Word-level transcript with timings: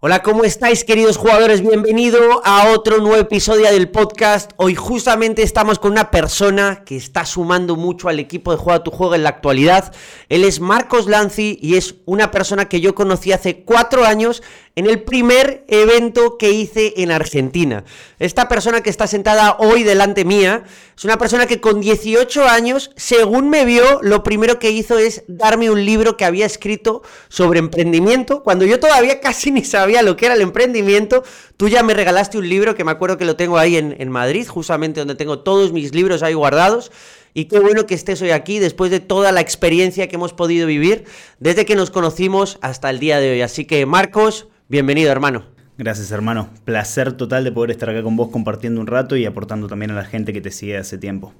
Hola, 0.00 0.22
¿cómo 0.22 0.44
estáis 0.44 0.84
queridos 0.84 1.16
jugadores? 1.16 1.60
Bienvenido 1.60 2.40
a 2.44 2.70
otro 2.70 2.98
nuevo 2.98 3.16
episodio 3.16 3.64
del 3.64 3.90
podcast. 3.90 4.52
Hoy 4.54 4.76
justamente 4.76 5.42
estamos 5.42 5.80
con 5.80 5.90
una 5.90 6.12
persona 6.12 6.84
que 6.84 6.94
está 6.94 7.26
sumando 7.26 7.74
mucho 7.74 8.08
al 8.08 8.20
equipo 8.20 8.52
de 8.52 8.58
Juega 8.58 8.84
tu 8.84 8.92
Juego 8.92 9.16
en 9.16 9.24
la 9.24 9.30
actualidad. 9.30 9.92
Él 10.28 10.44
es 10.44 10.60
Marcos 10.60 11.08
Lanzi 11.08 11.58
y 11.60 11.74
es 11.74 11.96
una 12.06 12.30
persona 12.30 12.68
que 12.68 12.80
yo 12.80 12.94
conocí 12.94 13.32
hace 13.32 13.64
cuatro 13.64 14.04
años 14.04 14.40
en 14.78 14.86
el 14.86 15.02
primer 15.02 15.64
evento 15.66 16.38
que 16.38 16.52
hice 16.52 16.94
en 16.98 17.10
Argentina. 17.10 17.82
Esta 18.20 18.46
persona 18.46 18.80
que 18.80 18.90
está 18.90 19.08
sentada 19.08 19.56
hoy 19.58 19.82
delante 19.82 20.24
mía 20.24 20.62
es 20.96 21.04
una 21.04 21.18
persona 21.18 21.46
que 21.46 21.60
con 21.60 21.80
18 21.80 22.46
años, 22.46 22.92
según 22.94 23.50
me 23.50 23.64
vio, 23.64 23.98
lo 24.02 24.22
primero 24.22 24.60
que 24.60 24.70
hizo 24.70 24.96
es 24.96 25.24
darme 25.26 25.68
un 25.68 25.84
libro 25.84 26.16
que 26.16 26.24
había 26.24 26.46
escrito 26.46 27.02
sobre 27.28 27.58
emprendimiento, 27.58 28.44
cuando 28.44 28.64
yo 28.66 28.78
todavía 28.78 29.18
casi 29.18 29.50
ni 29.50 29.64
sabía 29.64 30.02
lo 30.02 30.16
que 30.16 30.26
era 30.26 30.36
el 30.36 30.42
emprendimiento. 30.42 31.24
Tú 31.56 31.68
ya 31.68 31.82
me 31.82 31.92
regalaste 31.92 32.38
un 32.38 32.48
libro 32.48 32.76
que 32.76 32.84
me 32.84 32.92
acuerdo 32.92 33.18
que 33.18 33.24
lo 33.24 33.34
tengo 33.34 33.58
ahí 33.58 33.76
en, 33.76 34.10
Madrid, 34.10 34.46
justamente 34.46 35.00
donde 35.00 35.16
tengo 35.16 35.40
todos 35.40 35.72
mis 35.72 35.92
libros 35.92 36.22
ahí 36.22 36.34
guardados. 36.34 36.92
Y 37.34 37.46
qué 37.46 37.58
bueno 37.58 37.84
que 37.84 37.94
estés 37.94 38.22
hoy 38.22 38.30
aquí 38.30 38.60
después 38.60 38.92
de 38.92 39.00
toda 39.00 39.32
la 39.32 39.40
experiencia 39.40 40.06
que 40.06 40.14
hemos 40.14 40.34
podido 40.34 40.68
vivir 40.68 41.04
desde 41.40 41.66
que 41.66 41.74
nos 41.74 41.90
conocimos 41.90 42.58
hasta 42.60 42.90
el 42.90 43.00
día 43.00 43.18
de 43.18 43.32
hoy. 43.32 43.40
Así 43.40 43.64
que 43.64 43.84
Marcos, 43.84 44.46
Bienvenido, 44.70 45.10
hermano. 45.10 45.44
Gracias, 45.78 46.10
hermano. 46.10 46.50
Placer 46.66 47.14
total 47.14 47.42
de 47.42 47.50
poder 47.50 47.70
estar 47.70 47.88
acá 47.88 48.02
con 48.02 48.16
vos 48.16 48.28
compartiendo 48.28 48.82
un 48.82 48.86
rato 48.86 49.16
y 49.16 49.24
aportando 49.24 49.66
también 49.66 49.92
a 49.92 49.94
la 49.94 50.04
gente 50.04 50.34
que 50.34 50.42
te 50.42 50.50
sigue 50.50 50.76
hace 50.76 50.98
tiempo. 50.98 51.32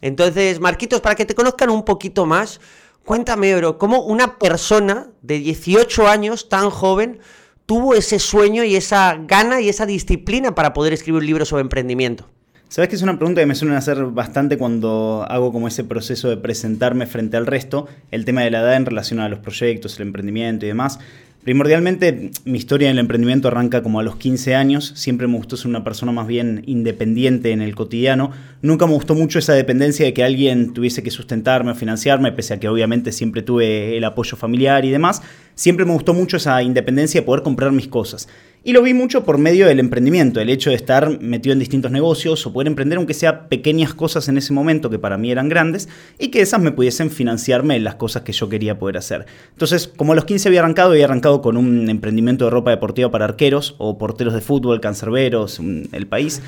Entonces, 0.00 0.60
Marquitos, 0.60 1.02
para 1.02 1.14
que 1.14 1.26
te 1.26 1.34
conozcan 1.34 1.68
un 1.68 1.84
poquito 1.84 2.24
más, 2.24 2.58
cuéntame, 3.04 3.54
bro, 3.54 3.76
cómo 3.76 4.00
una 4.00 4.38
persona 4.38 5.08
de 5.20 5.40
18 5.40 6.08
años 6.08 6.48
tan 6.48 6.70
joven 6.70 7.18
tuvo 7.66 7.94
ese 7.94 8.18
sueño 8.18 8.64
y 8.64 8.76
esa 8.76 9.14
gana 9.26 9.60
y 9.60 9.68
esa 9.68 9.84
disciplina 9.84 10.54
para 10.54 10.72
poder 10.72 10.94
escribir 10.94 11.20
un 11.20 11.26
libro 11.26 11.44
sobre 11.44 11.60
emprendimiento. 11.60 12.30
Sabes 12.70 12.88
que 12.88 12.96
es 12.96 13.02
una 13.02 13.18
pregunta 13.18 13.42
que 13.42 13.46
me 13.46 13.56
suelen 13.56 13.76
hacer 13.76 14.06
bastante 14.06 14.56
cuando 14.56 15.26
hago 15.28 15.52
como 15.52 15.68
ese 15.68 15.84
proceso 15.84 16.30
de 16.30 16.38
presentarme 16.38 17.04
frente 17.04 17.36
al 17.36 17.44
resto, 17.44 17.88
el 18.10 18.24
tema 18.24 18.40
de 18.40 18.52
la 18.52 18.60
edad 18.60 18.76
en 18.76 18.86
relación 18.86 19.20
a 19.20 19.28
los 19.28 19.40
proyectos, 19.40 19.98
el 19.98 20.06
emprendimiento 20.06 20.64
y 20.64 20.68
demás. 20.68 20.98
Primordialmente, 21.42 22.32
mi 22.44 22.58
historia 22.58 22.88
en 22.88 22.92
el 22.92 22.98
emprendimiento 22.98 23.48
arranca 23.48 23.82
como 23.82 23.98
a 23.98 24.02
los 24.02 24.16
15 24.16 24.54
años. 24.54 24.92
Siempre 24.94 25.26
me 25.26 25.36
gustó 25.36 25.56
ser 25.56 25.68
una 25.68 25.82
persona 25.82 26.12
más 26.12 26.26
bien 26.26 26.62
independiente 26.66 27.52
en 27.52 27.62
el 27.62 27.74
cotidiano. 27.74 28.30
Nunca 28.60 28.86
me 28.86 28.92
gustó 28.92 29.14
mucho 29.14 29.38
esa 29.38 29.54
dependencia 29.54 30.04
de 30.04 30.12
que 30.12 30.22
alguien 30.22 30.74
tuviese 30.74 31.02
que 31.02 31.10
sustentarme 31.10 31.70
o 31.70 31.74
financiarme, 31.74 32.30
pese 32.32 32.52
a 32.52 32.60
que 32.60 32.68
obviamente 32.68 33.10
siempre 33.10 33.40
tuve 33.40 33.96
el 33.96 34.04
apoyo 34.04 34.36
familiar 34.36 34.84
y 34.84 34.90
demás. 34.90 35.22
Siempre 35.54 35.84
me 35.84 35.92
gustó 35.92 36.14
mucho 36.14 36.36
esa 36.36 36.62
independencia 36.62 37.20
de 37.20 37.26
poder 37.26 37.42
comprar 37.42 37.72
mis 37.72 37.88
cosas. 37.88 38.28
Y 38.62 38.72
lo 38.74 38.82
vi 38.82 38.92
mucho 38.92 39.24
por 39.24 39.38
medio 39.38 39.66
del 39.66 39.80
emprendimiento, 39.80 40.38
el 40.38 40.50
hecho 40.50 40.68
de 40.68 40.76
estar 40.76 41.18
metido 41.20 41.54
en 41.54 41.58
distintos 41.58 41.90
negocios 41.90 42.46
o 42.46 42.52
poder 42.52 42.66
emprender 42.66 42.98
aunque 42.98 43.14
sea 43.14 43.48
pequeñas 43.48 43.94
cosas 43.94 44.28
en 44.28 44.36
ese 44.36 44.52
momento 44.52 44.90
que 44.90 44.98
para 44.98 45.16
mí 45.16 45.30
eran 45.30 45.48
grandes 45.48 45.88
y 46.18 46.28
que 46.28 46.42
esas 46.42 46.60
me 46.60 46.70
pudiesen 46.70 47.10
financiarme 47.10 47.76
en 47.76 47.84
las 47.84 47.94
cosas 47.94 48.22
que 48.22 48.32
yo 48.32 48.50
quería 48.50 48.78
poder 48.78 48.98
hacer. 48.98 49.24
Entonces, 49.52 49.88
como 49.88 50.12
a 50.12 50.14
los 50.14 50.26
15 50.26 50.48
había 50.48 50.60
arrancado, 50.60 50.90
había 50.90 51.06
arrancado 51.06 51.40
con 51.40 51.56
un 51.56 51.88
emprendimiento 51.88 52.44
de 52.44 52.50
ropa 52.50 52.70
deportiva 52.70 53.10
para 53.10 53.24
arqueros 53.24 53.76
o 53.78 53.96
porteros 53.96 54.34
de 54.34 54.42
fútbol, 54.42 54.80
cancerberos, 54.80 55.58
el 55.92 56.06
país. 56.06 56.42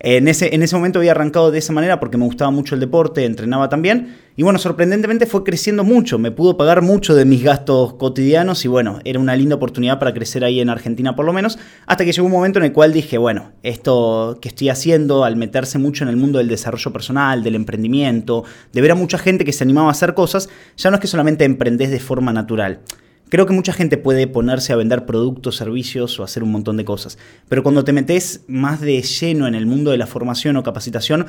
En 0.00 0.28
ese, 0.28 0.54
en 0.54 0.62
ese 0.62 0.76
momento 0.76 1.00
había 1.00 1.10
arrancado 1.10 1.50
de 1.50 1.58
esa 1.58 1.72
manera 1.72 1.98
porque 1.98 2.16
me 2.16 2.24
gustaba 2.24 2.52
mucho 2.52 2.76
el 2.76 2.80
deporte, 2.80 3.24
entrenaba 3.24 3.68
también. 3.68 4.16
Y 4.36 4.44
bueno, 4.44 4.60
sorprendentemente 4.60 5.26
fue 5.26 5.42
creciendo 5.42 5.82
mucho, 5.82 6.20
me 6.20 6.30
pudo 6.30 6.56
pagar 6.56 6.82
mucho 6.82 7.16
de 7.16 7.24
mis 7.24 7.42
gastos 7.42 7.94
cotidianos 7.94 8.64
y 8.64 8.68
bueno, 8.68 9.00
era 9.04 9.18
una 9.18 9.34
linda 9.34 9.56
oportunidad 9.56 9.98
para 9.98 10.14
crecer 10.14 10.44
ahí 10.44 10.60
en 10.60 10.70
Argentina 10.70 11.16
por 11.16 11.24
lo 11.24 11.32
menos, 11.32 11.58
hasta 11.86 12.04
que 12.04 12.12
llegó 12.12 12.26
un 12.26 12.32
momento 12.32 12.60
en 12.60 12.66
el 12.66 12.72
cual 12.72 12.92
dije, 12.92 13.18
bueno, 13.18 13.50
esto 13.64 14.38
que 14.40 14.50
estoy 14.50 14.68
haciendo 14.68 15.24
al 15.24 15.34
meterse 15.34 15.80
mucho 15.80 16.04
en 16.04 16.10
el 16.10 16.16
mundo 16.16 16.38
del 16.38 16.46
desarrollo 16.46 16.92
personal, 16.92 17.42
del 17.42 17.56
emprendimiento, 17.56 18.44
de 18.72 18.80
ver 18.80 18.92
a 18.92 18.94
mucha 18.94 19.18
gente 19.18 19.44
que 19.44 19.52
se 19.52 19.64
animaba 19.64 19.88
a 19.88 19.90
hacer 19.90 20.14
cosas, 20.14 20.48
ya 20.76 20.90
no 20.90 20.96
es 20.96 21.00
que 21.00 21.08
solamente 21.08 21.44
emprendés 21.44 21.90
de 21.90 21.98
forma 21.98 22.32
natural. 22.32 22.82
Creo 23.28 23.44
que 23.44 23.52
mucha 23.52 23.74
gente 23.74 23.98
puede 23.98 24.26
ponerse 24.26 24.72
a 24.72 24.76
vender 24.76 25.04
productos, 25.04 25.56
servicios 25.56 26.18
o 26.18 26.24
hacer 26.24 26.42
un 26.42 26.50
montón 26.50 26.78
de 26.78 26.86
cosas, 26.86 27.18
pero 27.48 27.62
cuando 27.62 27.84
te 27.84 27.92
metes 27.92 28.42
más 28.48 28.80
de 28.80 29.02
lleno 29.02 29.46
en 29.46 29.54
el 29.54 29.66
mundo 29.66 29.90
de 29.90 29.98
la 29.98 30.06
formación 30.06 30.56
o 30.56 30.62
capacitación, 30.62 31.26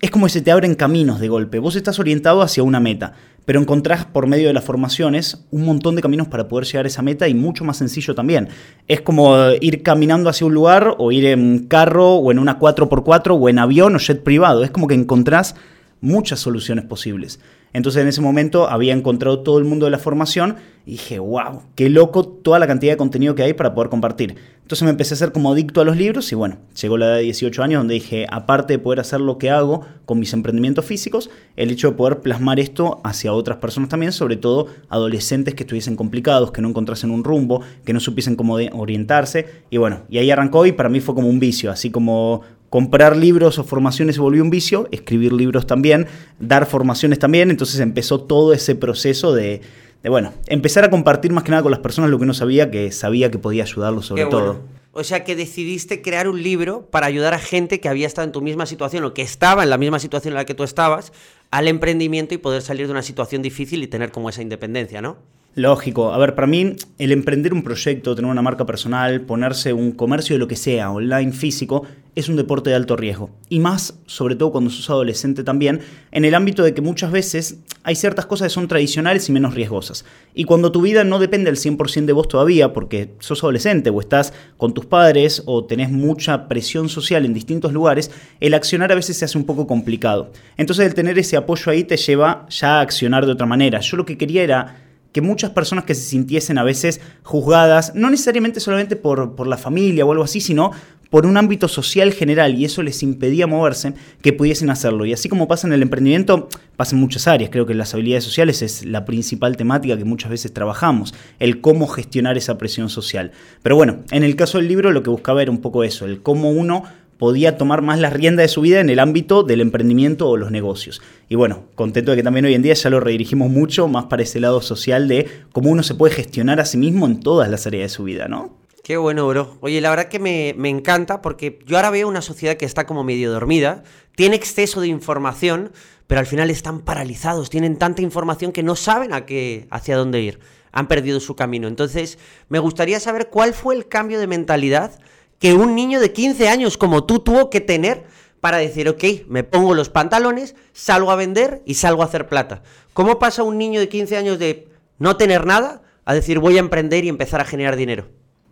es 0.00 0.10
como 0.10 0.28
si 0.28 0.34
se 0.34 0.42
te 0.42 0.52
abren 0.52 0.76
caminos 0.76 1.18
de 1.18 1.28
golpe. 1.28 1.58
Vos 1.58 1.76
estás 1.76 1.98
orientado 1.98 2.40
hacia 2.40 2.62
una 2.62 2.78
meta, 2.78 3.14
pero 3.44 3.60
encontrás 3.60 4.06
por 4.06 4.28
medio 4.28 4.46
de 4.46 4.54
las 4.54 4.64
formaciones 4.64 5.44
un 5.50 5.64
montón 5.64 5.96
de 5.96 6.02
caminos 6.02 6.28
para 6.28 6.46
poder 6.46 6.66
llegar 6.66 6.84
a 6.86 6.88
esa 6.88 7.02
meta 7.02 7.26
y 7.26 7.34
mucho 7.34 7.64
más 7.64 7.78
sencillo 7.78 8.14
también. 8.14 8.48
Es 8.86 9.00
como 9.00 9.36
ir 9.60 9.82
caminando 9.82 10.30
hacia 10.30 10.46
un 10.46 10.54
lugar 10.54 10.94
o 10.98 11.10
ir 11.10 11.26
en 11.26 11.66
carro 11.66 12.14
o 12.14 12.30
en 12.30 12.38
una 12.38 12.60
4x4 12.60 13.36
o 13.38 13.48
en 13.48 13.58
avión 13.58 13.96
o 13.96 13.98
jet 13.98 14.22
privado. 14.22 14.62
Es 14.62 14.70
como 14.70 14.86
que 14.86 14.94
encontrás 14.94 15.56
muchas 16.00 16.38
soluciones 16.38 16.84
posibles. 16.84 17.40
Entonces 17.72 18.02
en 18.02 18.08
ese 18.08 18.20
momento 18.20 18.68
había 18.68 18.92
encontrado 18.92 19.40
todo 19.40 19.58
el 19.58 19.64
mundo 19.64 19.86
de 19.86 19.90
la 19.90 19.98
formación 19.98 20.56
y 20.86 20.92
dije, 20.92 21.18
wow, 21.18 21.62
qué 21.74 21.88
loco 21.88 22.26
toda 22.26 22.58
la 22.58 22.66
cantidad 22.66 22.92
de 22.92 22.96
contenido 22.96 23.34
que 23.34 23.42
hay 23.42 23.52
para 23.52 23.74
poder 23.74 23.90
compartir. 23.90 24.36
Entonces 24.62 24.84
me 24.84 24.90
empecé 24.90 25.14
a 25.14 25.16
hacer 25.16 25.32
como 25.32 25.52
adicto 25.52 25.80
a 25.80 25.84
los 25.84 25.96
libros 25.96 26.30
y 26.32 26.34
bueno, 26.36 26.58
llegó 26.80 26.96
la 26.96 27.06
edad 27.06 27.16
de 27.16 27.22
18 27.22 27.62
años 27.62 27.80
donde 27.80 27.94
dije, 27.94 28.26
aparte 28.30 28.74
de 28.74 28.78
poder 28.78 29.00
hacer 29.00 29.20
lo 29.20 29.36
que 29.36 29.50
hago 29.50 29.84
con 30.04 30.18
mis 30.18 30.32
emprendimientos 30.32 30.84
físicos, 30.84 31.28
el 31.56 31.70
hecho 31.70 31.90
de 31.90 31.96
poder 31.96 32.20
plasmar 32.20 32.60
esto 32.60 33.00
hacia 33.04 33.32
otras 33.32 33.58
personas 33.58 33.88
también, 33.90 34.12
sobre 34.12 34.36
todo 34.36 34.68
adolescentes 34.88 35.54
que 35.54 35.64
estuviesen 35.64 35.96
complicados, 35.96 36.52
que 36.52 36.62
no 36.62 36.68
encontrasen 36.68 37.10
un 37.10 37.24
rumbo, 37.24 37.62
que 37.84 37.92
no 37.92 38.00
supiesen 38.00 38.36
cómo 38.36 38.54
orientarse. 38.72 39.46
Y 39.70 39.76
bueno, 39.76 40.02
y 40.08 40.18
ahí 40.18 40.30
arrancó 40.30 40.64
y 40.66 40.72
para 40.72 40.88
mí 40.88 41.00
fue 41.00 41.14
como 41.14 41.28
un 41.28 41.40
vicio, 41.40 41.70
así 41.70 41.90
como 41.90 42.42
comprar 42.70 43.16
libros 43.16 43.58
o 43.58 43.64
formaciones 43.64 44.14
se 44.14 44.20
volvió 44.20 44.42
un 44.42 44.48
vicio, 44.48 44.88
escribir 44.92 45.32
libros 45.32 45.66
también, 45.66 46.06
dar 46.38 46.66
formaciones 46.66 47.18
también, 47.18 47.50
entonces 47.50 47.80
empezó 47.80 48.20
todo 48.20 48.52
ese 48.54 48.76
proceso 48.76 49.34
de, 49.34 49.60
bueno, 50.04 50.32
empezar 50.46 50.84
a 50.84 50.90
compartir 50.90 51.32
más 51.32 51.44
que 51.44 51.50
nada 51.50 51.62
con 51.62 51.72
las 51.72 51.80
personas 51.80 52.10
lo 52.10 52.18
que 52.18 52.26
no 52.26 52.32
sabía, 52.32 52.70
que 52.70 52.92
sabía 52.92 53.30
que 53.30 53.38
podía 53.38 53.64
ayudarlos 53.64 54.06
sobre 54.06 54.24
todo. 54.26 54.60
O 54.92 55.04
sea 55.04 55.22
que 55.22 55.36
decidiste 55.36 56.02
crear 56.02 56.28
un 56.28 56.42
libro 56.42 56.86
para 56.90 57.06
ayudar 57.06 57.34
a 57.34 57.38
gente 57.38 57.80
que 57.80 57.88
había 57.88 58.06
estado 58.06 58.26
en 58.26 58.32
tu 58.32 58.40
misma 58.40 58.66
situación 58.66 59.04
o 59.04 59.14
que 59.14 59.22
estaba 59.22 59.62
en 59.62 59.70
la 59.70 59.78
misma 59.78 59.98
situación 59.98 60.32
en 60.32 60.36
la 60.36 60.46
que 60.46 60.54
tú 60.54 60.64
estabas 60.64 61.12
al 61.50 61.68
emprendimiento 61.68 62.34
y 62.34 62.38
poder 62.38 62.62
salir 62.62 62.86
de 62.86 62.92
una 62.92 63.02
situación 63.02 63.42
difícil 63.42 63.82
y 63.82 63.88
tener 63.88 64.10
como 64.10 64.28
esa 64.28 64.42
independencia, 64.42 65.00
¿no? 65.00 65.18
Lógico. 65.56 66.12
A 66.12 66.18
ver, 66.18 66.36
para 66.36 66.46
mí 66.46 66.76
el 66.98 67.10
emprender 67.10 67.52
un 67.52 67.64
proyecto, 67.64 68.14
tener 68.14 68.30
una 68.30 68.40
marca 68.40 68.64
personal, 68.64 69.22
ponerse 69.22 69.72
un 69.72 69.90
comercio 69.90 70.36
de 70.36 70.38
lo 70.38 70.46
que 70.46 70.54
sea, 70.54 70.92
online, 70.92 71.32
físico, 71.32 71.84
es 72.14 72.28
un 72.28 72.36
deporte 72.36 72.70
de 72.70 72.76
alto 72.76 72.96
riesgo. 72.96 73.30
Y 73.48 73.58
más, 73.58 73.98
sobre 74.06 74.36
todo 74.36 74.52
cuando 74.52 74.70
sos 74.70 74.88
adolescente 74.90 75.42
también, 75.42 75.80
en 76.12 76.24
el 76.24 76.36
ámbito 76.36 76.62
de 76.62 76.72
que 76.72 76.80
muchas 76.80 77.10
veces 77.10 77.58
hay 77.82 77.96
ciertas 77.96 78.26
cosas 78.26 78.46
que 78.46 78.54
son 78.54 78.68
tradicionales 78.68 79.28
y 79.28 79.32
menos 79.32 79.54
riesgosas. 79.54 80.04
Y 80.34 80.44
cuando 80.44 80.70
tu 80.70 80.82
vida 80.82 81.02
no 81.02 81.18
depende 81.18 81.50
al 81.50 81.56
100% 81.56 82.04
de 82.04 82.12
vos 82.12 82.28
todavía, 82.28 82.72
porque 82.72 83.14
sos 83.18 83.42
adolescente 83.42 83.90
o 83.90 84.00
estás 84.00 84.32
con 84.56 84.72
tus 84.72 84.86
padres 84.86 85.42
o 85.46 85.64
tenés 85.64 85.90
mucha 85.90 86.46
presión 86.46 86.88
social 86.88 87.24
en 87.24 87.34
distintos 87.34 87.72
lugares, 87.72 88.12
el 88.38 88.54
accionar 88.54 88.92
a 88.92 88.96
veces 88.96 89.18
se 89.18 89.24
hace 89.24 89.36
un 89.36 89.46
poco 89.46 89.66
complicado. 89.66 90.30
Entonces 90.56 90.86
el 90.86 90.94
tener 90.94 91.18
ese 91.18 91.36
apoyo 91.36 91.72
ahí 91.72 91.82
te 91.82 91.96
lleva 91.96 92.46
ya 92.50 92.78
a 92.78 92.80
accionar 92.82 93.26
de 93.26 93.32
otra 93.32 93.46
manera. 93.46 93.80
Yo 93.80 93.96
lo 93.96 94.06
que 94.06 94.16
quería 94.16 94.44
era 94.44 94.89
que 95.12 95.20
muchas 95.20 95.50
personas 95.50 95.84
que 95.84 95.94
se 95.94 96.02
sintiesen 96.02 96.58
a 96.58 96.62
veces 96.62 97.00
juzgadas, 97.22 97.94
no 97.94 98.10
necesariamente 98.10 98.60
solamente 98.60 98.96
por, 98.96 99.34
por, 99.34 99.46
la 99.46 99.56
familia 99.56 100.04
o 100.04 100.12
algo 100.12 100.24
así, 100.24 100.40
sino 100.40 100.70
por 101.10 101.26
un 101.26 101.36
ámbito 101.36 101.66
social 101.66 102.12
general 102.12 102.56
y 102.56 102.64
eso 102.64 102.82
les 102.82 103.02
impedía 103.02 103.48
moverse, 103.48 103.94
que 104.22 104.32
pudiesen 104.32 104.70
hacerlo. 104.70 105.04
Y 105.04 105.12
así 105.12 105.28
como 105.28 105.48
pasa 105.48 105.66
en 105.66 105.72
el 105.72 105.82
emprendimiento, 105.82 106.48
pasa 106.76 106.94
en 106.94 107.00
muchas 107.00 107.26
áreas. 107.26 107.50
Creo 107.50 107.66
que 107.66 107.74
las 107.74 107.92
habilidades 107.92 108.24
sociales 108.24 108.62
es 108.62 108.84
la 108.84 109.04
principal 109.04 109.56
temática 109.56 109.98
que 109.98 110.04
muchas 110.04 110.30
veces 110.30 110.54
trabajamos, 110.54 111.12
el 111.40 111.60
cómo 111.60 111.88
gestionar 111.88 112.38
esa 112.38 112.56
presión 112.56 112.88
social. 112.88 113.32
Pero 113.62 113.74
bueno, 113.74 114.04
en 114.12 114.22
el 114.22 114.36
caso 114.36 114.58
del 114.58 114.68
libro 114.68 114.92
lo 114.92 115.02
que 115.02 115.10
buscaba 115.10 115.42
era 115.42 115.50
un 115.50 115.60
poco 115.60 115.82
eso, 115.82 116.06
el 116.06 116.22
cómo 116.22 116.52
uno 116.52 116.84
podía 117.20 117.58
tomar 117.58 117.82
más 117.82 118.00
la 118.00 118.08
rienda 118.08 118.40
de 118.40 118.48
su 118.48 118.62
vida 118.62 118.80
en 118.80 118.88
el 118.88 118.98
ámbito 118.98 119.42
del 119.42 119.60
emprendimiento 119.60 120.26
o 120.26 120.38
los 120.38 120.50
negocios. 120.50 121.02
Y 121.28 121.34
bueno, 121.34 121.64
contento 121.74 122.12
de 122.12 122.16
que 122.16 122.22
también 122.22 122.46
hoy 122.46 122.54
en 122.54 122.62
día 122.62 122.72
ya 122.72 122.88
lo 122.88 122.98
redirigimos 122.98 123.50
mucho 123.50 123.88
más 123.88 124.06
para 124.06 124.22
ese 124.22 124.40
lado 124.40 124.62
social 124.62 125.06
de 125.06 125.28
cómo 125.52 125.68
uno 125.68 125.82
se 125.82 125.94
puede 125.94 126.14
gestionar 126.14 126.60
a 126.60 126.64
sí 126.64 126.78
mismo 126.78 127.04
en 127.04 127.20
todas 127.20 127.50
las 127.50 127.66
áreas 127.66 127.90
de 127.90 127.94
su 127.94 128.04
vida, 128.04 128.26
¿no? 128.26 128.56
Qué 128.82 128.96
bueno, 128.96 129.28
bro. 129.28 129.58
Oye, 129.60 129.82
la 129.82 129.90
verdad 129.90 130.08
que 130.08 130.18
me, 130.18 130.54
me, 130.56 130.70
encanta 130.70 131.20
porque 131.20 131.58
yo 131.66 131.76
ahora 131.76 131.90
veo 131.90 132.08
una 132.08 132.22
sociedad 132.22 132.56
que 132.56 132.64
está 132.64 132.86
como 132.86 133.04
medio 133.04 133.30
dormida, 133.30 133.82
tiene 134.16 134.36
exceso 134.36 134.80
de 134.80 134.88
información, 134.88 135.72
pero 136.06 136.20
al 136.20 136.26
final 136.26 136.48
están 136.48 136.80
paralizados, 136.80 137.50
tienen 137.50 137.76
tanta 137.76 138.00
información 138.00 138.50
que 138.50 138.62
no 138.62 138.76
saben 138.76 139.12
a 139.12 139.26
qué, 139.26 139.66
hacia 139.70 139.98
dónde 139.98 140.22
ir, 140.22 140.40
han 140.72 140.88
perdido 140.88 141.20
su 141.20 141.36
camino. 141.36 141.68
Entonces, 141.68 142.18
me 142.48 142.60
gustaría 142.60 142.98
saber 142.98 143.28
cuál 143.28 143.52
fue 143.52 143.74
el 143.74 143.88
cambio 143.88 144.18
de 144.18 144.26
mentalidad 144.26 144.98
que 145.40 145.54
un 145.54 145.74
niño 145.74 145.98
de 145.98 146.12
15 146.12 146.48
años 146.48 146.76
como 146.76 147.04
tú 147.04 147.18
tuvo 147.18 147.50
que 147.50 147.60
tener 147.60 148.04
para 148.40 148.58
decir, 148.58 148.88
ok, 148.88 149.02
me 149.26 149.42
pongo 149.42 149.74
los 149.74 149.88
pantalones, 149.88 150.54
salgo 150.72 151.10
a 151.10 151.16
vender 151.16 151.62
y 151.66 151.74
salgo 151.74 152.02
a 152.02 152.06
hacer 152.06 152.28
plata. 152.28 152.62
¿Cómo 152.92 153.18
pasa 153.18 153.42
un 153.42 153.58
niño 153.58 153.80
de 153.80 153.88
15 153.88 154.16
años 154.16 154.38
de 154.38 154.68
no 154.98 155.16
tener 155.16 155.46
nada 155.46 155.82
a 156.04 156.14
decir 156.14 156.38
voy 156.38 156.56
a 156.56 156.60
emprender 156.60 157.04
y 157.04 157.08
empezar 157.08 157.40
a 157.40 157.44
generar 157.44 157.76
dinero? 157.76 158.08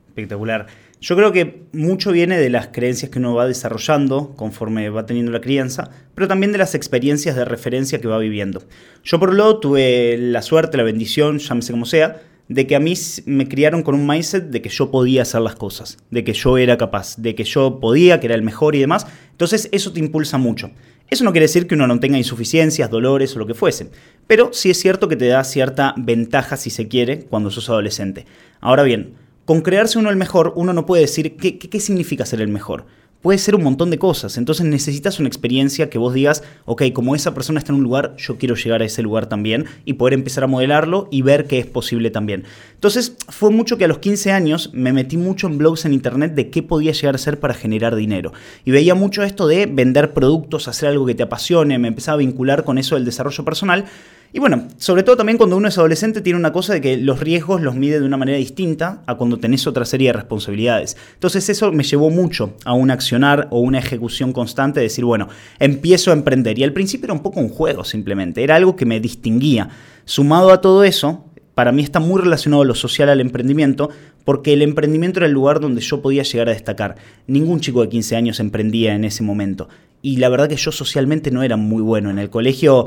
Espectacular. 0.09 0.67
Yo 1.01 1.15
creo 1.15 1.31
que 1.31 1.63
mucho 1.73 2.11
viene 2.11 2.39
de 2.39 2.51
las 2.51 2.69
creencias 2.69 3.11
que 3.11 3.19
uno 3.19 3.35
va 3.35 3.47
desarrollando 3.47 4.35
conforme 4.35 4.91
va 4.91 5.07
teniendo 5.07 5.31
la 5.31 5.41
crianza, 5.41 5.91
pero 6.15 6.27
también 6.27 6.53
de 6.53 6.59
las 6.59 6.75
experiencias 6.75 7.37
de 7.37 7.45
referencia 7.45 8.01
que 8.01 8.09
va 8.09 8.19
viviendo. 8.19 8.65
Yo 9.05 9.21
por 9.21 9.31
un 9.31 9.39
lado 9.39 9.61
tuve 9.61 10.17
la 10.19 10.43
suerte, 10.43 10.77
la 10.77 10.83
bendición, 10.83 11.39
llámese 11.39 11.71
como 11.73 11.87
sea, 11.87 12.21
de 12.49 12.67
que 12.67 12.75
a 12.75 12.81
mí 12.81 12.95
me 13.27 13.47
criaron 13.47 13.83
con 13.83 13.95
un 13.95 14.07
mindset 14.07 14.45
de 14.45 14.63
que 14.63 14.71
yo 14.71 14.91
podía 14.91 15.23
hacer 15.23 15.41
las 15.43 15.55
cosas, 15.55 15.99
de 16.11 16.25
que 16.25 16.33
yo 16.33 16.59
era 16.59 16.79
capaz, 16.79 17.17
de 17.19 17.35
que 17.35 17.45
yo 17.45 17.79
podía, 17.81 18.21
que 18.21 18.27
era 18.27 18.35
el 18.35 18.43
mejor 18.43 18.75
y 18.75 18.81
demás. 18.81 19.07
Entonces 19.31 19.69
eso 19.73 19.93
te 19.93 20.01
impulsa 20.01 20.39
mucho. 20.39 20.71
Eso 21.11 21.25
no 21.25 21.33
quiere 21.33 21.45
decir 21.45 21.67
que 21.67 21.75
uno 21.75 21.87
no 21.87 22.01
tenga 22.01 22.19
insuficiencias, 22.19 22.91
dolores 22.91 23.35
o 23.35 23.39
lo 23.39 23.47
que 23.47 23.55
fuese, 23.55 23.91
pero 24.27 24.51
sí 24.53 24.71
es 24.71 24.79
cierto 24.79 25.09
que 25.09 25.17
te 25.17 25.27
da 25.27 25.43
cierta 25.45 25.95
ventaja, 25.97 26.57
si 26.59 26.69
se 26.69 26.89
quiere, 26.89 27.21
cuando 27.21 27.51
sos 27.51 27.71
adolescente. 27.71 28.27
Ahora 28.61 28.83
bien, 28.83 29.15
con 29.47 29.63
crearse 29.63 29.99
uno 29.99 30.11
el 30.11 30.17
mejor, 30.17 30.53
uno 30.57 30.75
no 30.75 30.85
puede 30.85 31.03
decir 31.03 31.37
qué, 31.37 31.59
qué, 31.59 31.71
qué 31.71 31.81
significa 31.81 32.27
ser 32.27 32.43
el 32.43 32.49
mejor 32.49 32.85
puede 33.23 33.39
ser 33.39 33.55
un 33.55 33.65
montón 33.65 33.91
de 33.91 33.99
cosas. 33.99 34.39
Entonces 34.39 34.67
necesitas 34.67 35.19
una 35.19 35.29
experiencia 35.29 35.91
que 35.91 35.99
vos 35.99 36.15
digas, 36.15 36.43
ok, 36.65 36.85
como 36.93 37.15
esa 37.15 37.35
persona 37.35 37.59
está 37.59 37.73
en 37.73 37.79
un 37.79 37.85
lugar, 37.85 38.15
yo 38.17 38.39
quiero 38.39 38.55
llegar 38.55 38.83
a 38.83 38.85
ese 38.85 39.03
lugar 39.03 39.27
también 39.29 39.67
y 39.85 39.95
poder 39.95 40.15
empezar 40.15 40.45
a 40.45 40.47
modelarlo 40.47 41.09
y 41.11 41.23
ver 41.23 41.47
que 41.47 41.59
es 41.59 41.67
posible 41.67 42.11
también. 42.11 42.45
Entonces 42.75 43.17
fue 43.29 43.51
mucho 43.51 43.77
que 43.79 43.85
a 43.85 43.89
los 43.89 43.99
15 43.99 44.33
años 44.33 44.71
me 44.73 44.93
metí 44.93 45.17
mucho 45.17 45.47
en 45.47 45.59
blogs 45.59 45.85
en 45.85 45.93
internet 45.93 46.35
de 46.35 46.51
qué 46.51 46.63
podía 46.63 46.93
llegar 46.93 47.15
a 47.15 47.19
ser 47.19 47.41
para 47.41 47.55
generar 47.55 47.97
dinero. 47.97 48.33
Y 48.65 48.71
veía 48.71 48.95
mucho 48.95 49.23
esto 49.23 49.47
de 49.47 49.67
vender 49.67 50.13
productos, 50.13 50.69
hacer 50.69 50.89
algo 50.89 51.07
que 51.07 51.15
te 51.15 51.23
apasione, 51.23 51.79
me 51.79 51.89
empezaba 51.89 52.15
a 52.15 52.19
vincular 52.19 52.65
con 52.65 52.79
eso 52.79 52.95
del 52.95 53.05
desarrollo 53.05 53.45
personal. 53.45 53.87
Y 54.33 54.41
bueno, 54.41 54.69
sobre 54.77 55.03
todo 55.03 55.17
también 55.17 55.39
cuando 55.39 55.57
uno 55.57 55.69
es 55.69 55.79
adolescente 55.79 56.21
tiene 56.21 56.39
una 56.39 56.53
cosa 56.53 56.75
de 56.75 56.83
que 56.83 56.99
los 56.99 57.21
riesgos 57.21 57.63
los 57.63 57.75
mide 57.75 57.99
de 57.99 58.05
una 58.05 58.19
manera 58.19 58.37
distinta 58.37 59.03
a 59.07 59.15
cuando 59.15 59.39
tenés 59.39 59.67
otra 59.67 59.87
serie 59.87 60.09
de 60.09 60.13
responsabilidades. 60.13 60.99
Entonces 61.15 61.49
eso 61.49 61.73
me 61.73 61.83
llevó 61.83 62.11
mucho 62.11 62.53
a 62.65 62.75
un 62.75 62.91
accionar 62.91 63.49
o 63.51 63.61
una 63.61 63.79
ejecución 63.79 64.35
constante 64.35 64.81
de 64.81 64.85
decir, 64.85 65.07
bueno, 65.07 65.29
empiezo 65.59 66.11
a 66.11 66.15
emprender. 66.15 66.59
Y 66.59 66.65
al 66.65 66.75
principio 66.75 67.07
era 67.07 67.15
un 67.15 67.23
poco 67.23 67.41
un 67.41 67.49
juego 67.49 67.85
simplemente, 67.85 68.45
era 68.45 68.57
algo 68.57 68.77
que 68.77 68.85
me 68.85 69.01
distinguía. 69.01 69.71
Sumado 70.05 70.51
a 70.53 70.61
todo 70.61 70.85
eso, 70.85 71.25
para 71.55 71.73
mí 71.73 71.83
está 71.83 71.99
muy 71.99 72.21
relacionado 72.21 72.65
lo 72.65 72.75
social 72.75 73.09
al 73.09 73.21
emprendimiento, 73.21 73.89
porque 74.25 74.53
el 74.53 74.61
emprendimiento 74.61 75.21
era 75.21 75.27
el 75.27 75.33
lugar 75.33 75.59
donde 75.59 75.81
yo 75.81 76.03
podía 76.03 76.23
llegar 76.23 76.49
a 76.51 76.53
destacar. 76.53 76.97
Ningún 77.27 77.61
chico 77.61 77.81
de 77.81 77.89
15 77.89 78.15
años 78.15 78.41
emprendía 78.41 78.95
en 78.95 79.05
ese 79.05 79.23
momento. 79.23 79.69
Y 80.03 80.19
la 80.19 80.29
verdad 80.29 80.49
que 80.49 80.57
yo 80.57 80.71
socialmente 80.71 81.31
no 81.31 81.43
era 81.43 81.57
muy 81.57 81.83
bueno. 81.83 82.11
En 82.11 82.19
el 82.19 82.31
colegio 82.31 82.87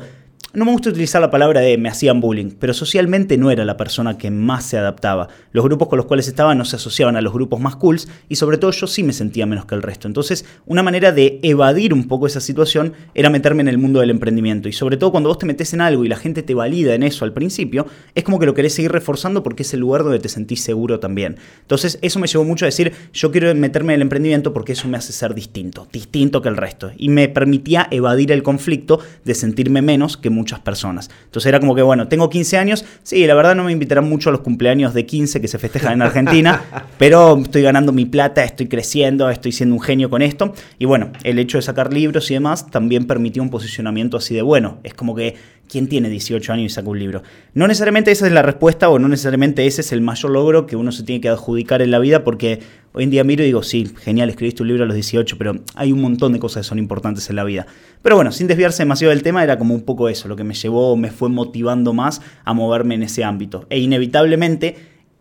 no 0.54 0.66
me 0.66 0.72
gusta 0.72 0.90
utilizar 0.90 1.22
la 1.22 1.32
palabra 1.32 1.62
de 1.62 1.78
me 1.78 1.88
hacían 1.88 2.20
bullying, 2.20 2.52
pero 2.60 2.74
socialmente 2.74 3.38
no 3.38 3.52
era 3.52 3.64
la 3.64 3.78
persona 3.78 4.18
que 4.18 4.32
más 4.32 4.66
se 4.66 4.78
adaptaba. 4.78 5.30
Los 5.54 5.64
grupos 5.64 5.88
con 5.88 5.96
los 5.96 6.08
cuales 6.08 6.28
estaba 6.28 6.56
no 6.56 6.66
se 6.66 6.76
asociaban 6.76 7.16
a 7.16 7.22
los 7.22 7.32
grupos 7.32 7.62
más 7.62 7.78
cools 7.78 8.10
y 8.28 8.36
sobre 8.36 8.58
todo 8.58 8.72
yo 8.72 8.86
sí 8.88 9.02
me 9.02 9.14
sentía 9.14 9.46
menos 9.46 9.66
que 9.66 9.76
el 9.76 9.82
resto. 9.82 10.08
Entonces, 10.08 10.46
una 10.66 10.84
manera 10.84 11.14
de 11.14 11.40
evadir 11.42 11.94
un 11.94 12.08
poco 12.08 12.28
esa 12.28 12.42
situación 12.42 12.94
era 13.16 13.30
meterme 13.30 13.62
en 13.62 13.70
el 13.70 13.78
mundo 13.78 14.02
del 14.02 14.10
emprendimiento. 14.10 14.68
Y 14.68 14.74
sobre 14.74 14.98
todo 14.98 15.12
cuando 15.12 15.30
vos 15.30 15.38
te 15.38 15.46
metes 15.46 15.74
en 15.74 15.80
algo 15.80 16.04
y 16.04 16.10
la 16.10 16.18
gente 16.18 16.44
te 16.44 16.54
valida 16.54 16.96
en 16.96 17.04
eso 17.04 17.24
al 17.24 17.32
principio, 17.32 17.86
es 18.14 18.24
como 18.26 18.38
que 18.38 18.46
lo 18.46 18.54
querés 18.54 18.74
seguir 18.74 18.92
reforzando 18.92 19.44
porque 19.44 19.64
es 19.64 19.74
el 19.74 19.80
lugar 19.80 20.04
donde 20.04 20.20
te 20.20 20.28
sentís 20.28 20.62
seguro 20.64 21.00
también. 21.00 21.38
Entonces, 21.62 21.98
eso 22.02 22.20
me 22.20 22.28
llevó 22.28 22.44
mucho 22.44 22.66
a 22.66 22.68
decir, 22.68 22.92
yo 23.14 23.32
quiero 23.32 23.56
meterme 23.56 23.94
en 23.94 24.00
el 24.00 24.02
emprendimiento 24.02 24.52
porque 24.52 24.74
eso 24.74 24.90
me 24.90 24.98
hace 24.98 25.14
ser 25.14 25.34
distinto, 25.34 25.88
distinto 25.94 26.42
que 26.42 26.50
el 26.50 26.58
resto. 26.58 26.92
Y 26.98 27.08
me 27.08 27.30
permitía 27.30 27.88
evadir 27.90 28.34
el 28.34 28.44
conflicto 28.44 29.00
de 29.24 29.34
sentirme 29.34 29.82
menos 29.82 30.18
que 30.18 30.30
muchas 30.42 30.60
personas. 30.60 31.10
Entonces 31.26 31.48
era 31.48 31.60
como 31.60 31.76
que, 31.76 31.84
bueno, 31.84 32.08
tengo 32.08 32.30
15 32.30 32.58
años, 32.58 32.84
sí, 33.04 33.26
la 33.28 33.36
verdad 33.36 33.56
no 33.56 33.64
me 33.64 33.72
invitarán 33.72 34.10
mucho 34.10 34.30
a 34.30 34.32
los 34.32 34.42
cumpleaños 34.42 34.94
de 34.94 35.06
15 35.06 35.40
que 35.40 35.48
se 35.48 35.60
festejan 35.60 35.94
en 35.94 36.02
Argentina, 36.02 36.62
pero 36.98 37.38
estoy 37.38 37.62
ganando 37.62 37.92
mi 37.92 38.06
plata, 38.06 38.44
estoy 38.44 38.68
creciendo, 38.68 39.30
estoy 39.30 39.52
siendo 39.52 39.76
un 39.76 39.82
genio 39.82 40.10
con 40.10 40.22
esto. 40.22 40.54
Y 40.80 40.86
bueno, 40.86 41.12
el 41.24 41.38
hecho 41.38 41.58
de 41.58 41.62
sacar 41.62 41.94
libros 41.94 42.32
y 42.32 42.34
demás 42.34 42.70
también 42.72 43.06
permitió 43.06 43.44
un 43.44 43.50
posicionamiento 43.50 44.18
así 44.18 44.34
de 44.34 44.42
bueno. 44.42 44.80
Es 44.84 44.94
como 44.94 45.16
que, 45.16 45.36
¿quién 45.72 45.88
tiene 45.88 46.10
18 46.10 46.54
años 46.54 46.66
y 46.66 46.70
saca 46.70 46.90
un 46.90 47.00
libro? 47.00 47.24
No 47.54 47.68
necesariamente 47.68 48.12
esa 48.12 48.28
es 48.28 48.34
la 48.34 48.42
respuesta 48.42 48.90
o 48.90 49.00
no 49.00 49.08
necesariamente 49.08 49.66
ese 49.66 49.82
es 49.82 49.94
el 49.94 50.02
mayor 50.02 50.32
logro 50.32 50.68
que 50.68 50.76
uno 50.76 50.92
se 50.92 51.04
tiene 51.04 51.22
que 51.22 51.30
adjudicar 51.30 51.82
en 51.82 51.92
la 51.92 52.00
vida 52.00 52.24
porque 52.24 52.60
Hoy 52.94 53.06
en 53.06 53.10
día 53.10 53.24
miro 53.24 53.42
y 53.42 53.46
digo, 53.46 53.64
sí, 53.64 53.90
genial, 54.02 54.30
escribiste 54.30 54.64
un 54.64 54.68
libro 54.68 54.84
a 54.84 54.86
los 54.86 54.96
18, 54.96 55.38
pero 55.38 55.56
hay 55.76 55.94
un 55.94 56.02
montón 56.02 56.34
de 56.34 56.40
cosas 56.40 56.66
que 56.66 56.70
son 56.70 56.78
importantes 56.78 57.30
en 57.30 57.38
la 57.38 57.46
vida. 57.46 57.66
Pero 58.02 58.18
bueno, 58.18 58.34
sin 58.34 58.48
desviarse 58.48 58.84
demasiado 58.84 59.12
del 59.12 59.24
tema, 59.24 59.46
era 59.46 59.58
como 59.58 59.74
un 59.74 59.84
poco 59.84 60.10
eso, 60.10 60.28
lo 60.28 60.36
que 60.36 60.44
me 60.44 60.54
llevó, 60.54 60.98
me 60.98 61.10
fue 61.10 61.30
motivando 61.30 61.94
más 61.94 62.22
a 62.44 62.54
moverme 62.54 62.96
en 62.96 63.04
ese 63.04 63.24
ámbito. 63.24 63.66
E 63.70 63.80
inevitablemente, 63.80 64.76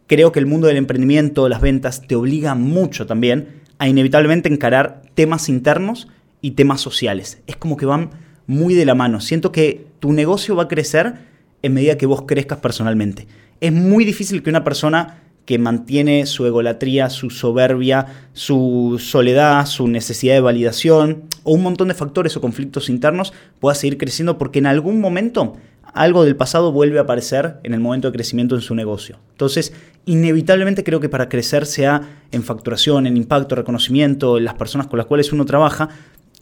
creo 0.09 0.33
que 0.33 0.41
el 0.41 0.47
mundo 0.47 0.67
del 0.67 0.79
emprendimiento, 0.79 1.49
las 1.49 1.61
ventas, 1.61 2.03
te 2.09 2.17
obliga 2.17 2.57
mucho 2.57 3.07
también 3.07 3.61
a 3.79 3.87
inevitablemente 3.87 4.49
encarar 4.49 5.03
temas 5.15 5.49
internos 5.49 6.09
y 6.41 6.53
temas 6.53 6.81
sociales. 6.81 7.41
Es 7.47 7.55
como 7.55 7.77
que 7.77 7.87
van 7.87 8.11
muy 8.49 8.75
de 8.75 8.85
la 8.85 8.97
mano. 8.97 9.21
Siento 9.21 9.53
que 9.53 9.87
tu 10.01 10.13
negocio 10.13 10.57
va 10.57 10.65
a 10.65 10.69
crecer 10.69 11.15
en 11.63 11.75
medida 11.75 11.97
que 11.97 12.07
vos 12.07 12.23
crezcas 12.23 12.59
personalmente. 12.59 13.27
Es 13.61 13.73
muy 13.73 14.05
difícil 14.05 14.43
que 14.43 14.51
una 14.51 14.65
persona 14.65 15.19
que 15.45 15.59
mantiene 15.59 16.27
su 16.27 16.47
egolatría, 16.47 17.11
su 17.11 17.31
soberbia, 17.31 18.07
su 18.33 19.01
soledad, 19.01 19.67
su 19.67 19.89
necesidad 19.89 20.35
de 20.35 20.41
validación 20.41 21.25
o 21.43 21.55
un 21.55 21.63
montón 21.63 21.89
de 21.89 21.95
factores 21.95 22.37
o 22.37 22.41
conflictos 22.41 22.89
internos 22.89 23.33
pueda 23.59 23.75
seguir 23.75 23.99
creciendo 23.99 24.39
porque 24.39 24.61
en 24.61 24.67
algún 24.67 25.01
momento 25.01 25.57
algo 25.93 26.25
del 26.25 26.37
pasado 26.37 26.73
vuelve 26.73 26.99
a 26.99 27.03
aparecer 27.03 27.57
en 27.65 27.75
el 27.75 27.81
momento 27.81 28.09
de 28.09 28.13
crecimiento 28.13 28.55
en 28.55 28.61
su 28.61 28.75
negocio. 28.75 29.19
Entonces, 29.33 29.73
inevitablemente 30.07 30.85
creo 30.85 31.01
que 31.01 31.09
para 31.09 31.29
crecer 31.29 31.67
sea 31.67 32.03
en 32.31 32.45
facturación, 32.45 33.07
en 33.09 33.17
impacto, 33.17 33.57
reconocimiento, 33.57 34.39
en 34.39 34.45
las 34.45 34.55
personas 34.55 34.87
con 34.87 34.99
las 34.99 35.07
cuales 35.07 35.33
uno 35.33 35.47
trabaja, 35.47 35.89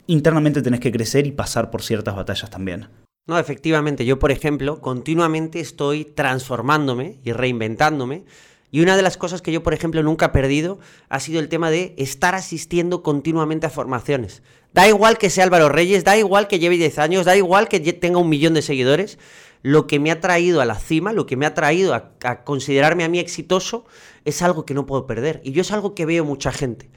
internamente 0.07 0.61
tenés 0.61 0.81
que 0.81 0.93
crecer 0.93 1.27
y 1.27 1.33
pasar 1.33 1.71
por 1.71 1.83
ciertas 1.83 2.15
batallas 2.15 2.51
también. 2.51 2.89
No, 3.29 3.39
efectivamente, 3.39 4.07
yo 4.07 4.19
por 4.19 4.33
ejemplo, 4.33 4.81
continuamente 4.81 5.61
estoy 5.61 6.07
transformándome 6.07 7.19
y 7.25 7.33
reinventándome 7.33 8.25
y 8.71 8.81
una 8.81 8.97
de 8.97 9.03
las 9.03 9.19
cosas 9.19 9.43
que 9.43 9.53
yo, 9.53 9.63
por 9.63 9.75
ejemplo, 9.75 10.03
nunca 10.03 10.27
he 10.27 10.31
perdido 10.31 10.79
ha 11.11 11.21
sido 11.21 11.39
el 11.39 11.51
tema 11.51 11.71
de 11.71 11.95
estar 11.99 12.35
asistiendo 12.35 13.03
continuamente 13.03 13.67
a 13.67 13.71
formaciones. 13.71 14.43
Da 14.73 14.89
igual 14.89 15.19
que 15.19 15.29
sea 15.29 15.45
Álvaro 15.45 15.69
Reyes, 15.69 16.05
da 16.05 16.17
igual 16.17 16.49
que 16.49 16.59
lleve 16.59 16.79
10 16.79 16.99
años, 16.99 17.27
da 17.27 17.37
igual 17.37 17.69
que 17.69 17.81
tenga 17.93 18.19
un 18.19 18.31
millón 18.31 18.55
de 18.55 18.63
seguidores. 18.63 19.19
Lo 19.61 19.87
que 19.87 19.99
me 19.99 20.11
ha 20.11 20.21
traído 20.21 20.63
a 20.63 20.65
la 20.65 20.77
cima, 20.77 21.13
lo 21.13 21.27
que 21.27 21.37
me 21.37 21.45
ha 21.45 21.53
traído 21.53 21.93
a, 21.93 22.45
considerarme 22.45 23.05
a 23.05 23.11
mí 23.11 23.19
exitoso, 23.19 23.85
es 24.25 24.41
algo 24.41 24.65
que 24.65 24.73
no 24.73 24.87
puedo 24.87 25.07
perder. 25.07 25.43
Y 25.45 25.53
yo 25.53 25.61
es 25.61 25.71
algo 25.71 25.95
que 25.95 26.07
veo 26.07 26.25
mucha 26.25 26.51
gente. 26.51 26.89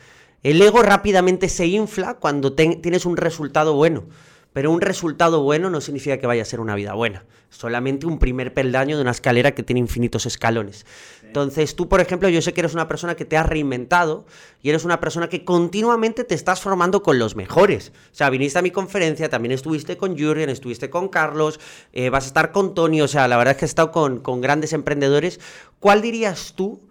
El 0.44 0.62
ego 0.62 0.81
rápidamente 0.81 1.50
se 1.50 1.68
infla 1.68 2.14
cuando 2.14 2.54
tienes 2.54 3.06
un 3.06 3.18
resultado 3.18 3.73
bueno. 3.73 4.06
Pero 4.54 4.72
un 4.72 4.81
resultado 4.81 5.42
bueno 5.44 5.70
no 5.70 5.80
significa 5.80 6.18
que 6.18 6.28
vaya 6.28 6.42
a 6.42 6.46
ser 6.46 6.60
una 6.60 6.76
vida 6.76 6.94
buena. 6.94 7.24
Solamente 7.50 8.06
un 8.06 8.20
primer 8.20 8.54
peldaño 8.54 8.96
de 8.98 9.02
una 9.02 9.12
escalera 9.12 9.52
que 9.52 9.64
tiene 9.64 9.80
infinitos 9.80 10.26
escalones. 10.26 10.86
Entonces, 11.24 11.78
tú, 11.78 11.88
por 11.88 12.02
ejemplo, 12.02 12.28
yo 12.28 12.42
sé 12.42 12.52
que 12.52 12.60
eres 12.60 12.74
una 12.74 12.90
persona 12.90 13.16
que 13.16 13.24
te 13.24 13.38
has 13.38 13.46
reinventado 13.46 14.26
y 14.62 14.70
eres 14.70 14.84
una 14.84 15.00
persona 15.00 15.30
que 15.30 15.46
continuamente 15.46 16.26
te 16.26 16.36
estás 16.36 16.60
formando 16.60 17.02
con 17.02 17.20
los 17.20 17.38
mejores. 17.38 17.94
O 18.12 18.16
sea, 18.16 18.30
viniste 18.30 18.60
a 18.60 18.62
mi 18.62 18.72
conferencia, 18.72 19.30
también 19.30 19.54
estuviste 19.54 19.96
con 19.96 20.18
Jürgen, 20.18 20.50
estuviste 20.50 20.90
con 20.90 21.08
Carlos, 21.08 21.60
eh, 21.94 22.10
vas 22.10 22.26
a 22.26 22.28
estar 22.28 22.52
con 22.52 22.74
Tony. 22.74 23.02
O 23.02 23.08
sea, 23.08 23.30
la 23.30 23.38
verdad 23.38 23.54
es 23.54 23.58
que 23.60 23.66
he 23.66 23.68
estado 23.68 23.92
con, 23.92 24.20
con 24.20 24.42
grandes 24.42 24.74
emprendedores. 24.74 25.40
¿Cuál 25.80 26.02
dirías 26.02 26.54
tú? 26.56 26.81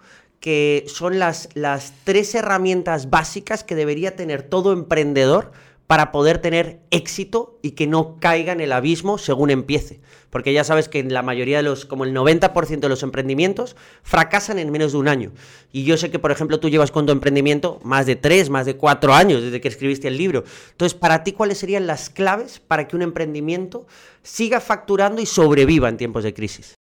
que 0.41 0.87
son 0.89 1.19
las, 1.19 1.51
las 1.53 1.93
tres 2.05 2.35
herramientas 2.35 3.11
básicas 3.11 3.63
que 3.63 3.75
debería 3.75 4.17
tener 4.17 4.43
todo 4.43 4.73
emprendedor 4.73 5.53
para 5.91 6.13
poder 6.13 6.39
tener 6.39 6.79
éxito 6.93 7.59
y 7.63 7.73
que 7.73 7.89
no 7.89 8.21
caiga 8.21 8.53
en 8.53 8.61
el 8.61 8.71
abismo 8.71 9.19
según 9.19 9.51
empiece. 9.51 10.01
Porque 10.31 10.53
ya 10.53 10.63
sabes 10.63 10.89
que 10.89 11.01
en 11.01 11.13
la 11.13 11.23
mayoría 11.23 11.57
de 11.57 11.65
los, 11.65 11.85
como 11.85 12.05
el 12.05 12.15
90% 12.15 12.79
de 12.79 12.89
los 12.89 13.03
emprendimientos, 13.03 13.75
fracasan 14.05 14.61
en 14.61 14.71
menos 14.71 14.93
de 14.93 14.99
un 14.99 15.09
año. 15.09 15.33
Y 15.73 15.83
yo 15.83 15.97
sé 15.97 16.13
que, 16.13 16.21
por 16.21 16.31
ejemplo, 16.31 16.61
tú 16.61 16.69
llevas 16.69 16.93
con 16.93 17.07
tu 17.07 17.13
emprendimiento 17.13 17.81
más 17.83 18.07
de 18.07 18.15
tres, 18.15 18.51
más 18.51 18.67
de 18.67 18.77
cuatro 18.77 19.15
años 19.15 19.43
desde 19.43 19.61
que 19.61 19.67
escribiste 19.67 20.07
el 20.07 20.17
libro. 20.17 20.45
Entonces, 20.71 20.97
para 20.97 21.25
ti, 21.25 21.33
¿cuáles 21.33 21.59
serían 21.59 21.89
las 21.89 22.09
claves 22.09 22.61
para 22.61 22.87
que 22.87 22.95
un 22.95 23.03
emprendimiento 23.03 23.89
siga 24.23 24.61
facturando 24.61 25.21
y 25.21 25.27
sobreviva 25.27 25.89
en 25.89 25.97
tiempos 25.97 26.23
de 26.23 26.33
crisis? 26.33 26.77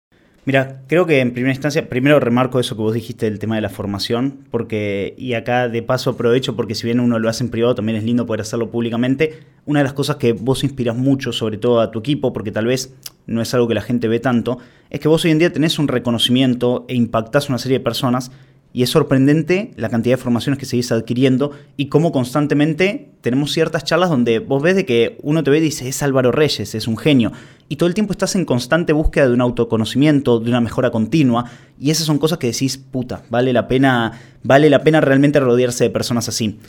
Mira, 0.48 0.84
creo 0.88 1.06
que 1.06 1.20
en 1.20 1.34
primera 1.34 1.52
instancia, 1.52 1.90
primero 1.90 2.22
remarco 2.22 2.58
eso 2.58 2.78
que 2.78 2.82
vos 2.82 2.94
dijiste 2.94 3.26
del 3.26 3.38
tema 3.38 3.56
de 3.56 3.62
la 3.62 3.68
formación, 3.68 4.46
porque, 4.50 5.14
y 5.18 5.34
acá 5.34 5.68
de 5.68 5.84
paso 5.84 6.12
aprovecho, 6.12 6.56
porque 6.56 6.74
si 6.74 6.88
bien 6.88 7.02
uno 7.02 7.20
lo 7.20 7.28
hace 7.28 7.44
en 7.44 7.50
privado, 7.50 7.76
también 7.76 7.98
es 7.98 8.06
lindo 8.06 8.26
poder 8.26 8.40
hacerlo 8.40 8.72
públicamente. 8.72 9.42
Una 9.66 9.82
de 9.82 9.84
las 9.84 9.92
cosas 9.92 10.16
que 10.16 10.32
vos 10.32 10.64
inspiras 10.64 10.96
mucho, 10.96 11.34
sobre 11.34 11.58
todo 11.58 11.82
a 11.82 11.92
tu 11.92 12.00
equipo, 12.00 12.32
porque 12.32 12.54
tal 12.54 12.66
vez 12.66 12.96
no 13.26 13.42
es 13.42 13.54
algo 13.54 13.68
que 13.68 13.74
la 13.74 13.82
gente 13.82 14.08
ve 14.08 14.22
tanto, 14.22 14.58
es 14.90 15.02
que 15.02 15.10
vos 15.10 15.26
hoy 15.26 15.32
en 15.32 15.40
día 15.40 15.52
tenés 15.52 15.80
un 15.80 15.90
reconocimiento 15.90 16.86
e 16.88 16.96
impactás 16.96 17.50
a 17.50 17.52
una 17.52 17.58
serie 17.58 17.80
de 17.80 17.84
personas 17.84 18.32
Y 18.74 18.84
es 18.84 18.90
sorprendente 18.90 19.72
la 19.76 19.90
cantidad 19.90 20.18
de 20.18 20.22
formaciones 20.22 20.60
que 20.60 20.66
seguís 20.66 20.92
adquiriendo 20.92 21.52
y 21.78 21.88
cómo 21.88 22.12
constantemente 22.12 23.10
tenemos 23.22 23.52
ciertas 23.52 23.84
charlas 23.84 24.10
donde 24.10 24.40
vos 24.40 24.62
ves 24.62 24.76
de 24.76 24.86
que 24.86 25.18
uno 25.24 25.44
te 25.44 25.50
ve 25.50 25.58
y 25.58 25.62
dice, 25.62 25.88
es 25.88 26.04
Álvaro 26.04 26.32
Reyes, 26.32 26.76
es 26.76 26.88
un 26.88 26.98
genio. 26.98 27.32
Y 27.70 27.78
todo 27.78 27.88
el 27.88 27.96
tiempo 27.96 28.12
estás 28.14 28.36
en 28.36 28.46
constante 28.46 28.94
búsqueda 28.94 29.28
de 29.28 29.34
un 29.34 29.42
autoconocimiento, 29.42 30.40
de 30.40 30.50
una 30.50 30.62
mejora 30.62 30.92
continua. 30.92 31.46
Y 31.80 31.92
esas 31.92 32.06
son 32.06 32.20
cosas 32.20 32.38
que 32.38 32.48
decís, 32.48 32.78
puta, 32.78 33.24
vale 33.30 33.52
la 33.52 33.68
pena, 33.68 34.20
vale 34.44 34.70
la 34.70 34.84
pena 34.84 35.02
realmente 35.02 35.40
rodearse 35.40 35.86
de 35.86 35.90
personas 35.90 36.30
así. 36.30 36.60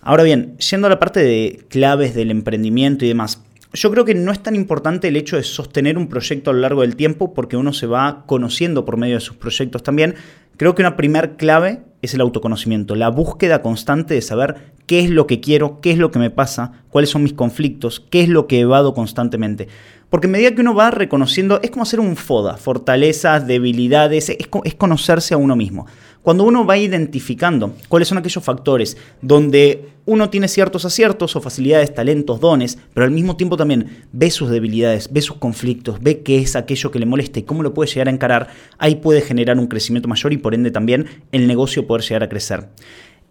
Ahora 0.00 0.24
bien, 0.24 0.56
yendo 0.58 0.88
a 0.88 0.90
la 0.90 0.98
parte 0.98 1.20
de 1.20 1.64
claves 1.68 2.14
del 2.14 2.32
emprendimiento 2.32 3.04
y 3.04 3.08
demás, 3.08 3.40
yo 3.74 3.90
creo 3.90 4.04
que 4.04 4.14
no 4.14 4.32
es 4.32 4.42
tan 4.42 4.54
importante 4.54 5.08
el 5.08 5.16
hecho 5.16 5.36
de 5.36 5.44
sostener 5.44 5.96
un 5.96 6.08
proyecto 6.08 6.50
a 6.50 6.52
lo 6.52 6.60
largo 6.60 6.82
del 6.82 6.96
tiempo 6.96 7.32
porque 7.32 7.56
uno 7.56 7.72
se 7.72 7.86
va 7.86 8.24
conociendo 8.26 8.84
por 8.84 8.98
medio 8.98 9.14
de 9.14 9.20
sus 9.20 9.36
proyectos 9.36 9.82
también. 9.82 10.14
Creo 10.56 10.74
que 10.74 10.82
una 10.82 10.96
primer 10.96 11.36
clave 11.36 11.82
es 12.02 12.14
el 12.14 12.20
autoconocimiento, 12.20 12.94
la 12.94 13.08
búsqueda 13.08 13.62
constante 13.62 14.14
de 14.14 14.22
saber 14.22 14.72
qué 14.86 15.00
es 15.00 15.10
lo 15.10 15.26
que 15.26 15.40
quiero, 15.40 15.80
qué 15.80 15.92
es 15.92 15.98
lo 15.98 16.10
que 16.10 16.18
me 16.18 16.30
pasa, 16.30 16.72
cuáles 16.90 17.10
son 17.10 17.22
mis 17.22 17.32
conflictos, 17.32 18.00
qué 18.00 18.22
es 18.22 18.28
lo 18.28 18.46
que 18.46 18.60
evado 18.60 18.92
constantemente. 18.92 19.68
Porque 20.10 20.26
a 20.26 20.30
medida 20.30 20.54
que 20.54 20.60
uno 20.60 20.74
va 20.74 20.90
reconociendo, 20.90 21.60
es 21.62 21.70
como 21.70 21.84
hacer 21.84 22.00
un 22.00 22.16
FODA, 22.16 22.58
fortalezas, 22.58 23.46
debilidades, 23.46 24.28
es, 24.28 24.48
es 24.64 24.74
conocerse 24.74 25.34
a 25.34 25.38
uno 25.38 25.56
mismo. 25.56 25.86
Cuando 26.22 26.44
uno 26.44 26.64
va 26.64 26.78
identificando 26.78 27.74
cuáles 27.88 28.06
son 28.06 28.18
aquellos 28.18 28.44
factores 28.44 28.96
donde 29.20 29.88
uno 30.04 30.30
tiene 30.30 30.46
ciertos 30.46 30.84
aciertos 30.84 31.34
o 31.34 31.40
facilidades, 31.40 31.92
talentos, 31.92 32.38
dones, 32.38 32.78
pero 32.94 33.04
al 33.04 33.10
mismo 33.10 33.36
tiempo 33.36 33.56
también 33.56 34.04
ve 34.12 34.30
sus 34.30 34.48
debilidades, 34.48 35.12
ve 35.12 35.20
sus 35.20 35.36
conflictos, 35.36 36.00
ve 36.00 36.22
qué 36.22 36.38
es 36.38 36.54
aquello 36.54 36.92
que 36.92 37.00
le 37.00 37.06
molesta 37.06 37.40
y 37.40 37.42
cómo 37.42 37.64
lo 37.64 37.74
puede 37.74 37.90
llegar 37.90 38.06
a 38.06 38.12
encarar, 38.12 38.48
ahí 38.78 38.96
puede 38.96 39.20
generar 39.20 39.58
un 39.58 39.66
crecimiento 39.66 40.08
mayor 40.08 40.32
y 40.32 40.38
por 40.38 40.54
ende 40.54 40.70
también 40.70 41.06
el 41.32 41.48
negocio 41.48 41.88
poder 41.88 42.02
llegar 42.02 42.22
a 42.22 42.28
crecer. 42.28 42.68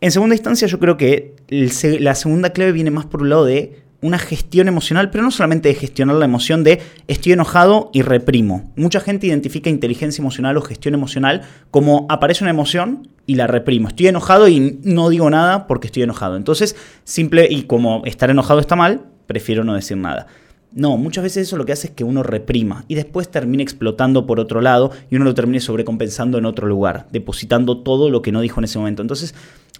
En 0.01 0.11
segunda 0.11 0.35
instancia, 0.35 0.67
yo 0.67 0.79
creo 0.79 0.97
que 0.97 1.35
la 1.47 2.15
segunda 2.15 2.49
clave 2.49 2.73
viene 2.73 2.91
más 2.91 3.05
por 3.05 3.21
un 3.21 3.29
lado 3.29 3.45
de 3.45 3.83
una 4.01 4.17
gestión 4.17 4.67
emocional, 4.67 5.11
pero 5.11 5.23
no 5.23 5.31
solamente 5.31 5.69
de 5.69 5.75
gestionar 5.75 6.15
la 6.15 6.25
emoción 6.25 6.63
de 6.63 6.81
estoy 7.07 7.33
enojado 7.33 7.89
y 7.93 8.01
reprimo. 8.01 8.71
Mucha 8.75 8.99
gente 8.99 9.27
identifica 9.27 9.69
inteligencia 9.69 10.21
emocional 10.21 10.57
o 10.57 10.61
gestión 10.61 10.93
emocional 10.93 11.41
como 11.69 12.07
aparece 12.09 12.43
una 12.43 12.51
emoción 12.51 13.07
y 13.27 13.35
la 13.35 13.47
reprimo. 13.47 13.87
Estoy 13.87 14.07
enojado 14.07 14.47
y 14.47 14.79
no 14.83 15.09
digo 15.09 15.29
nada 15.29 15.67
porque 15.67 15.87
estoy 15.87 16.03
enojado. 16.03 16.35
Entonces, 16.35 16.75
simple 17.03 17.47
y 17.49 17.63
como 17.63 18.01
estar 18.05 18.29
enojado 18.29 18.59
está 18.59 18.75
mal, 18.75 19.05
prefiero 19.27 19.63
no 19.63 19.75
decir 19.75 19.97
nada. 19.97 20.27
No, 20.73 20.95
muchas 20.95 21.25
veces 21.25 21.47
eso 21.47 21.57
lo 21.57 21.65
que 21.65 21.73
hace 21.73 21.87
es 21.87 21.93
que 21.93 22.05
uno 22.05 22.23
reprima 22.23 22.85
y 22.87 22.95
después 22.95 23.29
termine 23.29 23.61
explotando 23.61 24.25
por 24.25 24.39
otro 24.39 24.61
lado 24.61 24.91
y 25.09 25.17
uno 25.17 25.25
lo 25.25 25.33
termine 25.33 25.59
sobrecompensando 25.59 26.37
en 26.37 26.45
otro 26.45 26.65
lugar, 26.65 27.07
depositando 27.11 27.79
todo 27.79 28.09
lo 28.09 28.21
que 28.21 28.31
no 28.31 28.39
dijo 28.39 28.61
en 28.61 28.63
ese 28.63 28.79
momento. 28.79 29.01
Entonces, 29.01 29.35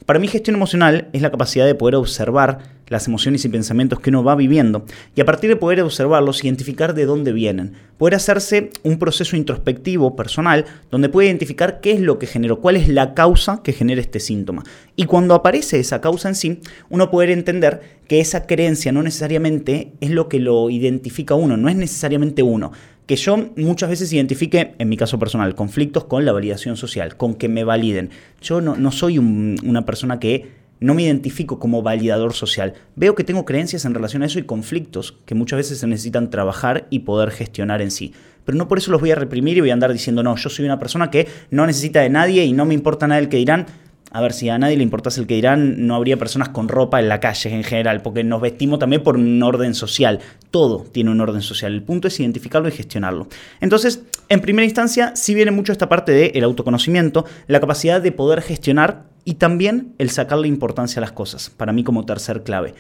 para 0.06 0.20
mí 0.20 0.28
gestión 0.28 0.56
emocional 0.56 1.08
es 1.14 1.22
la 1.22 1.32
capacidad 1.32 1.66
de 1.66 1.76
poder 1.76 1.96
observar 1.96 2.81
las 2.92 3.08
emociones 3.08 3.46
y 3.46 3.50
pensamientos 3.50 4.02
que 4.02 4.10
uno 4.10 4.24
va 4.24 4.36
viviendo 4.36 4.86
y 5.16 5.22
a 5.22 5.26
partir 5.26 5.50
de 5.50 5.56
poder 5.56 5.82
observarlos, 5.82 6.44
identificar 6.44 6.94
de 6.94 7.06
dónde 7.06 7.32
vienen. 7.32 7.74
Poder 7.98 8.16
hacerse 8.16 8.72
un 8.84 9.00
proceso 9.00 9.38
introspectivo 9.38 10.16
personal 10.16 10.66
donde 10.92 11.08
puede 11.08 11.30
identificar 11.30 11.80
qué 11.80 11.94
es 11.94 12.02
lo 12.02 12.20
que 12.20 12.28
generó, 12.28 12.60
cuál 12.60 12.76
es 12.76 12.90
la 12.90 13.14
causa 13.14 13.62
que 13.64 13.72
genera 13.72 14.02
este 14.02 14.20
síntoma. 14.20 14.64
Y 14.98 15.06
cuando 15.06 15.36
aparece 15.36 15.80
esa 15.80 16.02
causa 16.02 16.28
en 16.28 16.36
sí, 16.36 16.60
uno 16.90 17.10
puede 17.10 17.32
entender 17.32 17.82
que 18.10 18.20
esa 18.20 18.46
creencia 18.46 18.92
no 18.92 19.04
necesariamente 19.04 19.94
es 20.02 20.10
lo 20.10 20.28
que 20.28 20.40
lo 20.40 20.70
identifica 20.70 21.34
uno, 21.34 21.56
no 21.56 21.70
es 21.70 21.78
necesariamente 21.78 22.44
uno 22.44 22.74
que 23.06 23.16
yo 23.18 23.50
muchas 23.58 23.90
veces 23.90 24.14
identifique, 24.14 24.74
en 24.78 24.88
mi 24.88 24.96
caso 24.96 25.20
personal, 25.20 25.54
conflictos 25.54 26.06
con 26.06 26.24
la 26.24 26.32
validación 26.32 26.78
social, 26.78 27.18
con 27.18 27.34
que 27.34 27.50
me 27.50 27.66
validen. 27.66 28.10
Yo 28.42 28.62
no, 28.62 28.78
no 28.78 28.92
soy 28.94 29.18
una 29.18 29.86
persona 29.86 30.18
que 30.18 30.61
no 30.82 30.96
me 30.96 31.04
identifico 31.04 31.60
como 31.60 31.84
validador 31.84 32.34
social. 32.34 32.74
Veo 32.96 33.16
que 33.16 33.24
tengo 33.24 33.46
creencias 33.46 33.86
en 33.86 33.94
relación 33.94 34.24
a 34.24 34.26
eso 34.26 34.40
y 34.40 34.44
conflictos 34.44 35.16
que 35.26 35.36
muchas 35.36 35.58
veces 35.58 35.78
se 35.78 35.88
necesitan 35.88 36.30
trabajar 36.30 36.88
y 36.90 37.00
poder 37.00 37.32
gestionar 37.32 37.82
en 37.82 37.92
sí. 37.92 38.14
Pero 38.44 38.58
no 38.58 38.68
por 38.68 38.80
eso 38.80 38.92
los 38.92 39.00
voy 39.00 39.12
a 39.12 39.16
reprimir 39.16 39.58
y 39.58 39.62
voy 39.62 39.70
a 39.70 39.74
andar 39.74 39.94
diciendo, 39.94 40.24
no, 40.24 40.36
yo 40.36 40.50
soy 40.50 40.66
una 40.66 40.80
persona 40.80 41.12
que 41.12 41.28
no 41.52 41.66
necesita 41.68 42.02
de 42.02 42.10
nadie 42.10 42.44
y 42.44 42.54
no 42.54 42.66
me 42.66 42.74
importa 42.74 43.08
nada 43.08 43.20
el 43.20 43.30
que 43.30 43.38
dirán. 43.38 43.68
A 44.14 44.20
ver, 44.20 44.34
si 44.34 44.50
a 44.50 44.58
nadie 44.58 44.76
le 44.76 44.84
importase 44.84 45.22
el 45.22 45.28
que 45.28 45.36
dirán, 45.36 45.88
no 45.88 45.96
habría 45.96 46.18
personas 46.18 46.50
con 46.50 46.68
ropa 46.68 47.00
en 47.00 47.08
la 47.08 47.22
calle 47.22 47.54
en 47.54 47.64
general, 47.64 48.02
porque 48.02 48.26
nos 48.26 48.42
vestimos 48.42 48.78
también 48.78 49.04
por 49.04 49.16
un 49.16 49.42
orden 49.42 49.74
social. 49.74 50.20
Todo 50.50 50.84
tiene 50.92 51.12
un 51.12 51.22
orden 51.22 51.42
social. 51.42 51.72
El 51.72 51.84
punto 51.84 52.10
es 52.10 52.20
identificarlo 52.20 52.68
y 52.68 52.72
gestionarlo. 52.72 53.28
Entonces, 53.62 54.04
en 54.28 54.42
primera 54.42 54.66
instancia, 54.66 55.16
sí 55.16 55.34
viene 55.34 55.52
mucho 55.52 55.72
esta 55.72 55.88
parte 55.88 56.12
del 56.12 56.44
autoconocimiento, 56.44 57.26
la 57.48 57.62
capacidad 57.62 58.02
de 58.02 58.12
poder 58.12 58.42
gestionar 58.42 59.11
y 59.26 59.36
también 59.36 59.94
el 59.98 60.10
sacarle 60.10 60.48
importancia 60.48 61.00
a 61.00 61.02
las 61.02 61.12
cosas, 61.12 61.50
para 61.50 61.74
mí 61.74 61.84
como 61.84 62.06
tercer 62.06 62.44
clave. 62.44 62.74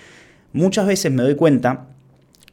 Muchas 0.54 0.86
veces 0.86 1.12
me 1.12 1.24
doy 1.24 1.36
cuenta 1.36 1.88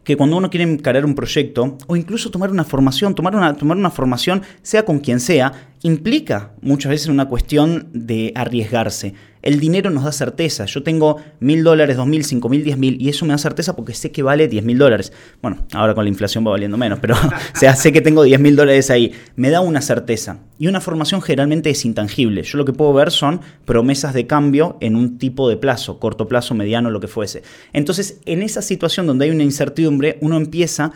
que 0.04 0.16
cuando 0.16 0.36
uno 0.36 0.48
quiere 0.48 0.70
encarar 0.70 1.04
un 1.04 1.14
proyecto 1.14 1.76
o 1.86 1.96
incluso 1.96 2.30
tomar 2.30 2.50
una 2.50 2.64
formación, 2.64 3.14
tomar 3.14 3.36
una, 3.36 3.54
tomar 3.56 3.76
una 3.76 3.90
formación, 3.90 4.42
sea 4.62 4.84
con 4.84 5.00
quien 5.00 5.20
sea, 5.20 5.67
implica 5.82 6.52
muchas 6.60 6.90
veces 6.90 7.08
una 7.08 7.28
cuestión 7.28 7.88
de 7.92 8.32
arriesgarse. 8.34 9.14
El 9.40 9.60
dinero 9.60 9.90
nos 9.90 10.04
da 10.04 10.12
certeza. 10.12 10.64
Yo 10.64 10.82
tengo 10.82 11.18
mil 11.38 11.62
dólares, 11.62 11.96
dos 11.96 12.06
mil, 12.06 12.24
cinco 12.24 12.48
mil, 12.48 12.64
diez 12.64 12.76
mil, 12.76 13.00
y 13.00 13.08
eso 13.08 13.24
me 13.24 13.32
da 13.32 13.38
certeza 13.38 13.76
porque 13.76 13.94
sé 13.94 14.10
que 14.10 14.22
vale 14.22 14.48
diez 14.48 14.64
mil 14.64 14.78
dólares. 14.78 15.12
Bueno, 15.40 15.64
ahora 15.72 15.94
con 15.94 16.04
la 16.04 16.08
inflación 16.08 16.44
va 16.44 16.50
valiendo 16.50 16.76
menos, 16.76 16.98
pero 16.98 17.14
sé 17.54 17.92
que 17.92 18.00
tengo 18.00 18.24
diez 18.24 18.40
mil 18.40 18.56
dólares 18.56 18.90
ahí. 18.90 19.12
Me 19.36 19.50
da 19.50 19.60
una 19.60 19.80
certeza. 19.80 20.40
Y 20.58 20.66
una 20.66 20.80
formación 20.80 21.22
generalmente 21.22 21.70
es 21.70 21.84
intangible. 21.84 22.42
Yo 22.42 22.58
lo 22.58 22.64
que 22.64 22.72
puedo 22.72 22.92
ver 22.92 23.12
son 23.12 23.40
promesas 23.64 24.12
de 24.12 24.26
cambio 24.26 24.76
en 24.80 24.96
un 24.96 25.18
tipo 25.18 25.48
de 25.48 25.56
plazo, 25.56 26.00
corto 26.00 26.26
plazo, 26.26 26.54
mediano, 26.54 26.90
lo 26.90 27.00
que 27.00 27.08
fuese. 27.08 27.42
Entonces, 27.72 28.20
en 28.26 28.42
esa 28.42 28.60
situación 28.60 29.06
donde 29.06 29.26
hay 29.26 29.30
una 29.30 29.44
incertidumbre, 29.44 30.18
uno 30.20 30.36
empieza 30.36 30.92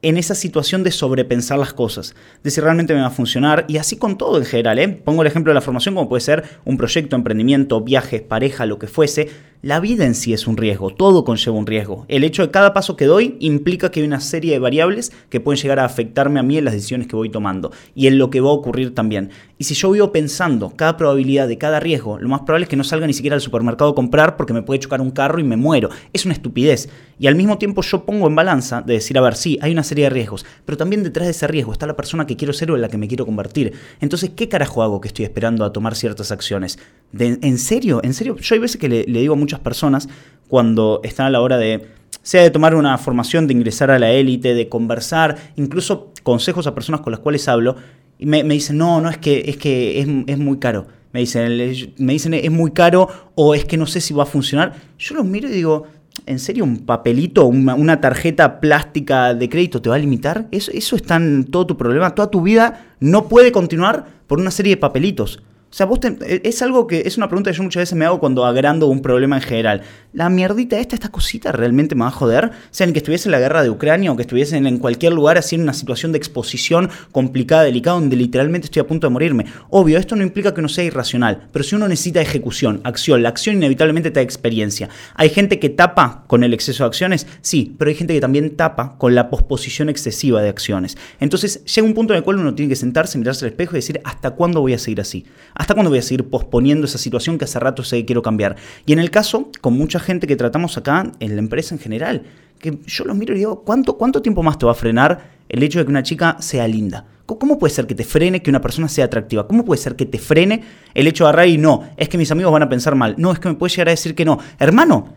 en 0.00 0.16
esa 0.16 0.34
situación 0.34 0.84
de 0.84 0.92
sobrepensar 0.92 1.58
las 1.58 1.72
cosas, 1.72 2.14
de 2.44 2.50
si 2.50 2.60
realmente 2.60 2.94
me 2.94 3.00
va 3.00 3.08
a 3.08 3.10
funcionar 3.10 3.64
y 3.68 3.78
así 3.78 3.96
con 3.96 4.16
todo 4.16 4.38
en 4.38 4.44
general. 4.44 4.78
¿eh? 4.78 4.88
Pongo 4.88 5.22
el 5.22 5.28
ejemplo 5.28 5.50
de 5.50 5.54
la 5.54 5.60
formación 5.60 5.94
como 5.96 6.08
puede 6.08 6.20
ser 6.20 6.44
un 6.64 6.76
proyecto, 6.76 7.16
emprendimiento, 7.16 7.80
viajes, 7.80 8.22
pareja, 8.22 8.66
lo 8.66 8.78
que 8.78 8.86
fuese. 8.86 9.28
La 9.60 9.80
vida 9.80 10.06
en 10.06 10.14
sí 10.14 10.32
es 10.32 10.46
un 10.46 10.56
riesgo, 10.56 10.90
todo 10.90 11.24
conlleva 11.24 11.56
un 11.56 11.66
riesgo. 11.66 12.04
El 12.06 12.22
hecho 12.22 12.42
de 12.42 12.52
cada 12.52 12.72
paso 12.72 12.94
que 12.94 13.06
doy 13.06 13.36
implica 13.40 13.90
que 13.90 13.98
hay 13.98 14.06
una 14.06 14.20
serie 14.20 14.52
de 14.52 14.60
variables 14.60 15.10
que 15.30 15.40
pueden 15.40 15.60
llegar 15.60 15.80
a 15.80 15.84
afectarme 15.84 16.38
a 16.38 16.44
mí 16.44 16.58
en 16.58 16.64
las 16.64 16.74
decisiones 16.74 17.08
que 17.08 17.16
voy 17.16 17.28
tomando 17.28 17.72
y 17.96 18.06
en 18.06 18.18
lo 18.18 18.30
que 18.30 18.40
va 18.40 18.50
a 18.50 18.52
ocurrir 18.52 18.94
también. 18.94 19.30
Y 19.58 19.64
si 19.64 19.74
yo 19.74 19.90
vivo 19.90 20.12
pensando 20.12 20.72
cada 20.76 20.96
probabilidad 20.96 21.48
de 21.48 21.58
cada 21.58 21.80
riesgo, 21.80 22.18
lo 22.20 22.28
más 22.28 22.42
probable 22.42 22.64
es 22.64 22.70
que 22.70 22.76
no 22.76 22.84
salga 22.84 23.08
ni 23.08 23.12
siquiera 23.12 23.34
al 23.34 23.40
supermercado 23.40 23.90
a 23.90 23.94
comprar 23.94 24.36
porque 24.36 24.52
me 24.52 24.62
puede 24.62 24.78
chocar 24.78 25.00
un 25.00 25.10
carro 25.10 25.40
y 25.40 25.44
me 25.44 25.56
muero. 25.56 25.90
Es 26.12 26.24
una 26.24 26.34
estupidez. 26.34 26.88
Y 27.18 27.26
al 27.26 27.34
mismo 27.34 27.58
tiempo 27.58 27.82
yo 27.82 28.04
pongo 28.04 28.28
en 28.28 28.36
balanza 28.36 28.82
de 28.82 28.94
decir, 28.94 29.18
a 29.18 29.20
ver, 29.20 29.34
sí, 29.34 29.58
hay 29.60 29.72
una 29.72 29.82
serie 29.82 30.04
de 30.04 30.10
riesgos, 30.10 30.46
pero 30.64 30.78
también 30.78 31.02
detrás 31.02 31.26
de 31.26 31.32
ese 31.32 31.48
riesgo 31.48 31.72
está 31.72 31.88
la 31.88 31.96
persona 31.96 32.24
que 32.24 32.36
quiero 32.36 32.52
ser 32.52 32.70
o 32.70 32.76
en 32.76 32.82
la 32.82 32.88
que 32.88 32.98
me 32.98 33.08
quiero 33.08 33.26
convertir. 33.26 33.72
Entonces, 34.00 34.30
¿qué 34.36 34.48
carajo 34.48 34.82
hago 34.84 35.00
que 35.00 35.08
estoy 35.08 35.24
esperando 35.24 35.64
a 35.64 35.72
tomar 35.72 35.96
ciertas 35.96 36.30
acciones? 36.30 36.78
¿En 37.18 37.58
serio? 37.58 38.00
¿En 38.04 38.14
serio? 38.14 38.36
Yo 38.36 38.54
hay 38.54 38.60
veces 38.60 38.80
que 38.80 38.88
le, 38.88 39.04
le 39.04 39.20
digo 39.20 39.34
a 39.34 39.36
muchas 39.36 39.58
personas 39.58 40.08
cuando 40.46 41.00
están 41.02 41.26
a 41.26 41.30
la 41.30 41.40
hora 41.40 41.58
de 41.58 41.98
sea 42.22 42.42
de 42.42 42.50
tomar 42.50 42.74
una 42.74 42.96
formación, 42.98 43.46
de 43.46 43.54
ingresar 43.54 43.90
a 43.90 43.98
la 43.98 44.10
élite, 44.10 44.54
de 44.54 44.68
conversar, 44.68 45.36
incluso 45.56 46.12
consejos 46.22 46.66
a 46.66 46.74
personas 46.74 47.00
con 47.00 47.10
las 47.10 47.20
cuales 47.20 47.48
hablo, 47.48 47.76
y 48.18 48.26
me, 48.26 48.42
dicen, 48.42 48.78
no, 48.78 49.00
no, 49.00 49.08
es 49.08 49.18
que 49.18 49.44
es, 49.46 49.56
que 49.56 50.00
es, 50.00 50.38
muy 50.38 50.58
caro. 50.58 50.86
Me 51.12 51.20
dicen, 51.20 51.56
me 51.98 52.12
dicen, 52.12 52.34
es 52.34 52.50
muy 52.50 52.72
caro 52.72 53.08
o 53.34 53.54
es 53.54 53.64
que 53.64 53.76
no 53.76 53.86
sé 53.86 54.00
si 54.00 54.12
va 54.12 54.24
a 54.24 54.26
funcionar. 54.26 54.74
Yo 54.98 55.14
los 55.14 55.24
miro 55.24 55.48
y 55.48 55.52
digo, 55.52 55.86
¿en 56.26 56.38
serio 56.40 56.64
un 56.64 56.78
papelito, 56.78 57.46
una, 57.46 58.00
tarjeta 58.00 58.60
plástica 58.60 59.34
de 59.34 59.48
crédito 59.48 59.80
te 59.80 59.88
va 59.88 59.94
a 59.94 59.98
limitar? 59.98 60.48
Eso, 60.50 60.72
eso 60.74 60.96
está 60.96 61.16
en 61.16 61.44
todo 61.44 61.66
tu 61.66 61.76
problema. 61.76 62.14
Toda 62.14 62.30
tu 62.30 62.42
vida 62.42 62.94
no 62.98 63.28
puede 63.28 63.52
continuar 63.52 64.06
por 64.26 64.40
una 64.40 64.50
serie 64.50 64.74
de 64.74 64.80
papelitos. 64.80 65.40
O 65.70 65.74
sea, 65.74 65.84
vos 65.84 65.98
e, 66.02 66.40
es 66.44 66.62
algo 66.62 66.86
que 66.86 67.02
es 67.04 67.18
una 67.18 67.28
pregunta 67.28 67.50
que 67.50 67.56
yo 67.56 67.62
muchas 67.62 67.82
veces 67.82 67.96
me 67.96 68.06
hago 68.06 68.18
cuando 68.20 68.46
agrando 68.46 68.86
un 68.86 69.02
problema 69.02 69.36
en 69.36 69.42
general. 69.42 69.82
La 70.14 70.30
mierdita 70.30 70.78
esta, 70.78 70.94
esta 70.94 71.10
cosita 71.10 71.52
realmente 71.52 71.94
me 71.94 72.02
va 72.02 72.08
a 72.08 72.10
joder. 72.10 72.46
O 72.46 72.50
sea, 72.70 72.86
en 72.86 72.92
que 72.92 73.00
estuviese 73.00 73.28
en 73.28 73.32
la 73.32 73.38
guerra 73.38 73.62
de 73.62 73.70
Ucrania 73.70 74.10
o 74.10 74.16
que 74.16 74.22
estuviese 74.22 74.56
en 74.56 74.78
cualquier 74.78 75.12
lugar 75.12 75.36
así 75.36 75.56
en 75.56 75.62
una 75.62 75.74
situación 75.74 76.12
de 76.12 76.18
exposición 76.18 76.88
complicada, 77.12 77.64
delicada, 77.64 78.00
donde 78.00 78.16
literalmente 78.16 78.66
estoy 78.66 78.80
a 78.80 78.86
punto 78.86 79.06
de 79.06 79.12
morirme. 79.12 79.44
Obvio, 79.68 79.98
esto 79.98 80.16
no 80.16 80.22
implica 80.22 80.54
que 80.54 80.60
uno 80.60 80.68
sea 80.68 80.84
irracional, 80.84 81.48
pero 81.52 81.62
si 81.62 81.76
uno 81.76 81.86
necesita 81.86 82.20
ejecución, 82.20 82.80
acción, 82.84 83.22
la 83.22 83.28
acción 83.28 83.56
inevitablemente 83.56 84.10
te 84.10 84.20
da 84.20 84.22
experiencia. 84.24 84.88
Hay 85.14 85.28
gente 85.28 85.58
que 85.58 85.68
tapa 85.68 86.24
con 86.26 86.44
el 86.44 86.54
exceso 86.54 86.84
de 86.84 86.88
acciones, 86.88 87.26
sí, 87.42 87.74
pero 87.78 87.90
hay 87.90 87.94
gente 87.94 88.14
que 88.14 88.20
también 88.20 88.56
tapa 88.56 88.96
con 88.96 89.14
la 89.14 89.28
posposición 89.28 89.90
excesiva 89.90 90.40
de 90.40 90.48
acciones. 90.48 90.96
Entonces 91.20 91.64
llega 91.64 91.86
un 91.86 91.94
punto 91.94 92.14
en 92.14 92.18
el 92.18 92.24
cual 92.24 92.38
uno 92.38 92.54
tiene 92.54 92.70
que 92.70 92.76
sentarse, 92.76 93.18
mirarse 93.18 93.44
al 93.44 93.50
espejo 93.50 93.72
y 93.72 93.78
decir, 93.78 94.00
¿hasta 94.04 94.30
cuándo 94.30 94.60
voy 94.60 94.72
a 94.72 94.78
seguir 94.78 95.00
así? 95.00 95.26
¿Hasta 95.58 95.74
cuándo 95.74 95.90
voy 95.90 95.98
a 95.98 96.02
seguir 96.02 96.24
posponiendo 96.30 96.86
esa 96.86 96.98
situación 96.98 97.36
que 97.36 97.44
hace 97.44 97.58
rato 97.58 97.82
sé 97.82 97.98
que 97.98 98.06
quiero 98.06 98.22
cambiar? 98.22 98.56
Y 98.86 98.92
en 98.92 99.00
el 99.00 99.10
caso, 99.10 99.50
con 99.60 99.76
mucha 99.76 99.98
gente 99.98 100.26
que 100.28 100.36
tratamos 100.36 100.78
acá, 100.78 101.12
en 101.18 101.34
la 101.34 101.40
empresa 101.40 101.74
en 101.74 101.80
general, 101.80 102.22
que 102.60 102.78
yo 102.86 103.04
los 103.04 103.16
miro 103.16 103.34
y 103.34 103.38
digo, 103.38 103.64
¿cuánto, 103.64 103.98
cuánto 103.98 104.22
tiempo 104.22 104.42
más 104.42 104.56
te 104.56 104.66
va 104.66 104.72
a 104.72 104.76
frenar 104.76 105.32
el 105.48 105.62
hecho 105.62 105.80
de 105.80 105.84
que 105.84 105.90
una 105.90 106.04
chica 106.04 106.36
sea 106.38 106.66
linda? 106.68 107.04
¿Cómo 107.26 107.58
puede 107.58 107.74
ser 107.74 107.86
que 107.86 107.94
te 107.94 108.04
frene 108.04 108.40
que 108.40 108.48
una 108.48 108.60
persona 108.60 108.88
sea 108.88 109.04
atractiva? 109.04 109.46
¿Cómo 109.46 109.64
puede 109.64 109.82
ser 109.82 109.96
que 109.96 110.06
te 110.06 110.18
frene 110.18 110.62
el 110.94 111.06
hecho 111.06 111.24
de 111.24 111.28
agarrar 111.28 111.48
y 111.48 111.58
no? 111.58 111.90
Es 111.96 112.08
que 112.08 112.16
mis 112.16 112.30
amigos 112.30 112.52
van 112.52 112.62
a 112.62 112.68
pensar 112.68 112.94
mal. 112.94 113.16
No, 113.18 113.32
es 113.32 113.38
que 113.38 113.48
me 113.48 113.54
puede 113.56 113.70
llegar 113.70 113.88
a 113.88 113.90
decir 113.90 114.14
que 114.14 114.24
no. 114.24 114.38
Hermano, 114.58 115.12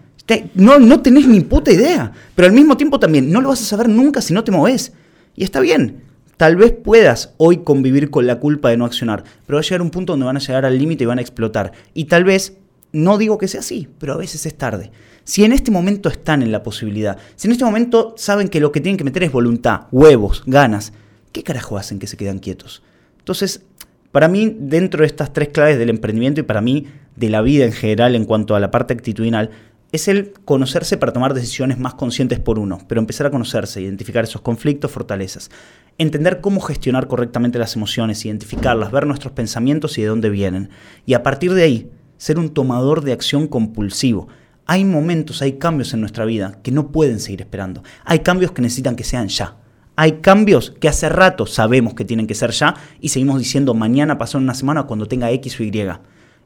no, 0.55 0.79
no 0.79 1.01
tenés 1.01 1.27
ni 1.27 1.41
puta 1.41 1.71
idea. 1.71 2.12
Pero 2.36 2.48
al 2.48 2.53
mismo 2.53 2.75
tiempo 2.75 3.00
también, 3.00 3.31
no 3.31 3.41
lo 3.41 3.50
vas 3.50 3.62
a 3.62 3.65
saber 3.65 3.88
nunca 3.88 4.21
si 4.21 4.33
no 4.33 4.43
te 4.43 4.51
moves. 4.51 4.91
Y 5.36 5.43
está 5.43 5.60
bien. 5.62 6.10
Tal 6.41 6.55
vez 6.55 6.71
puedas 6.71 7.36
hoy 7.38 7.57
convivir 7.57 8.10
con 8.10 8.25
la 8.25 8.39
culpa 8.39 8.69
de 8.69 8.77
no 8.77 8.86
accionar, 8.86 9.24
pero 9.45 9.57
va 9.57 9.60
a 9.60 9.63
llegar 9.63 9.83
un 9.83 9.91
punto 9.91 10.13
donde 10.13 10.25
van 10.25 10.38
a 10.38 10.39
llegar 10.39 10.65
al 10.65 10.75
límite 10.75 11.03
y 11.03 11.05
van 11.05 11.19
a 11.19 11.21
explotar. 11.21 11.71
Y 11.93 12.05
tal 12.05 12.24
vez, 12.24 12.57
no 12.91 13.19
digo 13.19 13.38
que 13.38 13.48
sea 13.48 13.60
así, 13.60 13.88
pero 14.00 14.13
a 14.13 14.17
veces 14.17 14.48
es 14.48 14.57
tarde. 14.57 14.89
Si 15.24 15.43
en 15.43 15.51
este 15.51 15.69
momento 15.69 16.10
están 16.10 16.41
en 16.41 16.51
la 16.51 16.63
posibilidad, 16.63 17.19
si 17.36 17.48
en 17.48 17.51
este 17.51 17.63
momento 17.63 18.15
saben 18.17 18.50
que 18.50 18.60
lo 18.60 18.71
que 18.71 18.81
tienen 18.81 18.98
que 18.98 19.03
meter 19.03 19.21
es 19.21 19.31
voluntad, 19.31 19.81
huevos, 19.91 20.41
ganas, 20.48 20.93
¿qué 21.31 21.43
carajo 21.43 21.77
hacen 21.77 22.00
que 22.00 22.07
se 22.07 22.17
quedan 22.17 22.39
quietos? 22.39 22.81
Entonces, 23.19 23.62
para 24.12 24.27
mí, 24.27 24.51
dentro 24.57 25.01
de 25.01 25.05
estas 25.05 25.33
tres 25.33 25.50
claves 25.50 25.77
del 25.77 25.91
emprendimiento 25.91 26.41
y 26.41 26.43
para 26.43 26.62
mí 26.62 26.88
de 27.15 27.29
la 27.29 27.43
vida 27.43 27.65
en 27.65 27.71
general 27.71 28.15
en 28.15 28.25
cuanto 28.25 28.55
a 28.55 28.60
la 28.60 28.71
parte 28.71 28.95
actitudinal, 28.95 29.51
es 29.91 30.07
el 30.07 30.33
conocerse 30.45 30.98
para 30.98 31.12
tomar 31.12 31.33
decisiones 31.33 31.77
más 31.77 31.95
conscientes 31.95 32.39
por 32.39 32.60
uno, 32.60 32.79
pero 32.88 33.01
empezar 33.01 33.27
a 33.27 33.31
conocerse, 33.31 33.81
identificar 33.81 34.24
esos 34.24 34.41
conflictos, 34.41 34.91
fortalezas, 34.91 35.51
entender 35.98 36.39
cómo 36.39 36.62
gestionar 36.62 37.07
correctamente 37.07 37.60
las 37.60 37.75
emociones, 37.75 38.25
identificarlas, 38.25 38.91
ver 38.91 39.05
nuestros 39.05 39.33
pensamientos 39.33 39.98
y 39.98 40.01
de 40.01 40.07
dónde 40.07 40.29
vienen, 40.29 40.69
y 41.05 41.13
a 41.13 41.24
partir 41.24 41.53
de 41.53 41.63
ahí, 41.63 41.91
ser 42.17 42.39
un 42.39 42.50
tomador 42.50 43.03
de 43.03 43.13
acción 43.13 43.48
compulsivo. 43.48 44.27
Hay 44.65 44.86
momentos, 44.86 45.41
hay 45.41 45.53
cambios 45.53 45.93
en 45.93 46.01
nuestra 46.01 46.24
vida 46.24 46.60
que 46.63 46.71
no 46.71 46.91
pueden 46.91 47.19
seguir 47.19 47.41
esperando. 47.41 47.83
Hay 48.05 48.19
cambios 48.19 48.51
que 48.51 48.62
necesitan 48.62 48.95
que 48.95 49.03
sean 49.03 49.27
ya. 49.27 49.57
Hay 49.95 50.13
cambios 50.21 50.71
que 50.79 50.88
hace 50.88 51.10
rato 51.10 51.45
sabemos 51.45 51.95
que 51.95 52.05
tienen 52.05 52.27
que 52.27 52.36
ser 52.36 52.51
ya 52.51 52.75
y 53.01 53.10
seguimos 53.10 53.39
diciendo 53.39 53.74
mañana, 53.74 54.17
pasó 54.17 54.38
una 54.38 54.53
semana, 54.53 54.83
cuando 54.83 55.07
tenga 55.07 55.31
X 55.31 55.60
o 55.60 55.63
Y 55.63 55.71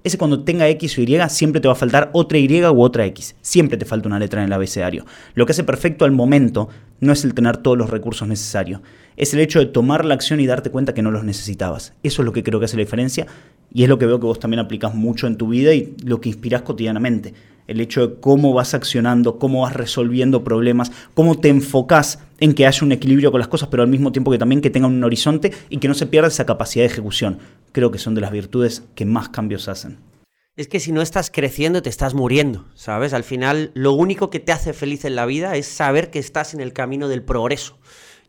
ese 0.06 0.20
cuando 0.20 0.44
tenga 0.44 0.70
X 0.70 1.00
o 1.00 1.02
Y 1.02 1.18
siempre 1.30 1.60
te 1.60 1.68
va 1.68 1.74
a 1.74 1.76
faltar 1.76 2.12
otra 2.14 2.38
Y 2.38 2.64
u 2.64 2.82
otra 2.82 3.08
X. 3.08 3.36
Siempre 3.42 3.76
te 3.76 3.86
falta 3.86 4.08
una 4.08 4.20
letra 4.20 4.40
en 4.40 4.46
el 4.46 4.54
abecedario. 4.54 5.04
Lo 5.34 5.48
que 5.48 5.52
hace 5.52 5.64
perfecto 5.64 6.06
al 6.06 6.12
momento 6.12 6.70
no 7.00 7.12
es 7.12 7.26
el 7.26 7.34
tener 7.34 7.58
todos 7.58 7.76
los 7.76 7.90
recursos 7.90 8.28
necesarios. 8.28 8.82
Es 9.18 9.34
el 9.34 9.40
hecho 9.40 9.58
de 9.58 9.66
tomar 9.66 10.06
la 10.06 10.14
acción 10.14 10.40
y 10.40 10.46
darte 10.46 10.70
cuenta 10.70 10.94
que 10.94 11.02
no 11.02 11.10
los 11.10 11.24
necesitabas. 11.24 11.94
Eso 12.04 12.22
es 12.22 12.26
lo 12.28 12.34
que 12.34 12.44
creo 12.44 12.60
que 12.60 12.66
hace 12.66 12.78
la 12.78 12.84
diferencia 12.84 13.26
y 13.74 13.82
es 13.82 13.90
lo 13.90 13.98
que 13.98 14.06
veo 14.06 14.20
que 14.20 14.28
vos 14.28 14.40
también 14.40 14.60
aplicas 14.60 14.94
mucho 14.94 15.26
en 15.26 15.38
tu 15.38 15.48
vida 15.48 15.74
y 15.74 15.96
lo 16.04 16.22
que 16.22 16.30
inspiras 16.30 16.62
cotidianamente. 16.62 17.34
El 17.68 17.82
hecho 17.82 18.08
de 18.08 18.20
cómo 18.20 18.54
vas 18.54 18.74
accionando, 18.74 19.40
cómo 19.40 19.62
vas 19.62 19.74
resolviendo 19.74 20.44
problemas, 20.44 20.92
cómo 21.14 21.40
te 21.40 21.50
enfocas 21.50 22.20
en 22.40 22.54
que 22.54 22.68
haya 22.68 22.86
un 22.86 22.92
equilibrio 22.92 23.32
con 23.32 23.40
las 23.40 23.48
cosas, 23.48 23.70
pero 23.70 23.84
al 23.84 23.90
mismo 23.90 24.12
tiempo 24.12 24.32
que 24.32 24.38
también 24.38 24.62
que 24.62 24.70
tenga 24.70 24.88
un 24.88 25.04
horizonte 25.04 25.52
y 25.70 25.78
que 25.78 25.88
no 25.88 25.94
se 25.94 26.06
pierda 26.06 26.28
esa 26.28 26.46
capacidad 26.46 26.84
de 26.84 26.92
ejecución 26.92 27.40
creo 27.76 27.92
que 27.92 28.00
son 28.00 28.16
de 28.16 28.22
las 28.22 28.32
virtudes 28.32 28.84
que 28.96 29.04
más 29.04 29.28
cambios 29.28 29.68
hacen. 29.68 30.00
Es 30.56 30.70
que 30.70 30.80
si 30.80 30.94
no 30.94 31.02
estás 31.02 31.30
creciendo, 31.30 31.82
te 31.82 31.90
estás 31.90 32.14
muriendo, 32.14 32.66
¿sabes? 32.74 33.14
Al 33.14 33.26
final, 33.26 33.72
lo 33.74 33.92
único 33.92 34.30
que 34.30 34.40
te 34.40 34.54
hace 34.54 34.72
feliz 34.72 35.04
en 35.04 35.16
la 35.16 35.26
vida 35.26 35.58
es 35.58 35.68
saber 35.68 36.10
que 36.10 36.20
estás 36.20 36.54
en 36.54 36.62
el 36.62 36.72
camino 36.72 37.10
del 37.10 37.22
progreso. 37.22 37.78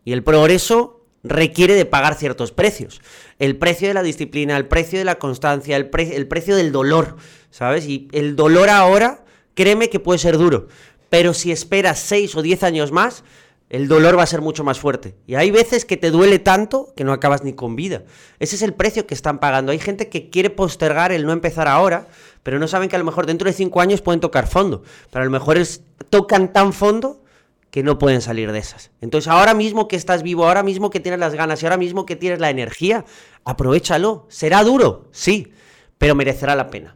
Y 0.04 0.10
el 0.10 0.24
progreso 0.24 1.06
requiere 1.22 1.74
de 1.74 1.84
pagar 1.84 2.16
ciertos 2.16 2.50
precios. 2.50 3.00
El 3.38 3.56
precio 3.56 3.86
de 3.86 3.94
la 3.94 4.02
disciplina, 4.02 4.56
el 4.56 4.66
precio 4.66 4.98
de 4.98 5.04
la 5.04 5.20
constancia, 5.20 5.76
el, 5.76 5.90
el 5.96 6.26
precio 6.26 6.56
del 6.56 6.72
dolor, 6.72 7.16
¿sabes? 7.50 7.86
Y 7.86 8.08
el 8.10 8.34
dolor 8.34 8.68
ahora, 8.68 9.24
créeme 9.56 9.90
que 9.90 9.98
puede 9.98 10.20
ser 10.20 10.38
duro. 10.38 10.68
Pero 11.10 11.34
si 11.34 11.50
esperas 11.50 11.98
6 11.98 12.36
o 12.36 12.42
10 12.42 12.62
años 12.62 12.92
más, 12.92 13.24
el 13.68 13.88
dolor 13.88 14.16
va 14.16 14.22
a 14.22 14.26
ser 14.26 14.42
mucho 14.42 14.62
más 14.62 14.78
fuerte. 14.78 15.16
Y 15.26 15.34
hay 15.34 15.50
veces 15.50 15.84
que 15.84 15.96
te 15.96 16.10
duele 16.10 16.38
tanto 16.38 16.92
que 16.94 17.02
no 17.02 17.12
acabas 17.12 17.42
ni 17.42 17.52
con 17.52 17.74
vida. 17.74 18.04
Ese 18.38 18.54
es 18.54 18.62
el 18.62 18.74
precio 18.74 19.06
que 19.06 19.14
están 19.14 19.38
pagando. 19.38 19.72
Hay 19.72 19.80
gente 19.80 20.08
que 20.08 20.30
quiere 20.30 20.50
postergar 20.50 21.10
el 21.10 21.26
no 21.26 21.32
empezar 21.32 21.66
ahora, 21.66 22.06
pero 22.42 22.60
no 22.60 22.68
saben 22.68 22.88
que 22.88 22.96
a 22.96 22.98
lo 23.00 23.04
mejor 23.04 23.26
dentro 23.26 23.46
de 23.46 23.52
cinco 23.52 23.80
años 23.80 24.02
pueden 24.02 24.20
tocar 24.20 24.46
fondo. 24.46 24.82
Pero 25.10 25.22
a 25.22 25.24
lo 25.24 25.32
mejor 25.32 25.56
es, 25.56 25.82
tocan 26.10 26.52
tan 26.52 26.72
fondo 26.72 27.22
que 27.70 27.82
no 27.82 27.98
pueden 27.98 28.20
salir 28.20 28.52
de 28.52 28.58
esas. 28.58 28.90
Entonces 29.00 29.28
ahora 29.28 29.52
mismo 29.52 29.88
que 29.88 29.96
estás 29.96 30.22
vivo, 30.22 30.46
ahora 30.46 30.62
mismo 30.62 30.90
que 30.90 31.00
tienes 31.00 31.18
las 31.18 31.34
ganas 31.34 31.62
y 31.62 31.66
ahora 31.66 31.76
mismo 31.76 32.06
que 32.06 32.14
tienes 32.14 32.38
la 32.38 32.50
energía, 32.50 33.04
aprovechalo. 33.44 34.26
¿Será 34.28 34.62
duro? 34.62 35.08
Sí, 35.10 35.52
pero 35.98 36.14
merecerá 36.14 36.54
la 36.54 36.70
pena. 36.70 36.94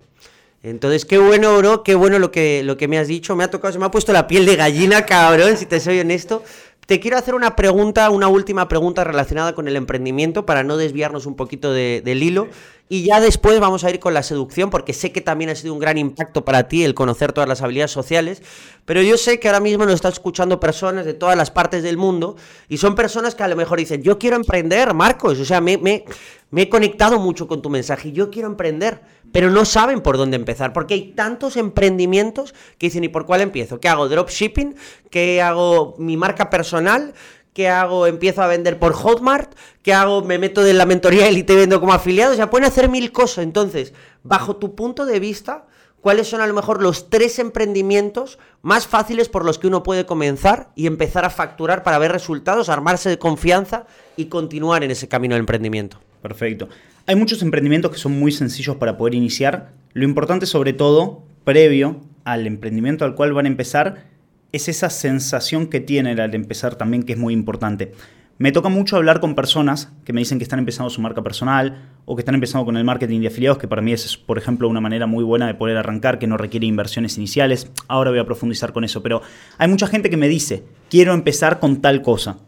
Entonces, 0.62 1.06
qué 1.06 1.18
bueno, 1.18 1.56
bro, 1.56 1.82
qué 1.82 1.94
bueno 1.94 2.18
lo 2.18 2.30
que, 2.30 2.62
lo 2.62 2.76
que 2.76 2.86
me 2.86 2.98
has 2.98 3.08
dicho. 3.08 3.34
Me 3.34 3.44
ha 3.44 3.50
tocado, 3.50 3.72
se 3.72 3.78
me 3.78 3.86
ha 3.86 3.90
puesto 3.90 4.12
la 4.12 4.26
piel 4.26 4.44
de 4.44 4.56
gallina, 4.56 5.06
cabrón, 5.06 5.56
si 5.56 5.66
te 5.66 5.80
soy 5.80 6.00
honesto. 6.00 6.42
Te 6.86 7.00
quiero 7.00 7.16
hacer 7.16 7.34
una 7.34 7.54
pregunta, 7.54 8.10
una 8.10 8.28
última 8.28 8.66
pregunta 8.68 9.04
relacionada 9.04 9.54
con 9.54 9.68
el 9.68 9.76
emprendimiento 9.76 10.44
para 10.44 10.64
no 10.64 10.76
desviarnos 10.76 11.24
un 11.24 11.36
poquito 11.36 11.72
del 11.72 12.22
hilo. 12.22 12.48
Y 12.92 13.04
ya 13.04 13.20
después 13.20 13.60
vamos 13.60 13.84
a 13.84 13.90
ir 13.90 14.00
con 14.00 14.14
la 14.14 14.24
seducción, 14.24 14.68
porque 14.68 14.92
sé 14.92 15.12
que 15.12 15.20
también 15.20 15.48
ha 15.48 15.54
sido 15.54 15.72
un 15.72 15.78
gran 15.78 15.96
impacto 15.96 16.44
para 16.44 16.66
ti 16.66 16.82
el 16.82 16.92
conocer 16.92 17.32
todas 17.32 17.48
las 17.48 17.62
habilidades 17.62 17.92
sociales. 17.92 18.42
Pero 18.84 19.00
yo 19.00 19.16
sé 19.16 19.38
que 19.38 19.46
ahora 19.46 19.60
mismo 19.60 19.84
nos 19.84 19.94
están 19.94 20.10
escuchando 20.10 20.58
personas 20.58 21.06
de 21.06 21.14
todas 21.14 21.36
las 21.36 21.52
partes 21.52 21.84
del 21.84 21.96
mundo 21.96 22.34
y 22.68 22.78
son 22.78 22.96
personas 22.96 23.36
que 23.36 23.44
a 23.44 23.48
lo 23.48 23.54
mejor 23.54 23.78
dicen, 23.78 24.02
yo 24.02 24.18
quiero 24.18 24.34
emprender, 24.34 24.92
Marcos. 24.92 25.38
O 25.38 25.44
sea, 25.44 25.60
me, 25.60 25.78
me, 25.78 26.04
me 26.50 26.62
he 26.62 26.68
conectado 26.68 27.20
mucho 27.20 27.46
con 27.46 27.62
tu 27.62 27.70
mensaje, 27.70 28.10
yo 28.10 28.28
quiero 28.28 28.48
emprender, 28.48 29.02
pero 29.30 29.50
no 29.50 29.64
saben 29.64 30.00
por 30.00 30.16
dónde 30.16 30.34
empezar, 30.34 30.72
porque 30.72 30.94
hay 30.94 31.12
tantos 31.12 31.56
emprendimientos 31.56 32.54
que 32.76 32.88
dicen, 32.88 33.04
¿y 33.04 33.08
por 33.08 33.24
cuál 33.24 33.40
empiezo? 33.40 33.78
¿Qué 33.78 33.88
hago? 33.88 34.08
¿Dropshipping? 34.08 34.74
¿Qué 35.10 35.40
hago? 35.40 35.94
¿Mi 35.98 36.16
marca 36.16 36.50
personal? 36.50 37.14
¿Qué 37.60 37.68
hago? 37.68 38.06
Empiezo 38.06 38.40
a 38.40 38.46
vender 38.46 38.78
por 38.78 38.94
Hotmart. 38.94 39.52
¿Qué 39.82 39.92
hago? 39.92 40.24
Me 40.24 40.38
meto 40.38 40.66
en 40.66 40.78
la 40.78 40.86
mentoría 40.86 41.30
y 41.30 41.42
te 41.42 41.54
vendo 41.54 41.78
como 41.78 41.92
afiliado. 41.92 42.32
O 42.32 42.34
sea, 42.34 42.48
pueden 42.48 42.66
hacer 42.66 42.88
mil 42.88 43.12
cosas. 43.12 43.44
Entonces, 43.44 43.92
bajo 44.22 44.56
tu 44.56 44.74
punto 44.74 45.04
de 45.04 45.20
vista, 45.20 45.66
¿cuáles 46.00 46.26
son 46.26 46.40
a 46.40 46.46
lo 46.46 46.54
mejor 46.54 46.82
los 46.82 47.10
tres 47.10 47.38
emprendimientos 47.38 48.38
más 48.62 48.86
fáciles 48.86 49.28
por 49.28 49.44
los 49.44 49.58
que 49.58 49.66
uno 49.66 49.82
puede 49.82 50.06
comenzar 50.06 50.70
y 50.74 50.86
empezar 50.86 51.26
a 51.26 51.28
facturar 51.28 51.82
para 51.82 51.98
ver 51.98 52.12
resultados, 52.12 52.70
armarse 52.70 53.10
de 53.10 53.18
confianza 53.18 53.84
y 54.16 54.30
continuar 54.30 54.82
en 54.82 54.92
ese 54.92 55.08
camino 55.08 55.34
del 55.34 55.40
emprendimiento? 55.40 55.98
Perfecto. 56.22 56.70
Hay 57.04 57.16
muchos 57.16 57.42
emprendimientos 57.42 57.90
que 57.90 57.98
son 57.98 58.18
muy 58.18 58.32
sencillos 58.32 58.76
para 58.76 58.96
poder 58.96 59.14
iniciar. 59.14 59.72
Lo 59.92 60.04
importante 60.04 60.46
sobre 60.46 60.72
todo, 60.72 61.24
previo 61.44 62.00
al 62.24 62.46
emprendimiento 62.46 63.04
al 63.04 63.14
cual 63.14 63.34
van 63.34 63.44
a 63.44 63.48
empezar, 63.48 64.04
es 64.52 64.68
esa 64.68 64.90
sensación 64.90 65.66
que 65.66 65.80
tienen 65.80 66.20
al 66.20 66.34
empezar 66.34 66.74
también, 66.76 67.02
que 67.02 67.12
es 67.12 67.18
muy 67.18 67.34
importante. 67.34 67.92
Me 68.38 68.52
toca 68.52 68.70
mucho 68.70 68.96
hablar 68.96 69.20
con 69.20 69.34
personas 69.34 69.92
que 70.02 70.14
me 70.14 70.22
dicen 70.22 70.38
que 70.38 70.44
están 70.44 70.58
empezando 70.58 70.88
su 70.88 71.02
marca 71.02 71.22
personal 71.22 71.90
o 72.06 72.16
que 72.16 72.22
están 72.22 72.34
empezando 72.34 72.64
con 72.64 72.78
el 72.78 72.84
marketing 72.84 73.20
de 73.20 73.26
afiliados, 73.26 73.58
que 73.58 73.68
para 73.68 73.82
mí 73.82 73.92
es, 73.92 74.16
por 74.16 74.38
ejemplo, 74.38 74.66
una 74.66 74.80
manera 74.80 75.06
muy 75.06 75.22
buena 75.22 75.46
de 75.46 75.52
poder 75.52 75.76
arrancar, 75.76 76.18
que 76.18 76.26
no 76.26 76.38
requiere 76.38 76.66
inversiones 76.66 77.18
iniciales. 77.18 77.70
Ahora 77.86 78.10
voy 78.10 78.18
a 78.18 78.24
profundizar 78.24 78.72
con 78.72 78.82
eso, 78.82 79.02
pero 79.02 79.20
hay 79.58 79.68
mucha 79.68 79.86
gente 79.86 80.08
que 80.08 80.16
me 80.16 80.26
dice, 80.26 80.64
quiero 80.88 81.12
empezar 81.12 81.60
con 81.60 81.82
tal 81.82 82.00
cosa, 82.00 82.38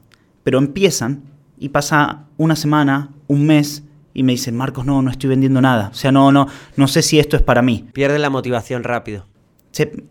pero 0.42 0.56
empiezan 0.56 1.24
y 1.58 1.68
pasa 1.68 2.24
una 2.38 2.56
semana, 2.56 3.10
un 3.26 3.44
mes, 3.44 3.84
y 4.14 4.22
me 4.22 4.32
dicen, 4.32 4.56
Marcos, 4.56 4.86
no, 4.86 5.02
no 5.02 5.10
estoy 5.10 5.28
vendiendo 5.28 5.60
nada. 5.60 5.90
O 5.92 5.94
sea, 5.94 6.10
no, 6.10 6.32
no, 6.32 6.48
no 6.76 6.88
sé 6.88 7.02
si 7.02 7.18
esto 7.18 7.36
es 7.36 7.42
para 7.42 7.60
mí. 7.60 7.86
Pierde 7.92 8.18
la 8.18 8.30
motivación 8.30 8.82
rápido 8.82 9.26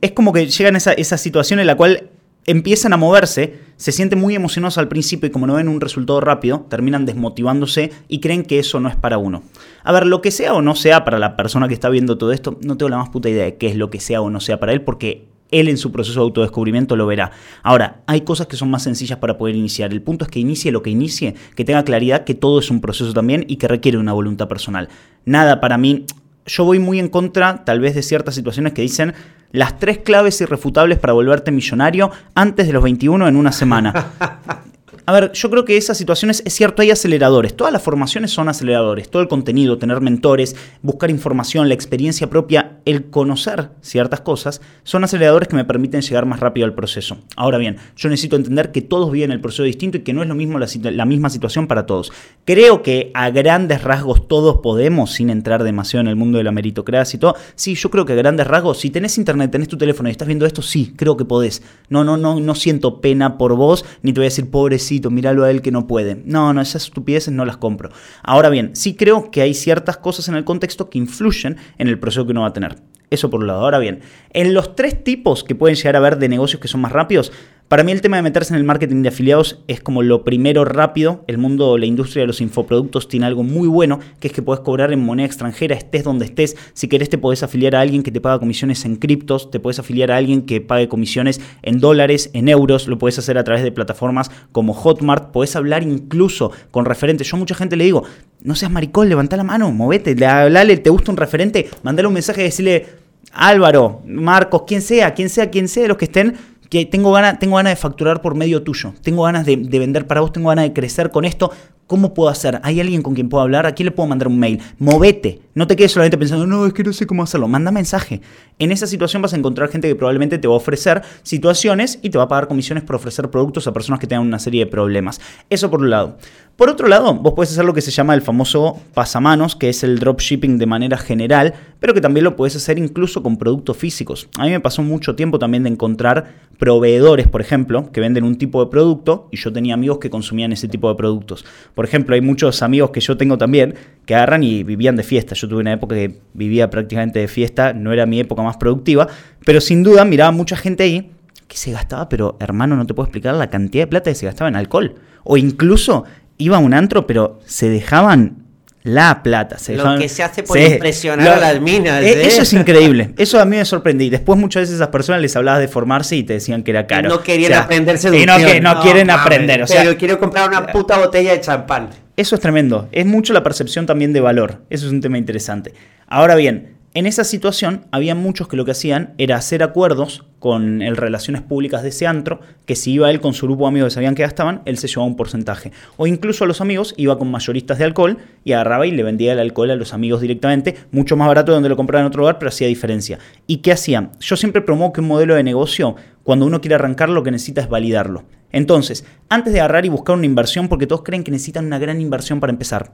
es 0.01 0.11
como 0.11 0.33
que 0.33 0.47
llegan 0.47 0.75
a 0.75 0.77
esa, 0.77 1.17
situación 1.17 1.59
en 1.59 1.67
la 1.67 1.75
cual 1.75 2.09
empiezan 2.45 2.93
a 2.93 2.97
moverse, 2.97 3.59
se 3.77 3.91
sienten 3.91 4.19
muy 4.19 4.35
emocionados 4.35 4.77
al 4.77 4.87
principio 4.87 5.27
y 5.27 5.31
como 5.31 5.45
no 5.45 5.55
ven 5.55 5.67
un 5.67 5.79
resultado 5.79 6.19
rápido, 6.21 6.65
terminan 6.69 7.05
desmotivándose 7.05 7.91
y 8.07 8.19
creen 8.19 8.43
que 8.43 8.59
eso 8.59 8.79
no 8.79 8.89
es 8.89 8.95
para 8.95 9.17
uno. 9.17 9.43
A 9.83 9.91
ver, 9.91 10.07
lo 10.07 10.21
que 10.21 10.31
sea 10.31 10.53
o 10.53 10.61
no 10.61 10.75
sea 10.75 11.05
para 11.05 11.19
la 11.19 11.35
persona 11.35 11.67
que 11.67 11.75
está 11.75 11.89
viendo 11.89 12.17
todo 12.17 12.31
esto, 12.31 12.57
no 12.63 12.77
tengo 12.77 12.89
la 12.89 12.97
más 12.97 13.09
puta 13.09 13.29
idea 13.29 13.45
de 13.45 13.57
qué 13.57 13.67
es 13.67 13.75
lo 13.75 13.89
que 13.89 13.99
sea 13.99 14.21
o 14.21 14.29
no 14.29 14.39
sea 14.39 14.59
para 14.59 14.73
él 14.73 14.81
porque 14.81 15.27
él 15.51 15.67
en 15.67 15.77
su 15.77 15.91
proceso 15.91 16.19
de 16.21 16.23
autodescubrimiento 16.23 16.95
lo 16.95 17.05
verá. 17.05 17.31
Ahora, 17.61 18.01
hay 18.07 18.21
cosas 18.21 18.47
que 18.47 18.55
son 18.55 18.71
más 18.71 18.83
sencillas 18.83 19.19
para 19.19 19.37
poder 19.37 19.55
iniciar. 19.55 19.91
El 19.91 20.01
punto 20.01 20.25
es 20.25 20.31
que 20.31 20.39
inicie 20.39 20.71
lo 20.71 20.81
que 20.81 20.89
inicie, 20.89 21.35
que 21.55 21.65
tenga 21.65 21.83
claridad 21.83 22.23
que 22.23 22.33
todo 22.33 22.59
es 22.59 22.71
un 22.71 22.81
proceso 22.81 23.13
también 23.13 23.45
y 23.47 23.57
que 23.57 23.67
requiere 23.67 23.97
una 23.97 24.13
voluntad 24.13 24.47
personal. 24.47 24.89
Nada 25.25 25.59
para 25.59 25.77
mí, 25.77 26.05
yo 26.51 26.65
voy 26.65 26.79
muy 26.79 26.99
en 26.99 27.07
contra 27.07 27.63
tal 27.63 27.79
vez 27.79 27.95
de 27.95 28.03
ciertas 28.03 28.35
situaciones 28.35 28.73
que 28.73 28.81
dicen 28.81 29.13
las 29.51 29.79
tres 29.79 29.99
claves 29.99 30.39
irrefutables 30.41 30.97
para 30.97 31.13
volverte 31.13 31.51
millonario 31.51 32.11
antes 32.35 32.67
de 32.67 32.73
los 32.73 32.83
21 32.83 33.27
en 33.27 33.35
una 33.35 33.51
semana. 33.51 34.11
A 35.11 35.13
ver, 35.13 35.33
yo 35.33 35.49
creo 35.49 35.65
que 35.65 35.75
esas 35.75 35.97
situaciones, 35.97 36.41
es 36.45 36.53
cierto, 36.53 36.81
hay 36.81 36.89
aceleradores. 36.89 37.53
Todas 37.53 37.73
las 37.73 37.81
formaciones 37.81 38.31
son 38.31 38.47
aceleradores. 38.47 39.09
Todo 39.09 39.21
el 39.21 39.27
contenido, 39.27 39.77
tener 39.77 39.99
mentores, 39.99 40.55
buscar 40.81 41.09
información, 41.09 41.67
la 41.67 41.73
experiencia 41.73 42.29
propia, 42.29 42.77
el 42.85 43.09
conocer 43.09 43.71
ciertas 43.81 44.21
cosas, 44.21 44.61
son 44.83 45.03
aceleradores 45.03 45.49
que 45.49 45.57
me 45.57 45.65
permiten 45.65 45.99
llegar 45.99 46.25
más 46.25 46.39
rápido 46.39 46.63
al 46.65 46.73
proceso. 46.75 47.17
Ahora 47.35 47.57
bien, 47.57 47.75
yo 47.97 48.07
necesito 48.07 48.37
entender 48.37 48.71
que 48.71 48.81
todos 48.81 49.11
viven 49.11 49.31
el 49.31 49.41
proceso 49.41 49.63
distinto 49.63 49.97
y 49.97 49.99
que 49.99 50.13
no 50.13 50.21
es 50.21 50.29
lo 50.29 50.35
mismo 50.35 50.57
la, 50.59 51.05
misma 51.05 51.29
situación 51.29 51.67
para 51.67 51.85
todos. 51.85 52.13
Creo 52.45 52.81
que 52.81 53.11
a 53.13 53.31
grandes 53.31 53.83
rasgos 53.83 54.29
todos 54.29 54.61
podemos, 54.63 55.11
sin 55.11 55.29
entrar 55.29 55.65
demasiado 55.65 56.03
en 56.03 56.07
el 56.07 56.15
mundo 56.15 56.37
de 56.37 56.45
la 56.45 56.53
meritocracia 56.53 57.17
y 57.17 57.19
todo. 57.19 57.35
Sí, 57.55 57.75
yo 57.75 57.91
creo 57.91 58.05
que 58.05 58.13
a 58.13 58.15
grandes 58.15 58.47
rasgos, 58.47 58.79
si 58.79 58.89
tenés 58.89 59.17
internet, 59.17 59.51
tenés 59.51 59.67
tu 59.67 59.77
teléfono 59.77 60.07
y 60.07 60.13
estás 60.13 60.29
viendo 60.29 60.45
esto, 60.45 60.61
sí, 60.61 60.93
creo 60.95 61.17
que 61.17 61.25
podés. 61.25 61.63
No, 61.89 62.05
no, 62.05 62.15
no, 62.15 62.39
no 62.39 62.55
siento 62.55 63.01
pena 63.01 63.37
por 63.37 63.57
vos, 63.57 63.83
ni 64.03 64.13
te 64.13 64.21
voy 64.21 64.27
a 64.27 64.29
decir 64.29 64.49
pobrecito 64.49 65.00
míralo 65.09 65.43
a 65.43 65.51
él 65.51 65.61
que 65.61 65.71
no 65.71 65.87
puede. 65.87 66.21
No, 66.25 66.53
no, 66.53 66.61
esas 66.61 66.83
estupideces 66.83 67.33
no 67.33 67.45
las 67.45 67.57
compro. 67.57 67.89
Ahora 68.23 68.49
bien, 68.49 68.75
sí 68.75 68.95
creo 68.95 69.31
que 69.31 69.41
hay 69.41 69.53
ciertas 69.53 69.97
cosas 69.97 70.27
en 70.27 70.35
el 70.35 70.43
contexto 70.43 70.89
que 70.89 70.97
influyen 70.97 71.57
en 71.77 71.87
el 71.87 71.99
proceso 71.99 72.25
que 72.25 72.31
uno 72.31 72.41
va 72.41 72.47
a 72.47 72.53
tener. 72.53 72.75
Eso 73.09 73.29
por 73.29 73.41
un 73.41 73.47
lado. 73.47 73.61
Ahora 73.61 73.79
bien, 73.79 74.01
en 74.31 74.53
los 74.53 74.75
tres 74.75 75.03
tipos 75.03 75.43
que 75.43 75.55
pueden 75.55 75.75
llegar 75.75 75.95
a 75.95 75.99
haber 75.99 76.17
de 76.17 76.29
negocios 76.29 76.61
que 76.61 76.69
son 76.69 76.79
más 76.79 76.93
rápidos, 76.93 77.31
para 77.71 77.85
mí 77.85 77.93
el 77.93 78.01
tema 78.01 78.17
de 78.17 78.23
meterse 78.23 78.53
en 78.53 78.57
el 78.57 78.65
marketing 78.65 79.01
de 79.01 79.07
afiliados 79.07 79.61
es 79.69 79.79
como 79.79 80.03
lo 80.03 80.25
primero 80.25 80.65
rápido. 80.65 81.23
El 81.27 81.37
mundo, 81.37 81.77
la 81.77 81.85
industria 81.85 82.23
de 82.23 82.27
los 82.27 82.41
infoproductos 82.41 83.07
tiene 83.07 83.25
algo 83.25 83.43
muy 83.43 83.69
bueno, 83.69 84.01
que 84.19 84.27
es 84.27 84.33
que 84.33 84.41
puedes 84.41 84.59
cobrar 84.59 84.91
en 84.91 84.99
moneda 84.99 85.25
extranjera, 85.25 85.73
estés 85.73 86.03
donde 86.03 86.25
estés. 86.25 86.57
Si 86.73 86.89
querés 86.89 87.07
te 87.07 87.17
podés 87.17 87.43
afiliar 87.43 87.77
a 87.77 87.79
alguien 87.79 88.03
que 88.03 88.11
te 88.11 88.19
paga 88.19 88.39
comisiones 88.39 88.83
en 88.83 88.97
criptos, 88.97 89.51
te 89.51 89.61
puedes 89.61 89.79
afiliar 89.79 90.11
a 90.11 90.17
alguien 90.17 90.41
que 90.41 90.59
pague 90.59 90.89
comisiones 90.89 91.39
en 91.61 91.79
dólares, 91.79 92.29
en 92.33 92.49
euros, 92.49 92.89
lo 92.89 92.97
puedes 92.97 93.17
hacer 93.19 93.37
a 93.37 93.45
través 93.45 93.63
de 93.63 93.71
plataformas 93.71 94.31
como 94.51 94.73
Hotmart, 94.73 95.31
puedes 95.31 95.55
hablar 95.55 95.83
incluso 95.83 96.51
con 96.71 96.83
referentes. 96.83 97.29
Yo 97.29 97.37
a 97.37 97.39
mucha 97.39 97.55
gente 97.55 97.77
le 97.77 97.85
digo, 97.85 98.03
no 98.43 98.53
seas 98.55 98.69
maricón, 98.69 99.07
levanta 99.07 99.37
la 99.37 99.45
mano, 99.45 99.71
movete, 99.71 100.25
hablale, 100.25 100.75
te 100.75 100.89
gusta 100.89 101.11
un 101.11 101.15
referente, 101.15 101.69
mandale 101.83 102.09
un 102.09 102.15
mensaje 102.15 102.41
y 102.41 102.43
decirle, 102.43 102.85
Álvaro, 103.33 104.01
Marcos, 104.05 104.63
quien 104.67 104.81
sea, 104.81 105.13
quien 105.13 105.29
sea, 105.29 105.49
quien 105.49 105.69
sea, 105.69 105.87
los 105.87 105.95
que 105.95 106.05
estén, 106.05 106.35
que 106.71 106.85
tengo 106.85 107.11
ganas 107.11 107.37
tengo 107.37 107.57
ganas 107.57 107.73
de 107.73 107.75
facturar 107.75 108.21
por 108.21 108.33
medio 108.33 108.63
tuyo, 108.63 108.93
tengo 109.03 109.23
ganas 109.23 109.45
de, 109.45 109.57
de, 109.57 109.79
vender 109.79 110.07
para 110.07 110.21
vos, 110.21 110.31
tengo 110.31 110.47
ganas 110.49 110.63
de 110.63 110.71
crecer 110.71 111.11
con 111.11 111.25
esto, 111.25 111.51
¿Cómo 111.91 112.13
puedo 112.13 112.29
hacer? 112.29 112.61
¿Hay 112.63 112.79
alguien 112.79 113.01
con 113.01 113.15
quien 113.15 113.27
puedo 113.27 113.41
hablar? 113.41 113.65
¿A 113.65 113.75
quién 113.75 113.83
le 113.83 113.91
puedo 113.91 114.07
mandar 114.07 114.29
un 114.29 114.39
mail? 114.39 114.61
Movete. 114.79 115.41
No 115.55 115.67
te 115.67 115.75
quedes 115.75 115.91
solamente 115.91 116.17
pensando, 116.17 116.47
no, 116.47 116.65
es 116.65 116.71
que 116.71 116.85
no 116.85 116.93
sé 116.93 117.05
cómo 117.05 117.21
hacerlo. 117.21 117.49
Manda 117.49 117.69
mensaje. 117.69 118.21
En 118.59 118.71
esa 118.71 118.87
situación 118.87 119.21
vas 119.21 119.33
a 119.33 119.35
encontrar 119.35 119.67
gente 119.67 119.89
que 119.89 119.95
probablemente 119.95 120.37
te 120.37 120.47
va 120.47 120.53
a 120.53 120.57
ofrecer 120.57 121.01
situaciones 121.23 121.99
y 122.01 122.09
te 122.09 122.17
va 122.17 122.23
a 122.23 122.27
pagar 122.29 122.47
comisiones 122.47 122.85
por 122.85 122.95
ofrecer 122.95 123.29
productos 123.29 123.67
a 123.67 123.73
personas 123.73 123.99
que 123.99 124.07
tengan 124.07 124.25
una 124.25 124.39
serie 124.39 124.63
de 124.63 124.71
problemas. 124.71 125.19
Eso 125.49 125.69
por 125.69 125.81
un 125.81 125.89
lado. 125.89 126.17
Por 126.55 126.69
otro 126.69 126.87
lado, 126.87 127.13
vos 127.15 127.33
puedes 127.35 127.51
hacer 127.51 127.65
lo 127.65 127.73
que 127.73 127.81
se 127.81 127.91
llama 127.91 128.13
el 128.13 128.21
famoso 128.21 128.79
pasamanos, 128.93 129.55
que 129.55 129.67
es 129.67 129.83
el 129.83 129.99
dropshipping 129.99 130.59
de 130.59 130.67
manera 130.67 130.97
general, 130.97 131.55
pero 131.79 131.93
que 131.93 132.01
también 132.01 132.23
lo 132.23 132.35
puedes 132.35 132.55
hacer 132.55 132.77
incluso 132.77 133.23
con 133.23 133.37
productos 133.37 133.75
físicos. 133.77 134.29
A 134.37 134.45
mí 134.45 134.51
me 134.51 134.59
pasó 134.59 134.83
mucho 134.83 135.15
tiempo 135.15 135.39
también 135.39 135.63
de 135.63 135.69
encontrar 135.69 136.35
proveedores, 136.59 137.27
por 137.27 137.41
ejemplo, 137.41 137.91
que 137.91 137.99
venden 137.99 138.23
un 138.23 138.37
tipo 138.37 138.63
de 138.63 138.69
producto 138.69 139.27
y 139.31 139.37
yo 139.37 139.51
tenía 139.51 139.73
amigos 139.73 139.97
que 139.97 140.11
consumían 140.11 140.51
ese 140.51 140.67
tipo 140.67 140.87
de 140.89 140.93
productos. 140.93 141.43
Ejemplo, 141.85 142.15
hay 142.15 142.21
muchos 142.21 142.61
amigos 142.61 142.91
que 142.91 142.99
yo 142.99 143.17
tengo 143.17 143.37
también 143.37 143.75
que 144.05 144.15
agarran 144.15 144.43
y 144.43 144.63
vivían 144.63 144.95
de 144.95 145.03
fiesta. 145.03 145.35
Yo 145.35 145.47
tuve 145.47 145.61
una 145.61 145.73
época 145.73 145.95
que 145.95 146.19
vivía 146.33 146.69
prácticamente 146.69 147.19
de 147.19 147.27
fiesta, 147.27 147.73
no 147.73 147.93
era 147.93 148.05
mi 148.05 148.19
época 148.19 148.41
más 148.41 148.57
productiva, 148.57 149.07
pero 149.45 149.61
sin 149.61 149.83
duda 149.83 150.05
miraba 150.05 150.31
mucha 150.31 150.55
gente 150.55 150.83
ahí 150.83 151.11
que 151.47 151.57
se 151.57 151.71
gastaba, 151.71 152.07
pero 152.07 152.37
hermano, 152.39 152.77
no 152.77 152.85
te 152.85 152.93
puedo 152.93 153.07
explicar 153.07 153.35
la 153.35 153.49
cantidad 153.49 153.83
de 153.83 153.87
plata 153.87 154.09
que 154.09 154.15
se 154.15 154.25
gastaba 154.25 154.47
en 154.47 154.55
alcohol. 154.55 154.95
O 155.23 155.37
incluso 155.37 156.05
iba 156.37 156.57
a 156.57 156.59
un 156.59 156.73
antro, 156.73 157.05
pero 157.05 157.39
se 157.45 157.69
dejaban 157.69 158.45
la 158.83 159.21
plata. 159.21 159.59
Se 159.59 159.75
lo 159.75 159.97
que 159.97 160.09
se 160.09 160.23
hace 160.23 160.43
por 160.43 160.59
impresionar 160.59 161.27
a 161.27 161.37
las 161.37 161.61
minas. 161.61 162.03
Eh, 162.03 162.13
¿eh? 162.13 162.27
Eso 162.27 162.41
es 162.41 162.53
increíble. 162.53 163.13
Eso 163.17 163.39
a 163.39 163.45
mí 163.45 163.57
me 163.57 163.65
sorprendí. 163.65 164.09
Después 164.09 164.39
muchas 164.39 164.61
veces 164.61 164.75
esas 164.75 164.87
personas 164.87 165.21
les 165.21 165.35
hablabas 165.35 165.61
de 165.61 165.67
formarse 165.67 166.15
y 166.15 166.23
te 166.23 166.33
decían 166.33 166.63
que 166.63 166.71
era 166.71 166.87
caro. 166.87 167.09
No 167.09 167.21
querían 167.21 167.53
aprenderse 167.53 168.07
Y 168.09 168.25
no, 168.25 168.37
que, 168.37 168.59
no, 168.61 168.81
quieren 168.81 169.09
aprender. 169.09 169.61
O 169.63 169.67
sea, 169.67 169.83
pero 169.83 169.97
quiero 169.97 170.19
comprar 170.19 170.49
una 170.49 170.67
puta 170.67 170.97
botella 170.97 171.31
de 171.31 171.41
champán. 171.41 171.89
Eso 172.17 172.35
es 172.35 172.41
tremendo. 172.41 172.89
Es 172.91 173.05
mucho 173.05 173.33
la 173.33 173.43
percepción 173.43 173.85
también 173.85 174.13
de 174.13 174.21
valor. 174.21 174.61
Eso 174.69 174.87
es 174.87 174.91
un 174.91 175.01
tema 175.01 175.17
interesante. 175.17 175.73
Ahora 176.07 176.35
bien, 176.35 176.75
en 176.93 177.05
esa 177.05 177.23
situación 177.23 177.85
había 177.91 178.15
muchos 178.15 178.47
que 178.47 178.57
lo 178.57 178.65
que 178.65 178.71
hacían 178.71 179.13
era 179.17 179.37
hacer 179.37 179.63
acuerdos 179.63 180.25
con 180.41 180.81
el 180.81 180.97
relaciones 180.97 181.43
públicas 181.43 181.83
de 181.83 181.89
ese 181.89 182.07
antro, 182.07 182.39
que 182.65 182.75
si 182.75 182.93
iba 182.93 183.11
él 183.11 183.21
con 183.21 183.35
su 183.35 183.45
grupo 183.45 183.65
de 183.65 183.67
amigos 183.67 183.89
que 183.89 183.93
sabían 183.93 184.15
que 184.15 184.23
gastaban, 184.23 184.63
él 184.65 184.79
se 184.79 184.87
llevaba 184.87 185.05
un 185.05 185.15
porcentaje. 185.15 185.71
O 185.97 186.07
incluso 186.07 186.45
a 186.45 186.47
los 186.47 186.61
amigos 186.61 186.95
iba 186.97 187.15
con 187.19 187.29
mayoristas 187.29 187.77
de 187.77 187.85
alcohol 187.85 188.17
y 188.43 188.53
agarraba 188.53 188.87
y 188.87 188.91
le 188.91 189.03
vendía 189.03 189.33
el 189.33 189.39
alcohol 189.39 189.69
a 189.69 189.75
los 189.75 189.93
amigos 189.93 190.19
directamente, 190.19 190.75
mucho 190.91 191.15
más 191.15 191.27
barato 191.27 191.51
de 191.51 191.57
donde 191.57 191.69
lo 191.69 191.77
compraban 191.77 192.05
en 192.05 192.07
otro 192.07 192.21
lugar, 192.21 192.39
pero 192.39 192.49
hacía 192.49 192.67
diferencia. 192.67 193.19
¿Y 193.45 193.57
qué 193.57 193.71
hacían? 193.71 194.13
Yo 194.19 194.35
siempre 194.35 194.63
promuevo 194.63 194.93
que 194.93 195.01
un 195.01 195.07
modelo 195.07 195.35
de 195.35 195.43
negocio, 195.43 195.95
cuando 196.23 196.47
uno 196.47 196.59
quiere 196.59 196.73
arrancar, 196.73 197.09
lo 197.09 197.21
que 197.21 197.29
necesita 197.29 197.61
es 197.61 197.69
validarlo. 197.69 198.23
Entonces, 198.51 199.05
antes 199.29 199.53
de 199.53 199.59
agarrar 199.59 199.85
y 199.85 199.89
buscar 199.89 200.15
una 200.15 200.25
inversión, 200.25 200.69
porque 200.69 200.87
todos 200.87 201.03
creen 201.03 201.23
que 201.23 201.29
necesitan 201.29 201.67
una 201.67 201.77
gran 201.77 202.01
inversión 202.01 202.39
para 202.39 202.51
empezar, 202.51 202.91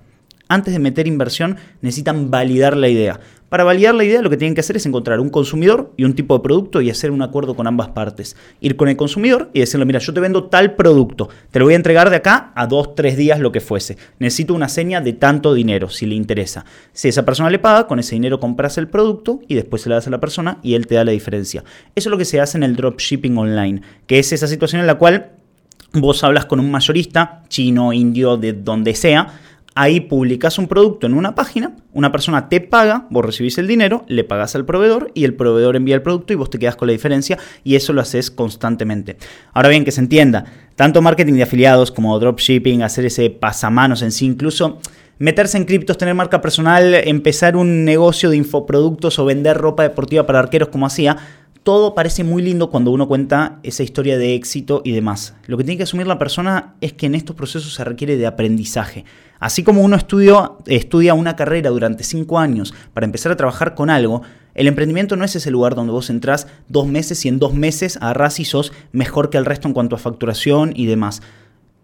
antes 0.49 0.73
de 0.73 0.79
meter 0.79 1.07
inversión 1.07 1.57
necesitan 1.81 2.31
validar 2.31 2.75
la 2.75 2.89
idea. 2.89 3.19
Para 3.49 3.63
validar 3.63 3.95
la 3.95 4.03
idea 4.03 4.21
lo 4.21 4.29
que 4.29 4.35
tienen 4.35 4.55
que 4.55 4.59
hacer 4.59 4.75
es 4.75 4.85
encontrar 4.85 5.21
un 5.21 5.29
consumidor 5.29 5.93
y 5.95 6.03
un 6.03 6.13
tipo 6.15 6.37
de 6.37 6.43
producto 6.43 6.81
y 6.81 6.89
hacer 6.89 7.11
un 7.11 7.21
acuerdo 7.21 7.55
con 7.55 7.65
ambas 7.65 7.87
partes. 7.89 8.35
Ir 8.59 8.75
con 8.75 8.89
el 8.89 8.97
consumidor 8.97 9.49
y 9.53 9.61
decirle, 9.61 9.85
mira, 9.85 9.99
yo 9.99 10.13
te 10.13 10.19
vendo 10.19 10.45
tal 10.45 10.75
producto, 10.75 11.29
te 11.49 11.59
lo 11.59 11.65
voy 11.65 11.73
a 11.73 11.77
entregar 11.77 12.09
de 12.09 12.17
acá 12.17 12.51
a 12.55 12.67
dos, 12.67 12.93
tres 12.93 13.15
días, 13.15 13.39
lo 13.39 13.53
que 13.53 13.61
fuese. 13.61 13.97
Necesito 14.19 14.53
una 14.53 14.67
seña 14.67 14.99
de 14.99 15.13
tanto 15.13 15.53
dinero, 15.53 15.87
si 15.87 16.05
le 16.05 16.15
interesa. 16.15 16.65
Si 16.91 17.07
esa 17.07 17.23
persona 17.23 17.49
le 17.49 17.59
paga, 17.59 17.87
con 17.87 17.99
ese 17.99 18.15
dinero 18.15 18.41
compras 18.41 18.77
el 18.77 18.89
producto 18.89 19.39
y 19.47 19.55
después 19.55 19.81
se 19.81 19.87
lo 19.87 19.95
das 19.95 20.07
a 20.07 20.09
la 20.09 20.19
persona 20.19 20.59
y 20.61 20.73
él 20.73 20.85
te 20.85 20.95
da 20.95 21.05
la 21.05 21.11
diferencia. 21.11 21.63
Eso 21.95 22.09
es 22.09 22.11
lo 22.11 22.17
que 22.17 22.25
se 22.25 22.41
hace 22.41 22.57
en 22.57 22.63
el 22.63 22.75
dropshipping 22.75 23.37
online, 23.37 23.81
que 24.07 24.19
es 24.19 24.33
esa 24.33 24.47
situación 24.47 24.81
en 24.81 24.87
la 24.87 24.95
cual 24.95 25.31
vos 25.93 26.21
hablas 26.25 26.45
con 26.45 26.59
un 26.59 26.69
mayorista, 26.69 27.43
chino, 27.47 27.93
indio, 27.93 28.35
de 28.35 28.51
donde 28.51 28.93
sea, 28.93 29.27
Ahí 29.79 29.99
publicas 29.99 30.57
un 30.57 30.67
producto 30.67 31.05
en 31.05 31.13
una 31.13 31.35
página, 31.35 31.75
una 31.93 32.11
persona 32.11 32.49
te 32.49 32.61
paga, 32.61 33.05
vos 33.11 33.23
recibís 33.23 33.59
el 33.59 33.67
dinero, 33.67 34.05
le 34.07 34.23
pagas 34.23 34.55
al 34.55 34.65
proveedor 34.65 35.11
y 35.13 35.23
el 35.23 35.35
proveedor 35.35 35.75
envía 35.75 35.93
el 35.93 36.01
producto 36.01 36.33
y 36.33 36.35
vos 36.35 36.49
te 36.49 36.57
quedas 36.57 36.75
con 36.75 36.87
la 36.87 36.93
diferencia 36.93 37.37
y 37.63 37.75
eso 37.75 37.93
lo 37.93 38.01
haces 38.01 38.31
constantemente. 38.31 39.17
Ahora 39.53 39.69
bien, 39.69 39.85
que 39.85 39.91
se 39.91 40.01
entienda, 40.01 40.45
tanto 40.75 41.03
marketing 41.03 41.33
de 41.33 41.43
afiliados 41.43 41.91
como 41.91 42.17
dropshipping, 42.17 42.81
hacer 42.81 43.05
ese 43.05 43.29
pasamanos 43.29 44.01
en 44.01 44.11
sí, 44.11 44.25
incluso 44.25 44.79
meterse 45.19 45.57
en 45.59 45.65
criptos, 45.65 45.99
tener 45.99 46.15
marca 46.15 46.41
personal, 46.41 46.95
empezar 46.95 47.55
un 47.55 47.85
negocio 47.85 48.31
de 48.31 48.37
infoproductos 48.37 49.19
o 49.19 49.25
vender 49.25 49.57
ropa 49.57 49.83
deportiva 49.83 50.25
para 50.25 50.39
arqueros 50.39 50.69
como 50.69 50.87
hacía, 50.87 51.17
todo 51.61 51.93
parece 51.93 52.23
muy 52.23 52.41
lindo 52.41 52.71
cuando 52.71 52.91
uno 52.91 53.07
cuenta 53.07 53.59
esa 53.61 53.83
historia 53.83 54.17
de 54.17 54.33
éxito 54.33 54.81
y 54.83 54.93
demás. 54.93 55.35
Lo 55.45 55.55
que 55.55 55.65
tiene 55.65 55.77
que 55.77 55.83
asumir 55.83 56.07
la 56.07 56.17
persona 56.17 56.73
es 56.81 56.93
que 56.93 57.05
en 57.05 57.13
estos 57.13 57.35
procesos 57.35 57.75
se 57.75 57.83
requiere 57.83 58.17
de 58.17 58.25
aprendizaje. 58.25 59.05
Así 59.39 59.63
como 59.63 59.81
uno 59.81 59.95
estudia 59.95 61.13
una 61.13 61.35
carrera 61.35 61.69
durante 61.69 62.03
cinco 62.03 62.39
años 62.39 62.73
para 62.93 63.05
empezar 63.05 63.31
a 63.31 63.37
trabajar 63.37 63.75
con 63.75 63.89
algo, 63.89 64.23
el 64.55 64.67
emprendimiento 64.67 65.15
no 65.15 65.23
es 65.23 65.35
ese 65.35 65.51
lugar 65.51 65.75
donde 65.75 65.93
vos 65.93 66.09
entrás 66.09 66.47
dos 66.67 66.87
meses 66.87 67.23
y 67.25 67.27
en 67.29 67.37
dos 67.37 67.53
meses 67.53 67.97
agarrás 68.01 68.39
y 68.39 68.45
sos 68.45 68.73
mejor 68.91 69.29
que 69.29 69.37
el 69.37 69.45
resto 69.45 69.67
en 69.67 69.73
cuanto 69.73 69.95
a 69.95 69.99
facturación 69.99 70.73
y 70.75 70.87
demás. 70.87 71.21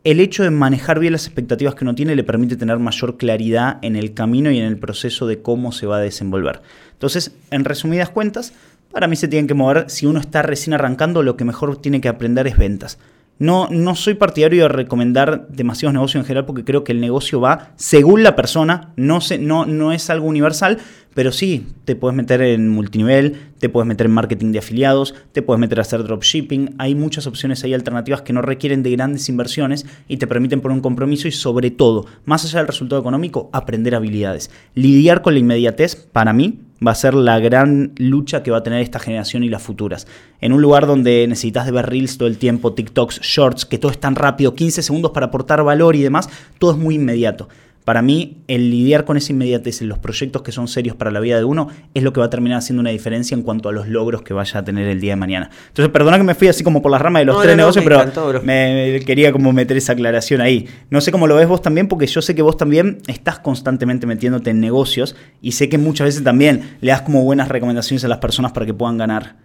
El 0.03 0.19
hecho 0.19 0.43
de 0.43 0.49
manejar 0.49 0.99
bien 0.99 1.13
las 1.13 1.27
expectativas 1.27 1.75
que 1.75 1.85
uno 1.85 1.95
tiene 1.95 2.15
le 2.15 2.23
permite 2.23 2.57
tener 2.57 2.79
mayor 2.79 3.15
claridad 3.15 3.77
en 3.83 3.95
el 3.95 4.13
camino 4.13 4.51
y 4.51 4.57
en 4.57 4.65
el 4.65 4.77
proceso 4.77 5.27
de 5.27 5.41
cómo 5.41 5.71
se 5.71 5.85
va 5.85 5.97
a 5.97 6.01
desenvolver. 6.01 6.61
Entonces, 6.91 7.35
en 7.51 7.63
resumidas 7.63 8.09
cuentas, 8.09 8.53
para 8.91 9.07
mí 9.07 9.15
se 9.15 9.27
tienen 9.27 9.47
que 9.47 9.53
mover, 9.53 9.89
si 9.89 10.05
uno 10.05 10.19
está 10.19 10.41
recién 10.41 10.73
arrancando, 10.73 11.23
lo 11.23 11.37
que 11.37 11.45
mejor 11.45 11.77
tiene 11.77 12.01
que 12.01 12.09
aprender 12.09 12.47
es 12.47 12.57
ventas. 12.57 12.97
No, 13.43 13.67
no 13.69 13.93
soy 13.93 14.13
partidario 14.13 14.63
de 14.63 14.69
recomendar 14.69 15.49
demasiados 15.49 15.93
negocios 15.93 16.21
en 16.21 16.25
general 16.25 16.45
porque 16.45 16.63
creo 16.63 16.85
que 16.85 16.93
el 16.93 17.01
negocio 17.01 17.41
va 17.41 17.73
según 17.75 18.23
la 18.23 18.37
persona, 18.37 18.93
no, 18.95 19.19
no, 19.37 19.65
no 19.65 19.91
es 19.91 20.09
algo 20.09 20.27
universal, 20.27 20.77
pero 21.13 21.33
sí, 21.33 21.67
te 21.83 21.97
puedes 21.97 22.15
meter 22.15 22.41
en 22.41 22.69
multinivel, 22.69 23.35
te 23.59 23.67
puedes 23.67 23.85
meter 23.85 24.05
en 24.05 24.13
marketing 24.13 24.53
de 24.53 24.59
afiliados, 24.59 25.13
te 25.33 25.41
puedes 25.41 25.59
meter 25.59 25.79
a 25.79 25.81
hacer 25.81 26.03
dropshipping. 26.03 26.75
Hay 26.77 26.95
muchas 26.95 27.27
opciones 27.27 27.61
ahí 27.65 27.73
alternativas 27.73 28.21
que 28.21 28.31
no 28.31 28.41
requieren 28.41 28.81
de 28.81 28.91
grandes 28.91 29.27
inversiones 29.27 29.85
y 30.07 30.15
te 30.15 30.25
permiten 30.25 30.61
poner 30.61 30.77
un 30.77 30.81
compromiso 30.81 31.27
y 31.27 31.31
sobre 31.33 31.69
todo, 31.69 32.05
más 32.23 32.45
allá 32.45 32.59
del 32.59 32.67
resultado 32.67 33.01
económico, 33.01 33.49
aprender 33.51 33.93
habilidades. 33.93 34.51
Lidiar 34.73 35.21
con 35.21 35.33
la 35.33 35.41
inmediatez, 35.41 35.97
para 35.97 36.31
mí, 36.31 36.61
va 36.85 36.91
a 36.91 36.95
ser 36.95 37.13
la 37.13 37.39
gran 37.39 37.93
lucha 37.97 38.43
que 38.43 38.51
va 38.51 38.57
a 38.57 38.63
tener 38.63 38.81
esta 38.81 38.99
generación 38.99 39.43
y 39.43 39.49
las 39.49 39.61
futuras. 39.61 40.07
En 40.41 40.53
un 40.53 40.61
lugar 40.61 40.87
donde 40.87 41.25
necesitas 41.27 41.65
de 41.65 41.71
ver 41.71 41.87
reels 41.87 42.17
todo 42.17 42.27
el 42.27 42.37
tiempo, 42.37 42.73
TikToks, 42.73 43.21
shorts, 43.21 43.65
que 43.65 43.77
todo 43.77 43.91
es 43.91 43.99
tan 43.99 44.15
rápido, 44.15 44.53
15 44.53 44.81
segundos 44.81 45.11
para 45.11 45.27
aportar 45.27 45.63
valor 45.63 45.95
y 45.95 46.01
demás, 46.01 46.29
todo 46.59 46.71
es 46.71 46.77
muy 46.77 46.95
inmediato. 46.95 47.47
Para 47.85 48.01
mí, 48.01 48.37
el 48.47 48.69
lidiar 48.69 49.03
con 49.03 49.17
esa 49.17 49.33
inmediatez 49.33 49.81
en 49.81 49.89
los 49.89 49.99
proyectos 49.99 50.41
que 50.41 50.51
son 50.51 50.67
serios 50.67 50.95
para 50.95 51.11
la 51.11 51.19
vida 51.19 51.37
de 51.37 51.43
uno 51.43 51.67
es 51.93 52.03
lo 52.03 52.13
que 52.13 52.19
va 52.21 52.27
a 52.27 52.29
terminar 52.29 52.59
haciendo 52.59 52.79
una 52.79 52.91
diferencia 52.91 53.35
en 53.35 53.41
cuanto 53.41 53.67
a 53.67 53.71
los 53.73 53.87
logros 53.87 54.21
que 54.21 54.33
vaya 54.33 54.61
a 54.61 54.63
tener 54.63 54.87
el 54.87 55.01
día 55.01 55.13
de 55.13 55.15
mañana. 55.17 55.49
Entonces, 55.67 55.91
perdona 55.91 56.17
que 56.17 56.23
me 56.23 56.35
fui 56.35 56.47
así 56.47 56.63
como 56.63 56.81
por 56.81 56.91
la 56.91 56.97
rama 56.97 57.19
de 57.19 57.25
los 57.25 57.41
tres 57.41 57.57
negocios, 57.57 57.83
pero 57.83 58.41
me, 58.43 59.01
quería 59.05 59.31
como 59.31 59.51
meter 59.51 59.75
esa 59.75 59.93
aclaración 59.93 60.39
ahí. 60.39 60.67
No 60.89 61.01
sé 61.01 61.11
cómo 61.11 61.27
lo 61.27 61.35
ves 61.35 61.47
vos 61.47 61.61
también, 61.61 61.87
porque 61.87 62.07
yo 62.07 62.21
sé 62.21 62.35
que 62.35 62.41
vos 62.41 62.55
también 62.55 62.99
estás 63.07 63.39
constantemente 63.39 64.07
metiéndote 64.07 64.51
en 64.51 64.61
negocios 64.61 65.15
y 65.41 65.51
sé 65.51 65.67
que 65.67 65.77
muchas 65.77 66.05
veces 66.05 66.23
también 66.23 66.77
le 66.79 66.91
das 66.91 67.01
como 67.01 67.23
buenas 67.23 67.49
recomendaciones 67.49 68.05
a 68.05 68.07
las 68.07 68.19
personas 68.19 68.53
para 68.53 68.65
que 68.65 68.73
puedan 68.73 68.97
ganar. 68.97 69.35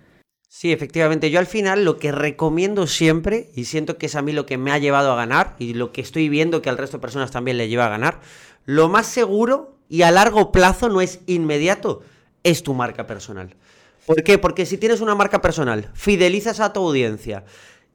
Sí, 0.59 0.73
efectivamente. 0.73 1.31
Yo 1.31 1.39
al 1.39 1.47
final 1.47 1.85
lo 1.85 1.99
que 1.99 2.11
recomiendo 2.11 2.89
siempre, 2.89 3.49
y 3.55 3.67
siento 3.67 3.97
que 3.97 4.07
es 4.07 4.17
a 4.17 4.23
mí 4.23 4.33
lo 4.33 4.45
que 4.45 4.59
me 4.59 4.73
ha 4.73 4.79
llevado 4.79 5.13
a 5.13 5.15
ganar, 5.15 5.55
y 5.61 5.75
lo 5.75 5.93
que 5.93 6.01
estoy 6.01 6.29
viendo 6.29 6.63
que 6.63 6.69
al 6.69 6.77
resto 6.77 6.97
de 6.97 7.01
personas 7.01 7.31
también 7.31 7.59
le 7.59 7.69
lleva 7.69 7.87
a 7.87 7.91
ganar, 7.91 8.19
lo 8.65 8.89
más 8.89 9.07
seguro 9.07 9.77
y 9.89 10.03
a 10.03 10.11
largo 10.11 10.51
plazo 10.51 10.89
no 10.89 11.01
es 11.01 11.21
inmediato, 11.27 12.03
es 12.43 12.65
tu 12.65 12.75
marca 12.75 13.07
personal. 13.07 13.55
¿Por 14.05 14.25
qué? 14.25 14.37
Porque 14.39 14.67
si 14.67 14.79
tienes 14.79 15.01
una 15.01 15.15
marca 15.15 15.41
personal, 15.41 15.93
fidelizas 15.95 16.59
a 16.59 16.73
tu 16.73 16.81
audiencia 16.81 17.45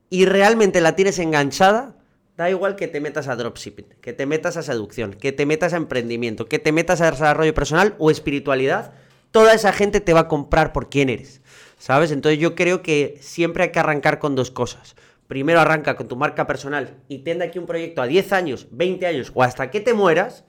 y 0.10 0.24
realmente 0.24 0.80
la 0.80 0.96
tienes 0.96 1.20
enganchada, 1.20 1.98
Da 2.38 2.50
igual 2.50 2.78
que 2.78 2.88
te 2.88 3.02
metas 3.02 3.28
a 3.28 3.36
dropshipping, 3.36 3.88
que 4.02 4.14
te 4.14 4.26
metas 4.26 4.58
a 4.58 4.64
seducción, 4.64 5.14
que 5.14 5.34
te 5.34 5.46
metas 5.46 5.74
a 5.74 5.78
emprendimiento, 5.78 6.48
que 6.48 6.60
te 6.60 6.72
metas 6.72 7.02
a 7.02 7.12
desarrollo 7.12 7.54
personal 7.54 7.94
o 8.00 8.10
espiritualidad, 8.10 8.94
toda 9.32 9.54
esa 9.54 9.72
gente 9.74 10.00
te 10.00 10.14
va 10.14 10.22
a 10.22 10.28
comprar 10.30 10.74
por 10.74 10.90
quién 10.90 11.10
eres. 11.10 11.43
¿Sabes? 11.84 12.12
Entonces 12.12 12.40
yo 12.40 12.56
creo 12.56 12.82
que 12.82 13.18
siempre 13.20 13.64
hay 13.64 13.72
que 13.74 13.80
arrancar 13.80 14.18
con 14.18 14.36
dos 14.36 14.52
cosas. 14.52 14.96
Primero 15.28 15.60
arranca 15.60 15.98
con 15.98 16.08
tu 16.08 16.16
marca 16.16 16.48
personal 16.48 16.96
y 17.10 17.26
tiende 17.26 17.44
aquí 17.44 17.60
un 17.60 17.66
proyecto 17.66 18.02
a 18.02 18.08
10 18.08 18.32
años, 18.32 18.68
20 18.72 19.06
años 19.06 19.34
o 19.34 19.44
hasta 19.44 19.70
que 19.70 19.82
te 19.82 19.94
mueras. 19.94 20.46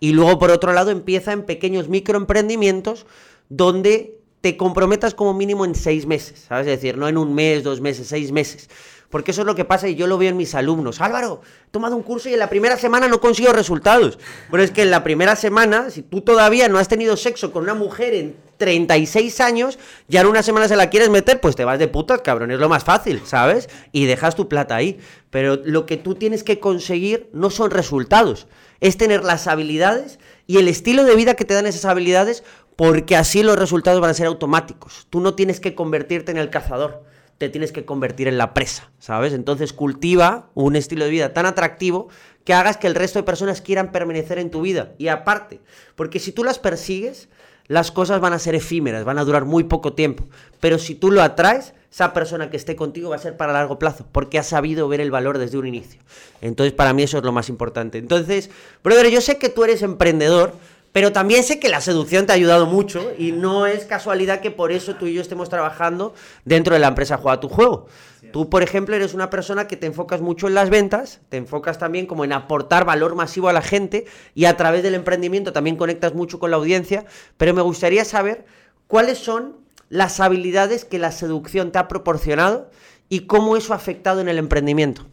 Y 0.00 0.12
luego 0.12 0.38
por 0.38 0.50
otro 0.50 0.72
lado 0.72 0.90
empieza 0.90 1.32
en 1.32 1.42
pequeños 1.42 1.90
microemprendimientos 1.90 3.04
donde 3.50 4.18
te 4.40 4.56
comprometas 4.56 5.12
como 5.12 5.34
mínimo 5.34 5.66
en 5.66 5.74
seis 5.74 6.06
meses, 6.06 6.46
¿sabes? 6.48 6.66
Es 6.66 6.80
decir, 6.80 6.96
no 6.96 7.06
en 7.06 7.18
un 7.18 7.34
mes, 7.34 7.64
dos 7.64 7.82
meses, 7.82 8.06
seis 8.06 8.32
meses. 8.32 8.70
Porque 9.10 9.30
eso 9.30 9.40
es 9.40 9.46
lo 9.46 9.54
que 9.54 9.64
pasa 9.64 9.88
y 9.88 9.94
yo 9.94 10.06
lo 10.06 10.18
veo 10.18 10.28
en 10.30 10.36
mis 10.36 10.54
alumnos. 10.54 11.00
Álvaro, 11.00 11.40
he 11.66 11.70
tomado 11.70 11.96
un 11.96 12.02
curso 12.02 12.28
y 12.28 12.34
en 12.34 12.38
la 12.38 12.50
primera 12.50 12.76
semana 12.76 13.08
no 13.08 13.20
consigo 13.20 13.52
resultados. 13.52 14.18
Pero 14.50 14.62
es 14.62 14.70
que 14.70 14.82
en 14.82 14.90
la 14.90 15.02
primera 15.02 15.34
semana, 15.34 15.90
si 15.90 16.02
tú 16.02 16.20
todavía 16.20 16.68
no 16.68 16.78
has 16.78 16.88
tenido 16.88 17.16
sexo 17.16 17.50
con 17.50 17.62
una 17.62 17.72
mujer 17.72 18.12
en 18.12 18.36
36 18.58 19.40
años, 19.40 19.78
ya 20.08 20.20
en 20.20 20.26
una 20.26 20.42
semana 20.42 20.68
se 20.68 20.76
la 20.76 20.90
quieres 20.90 21.08
meter, 21.08 21.40
pues 21.40 21.56
te 21.56 21.64
vas 21.64 21.78
de 21.78 21.88
putas, 21.88 22.20
cabrón. 22.20 22.50
Es 22.50 22.58
lo 22.58 22.68
más 22.68 22.84
fácil, 22.84 23.22
¿sabes? 23.24 23.70
Y 23.92 24.04
dejas 24.04 24.34
tu 24.34 24.46
plata 24.46 24.76
ahí. 24.76 24.98
Pero 25.30 25.56
lo 25.64 25.86
que 25.86 25.96
tú 25.96 26.14
tienes 26.14 26.44
que 26.44 26.60
conseguir 26.60 27.30
no 27.32 27.48
son 27.48 27.70
resultados. 27.70 28.46
Es 28.80 28.98
tener 28.98 29.24
las 29.24 29.46
habilidades 29.46 30.18
y 30.46 30.58
el 30.58 30.68
estilo 30.68 31.04
de 31.04 31.16
vida 31.16 31.34
que 31.34 31.46
te 31.46 31.54
dan 31.54 31.66
esas 31.66 31.86
habilidades 31.86 32.44
porque 32.76 33.16
así 33.16 33.42
los 33.42 33.58
resultados 33.58 34.00
van 34.00 34.10
a 34.10 34.14
ser 34.14 34.26
automáticos. 34.26 35.06
Tú 35.08 35.20
no 35.20 35.34
tienes 35.34 35.60
que 35.60 35.74
convertirte 35.74 36.30
en 36.30 36.38
el 36.38 36.50
cazador 36.50 37.07
te 37.38 37.48
tienes 37.48 37.72
que 37.72 37.84
convertir 37.84 38.28
en 38.28 38.36
la 38.36 38.52
presa, 38.52 38.90
¿sabes? 38.98 39.32
Entonces 39.32 39.72
cultiva 39.72 40.50
un 40.54 40.76
estilo 40.76 41.04
de 41.04 41.10
vida 41.10 41.32
tan 41.32 41.46
atractivo 41.46 42.08
que 42.44 42.52
hagas 42.52 42.76
que 42.76 42.88
el 42.88 42.94
resto 42.94 43.18
de 43.18 43.22
personas 43.22 43.60
quieran 43.60 43.92
permanecer 43.92 44.38
en 44.38 44.50
tu 44.50 44.60
vida. 44.60 44.92
Y 44.98 45.08
aparte, 45.08 45.60
porque 45.94 46.18
si 46.18 46.32
tú 46.32 46.44
las 46.44 46.58
persigues, 46.58 47.28
las 47.68 47.92
cosas 47.92 48.20
van 48.20 48.32
a 48.32 48.38
ser 48.38 48.54
efímeras, 48.54 49.04
van 49.04 49.18
a 49.18 49.24
durar 49.24 49.44
muy 49.44 49.64
poco 49.64 49.92
tiempo. 49.92 50.26
Pero 50.58 50.78
si 50.78 50.94
tú 50.94 51.12
lo 51.12 51.22
atraes, 51.22 51.74
esa 51.92 52.12
persona 52.12 52.50
que 52.50 52.56
esté 52.56 52.74
contigo 52.74 53.10
va 53.10 53.16
a 53.16 53.20
ser 53.20 53.36
para 53.36 53.52
largo 53.52 53.78
plazo, 53.78 54.06
porque 54.10 54.38
ha 54.38 54.42
sabido 54.42 54.88
ver 54.88 55.00
el 55.00 55.10
valor 55.10 55.38
desde 55.38 55.58
un 55.58 55.66
inicio. 55.66 56.00
Entonces, 56.40 56.72
para 56.72 56.92
mí 56.92 57.02
eso 57.02 57.18
es 57.18 57.24
lo 57.24 57.32
más 57.32 57.48
importante. 57.48 57.98
Entonces, 57.98 58.50
brother, 58.82 59.10
yo 59.10 59.20
sé 59.20 59.38
que 59.38 59.48
tú 59.48 59.64
eres 59.64 59.82
emprendedor, 59.82 60.54
pero 60.98 61.12
también 61.12 61.44
sé 61.44 61.60
que 61.60 61.68
la 61.68 61.80
seducción 61.80 62.26
te 62.26 62.32
ha 62.32 62.34
ayudado 62.34 62.66
mucho 62.66 63.12
y 63.16 63.30
no 63.30 63.68
es 63.68 63.84
casualidad 63.84 64.40
que 64.40 64.50
por 64.50 64.72
eso 64.72 64.96
tú 64.96 65.06
y 65.06 65.14
yo 65.14 65.20
estemos 65.20 65.48
trabajando 65.48 66.12
dentro 66.44 66.74
de 66.74 66.80
la 66.80 66.88
empresa 66.88 67.18
Juega 67.18 67.38
tu 67.38 67.48
Juego. 67.48 67.86
Tú, 68.32 68.50
por 68.50 68.64
ejemplo, 68.64 68.96
eres 68.96 69.14
una 69.14 69.30
persona 69.30 69.68
que 69.68 69.76
te 69.76 69.86
enfocas 69.86 70.20
mucho 70.20 70.48
en 70.48 70.54
las 70.54 70.70
ventas, 70.70 71.20
te 71.28 71.36
enfocas 71.36 71.78
también 71.78 72.06
como 72.06 72.24
en 72.24 72.32
aportar 72.32 72.84
valor 72.84 73.14
masivo 73.14 73.48
a 73.48 73.52
la 73.52 73.62
gente 73.62 74.06
y 74.34 74.46
a 74.46 74.56
través 74.56 74.82
del 74.82 74.96
emprendimiento 74.96 75.52
también 75.52 75.76
conectas 75.76 76.14
mucho 76.14 76.40
con 76.40 76.50
la 76.50 76.56
audiencia, 76.56 77.04
pero 77.36 77.54
me 77.54 77.62
gustaría 77.62 78.04
saber 78.04 78.44
cuáles 78.88 79.18
son 79.18 79.54
las 79.90 80.18
habilidades 80.18 80.84
que 80.84 80.98
la 80.98 81.12
seducción 81.12 81.70
te 81.70 81.78
ha 81.78 81.86
proporcionado 81.86 82.72
y 83.08 83.20
cómo 83.28 83.56
eso 83.56 83.72
ha 83.72 83.76
afectado 83.76 84.20
en 84.20 84.28
el 84.28 84.38
emprendimiento. 84.38 85.06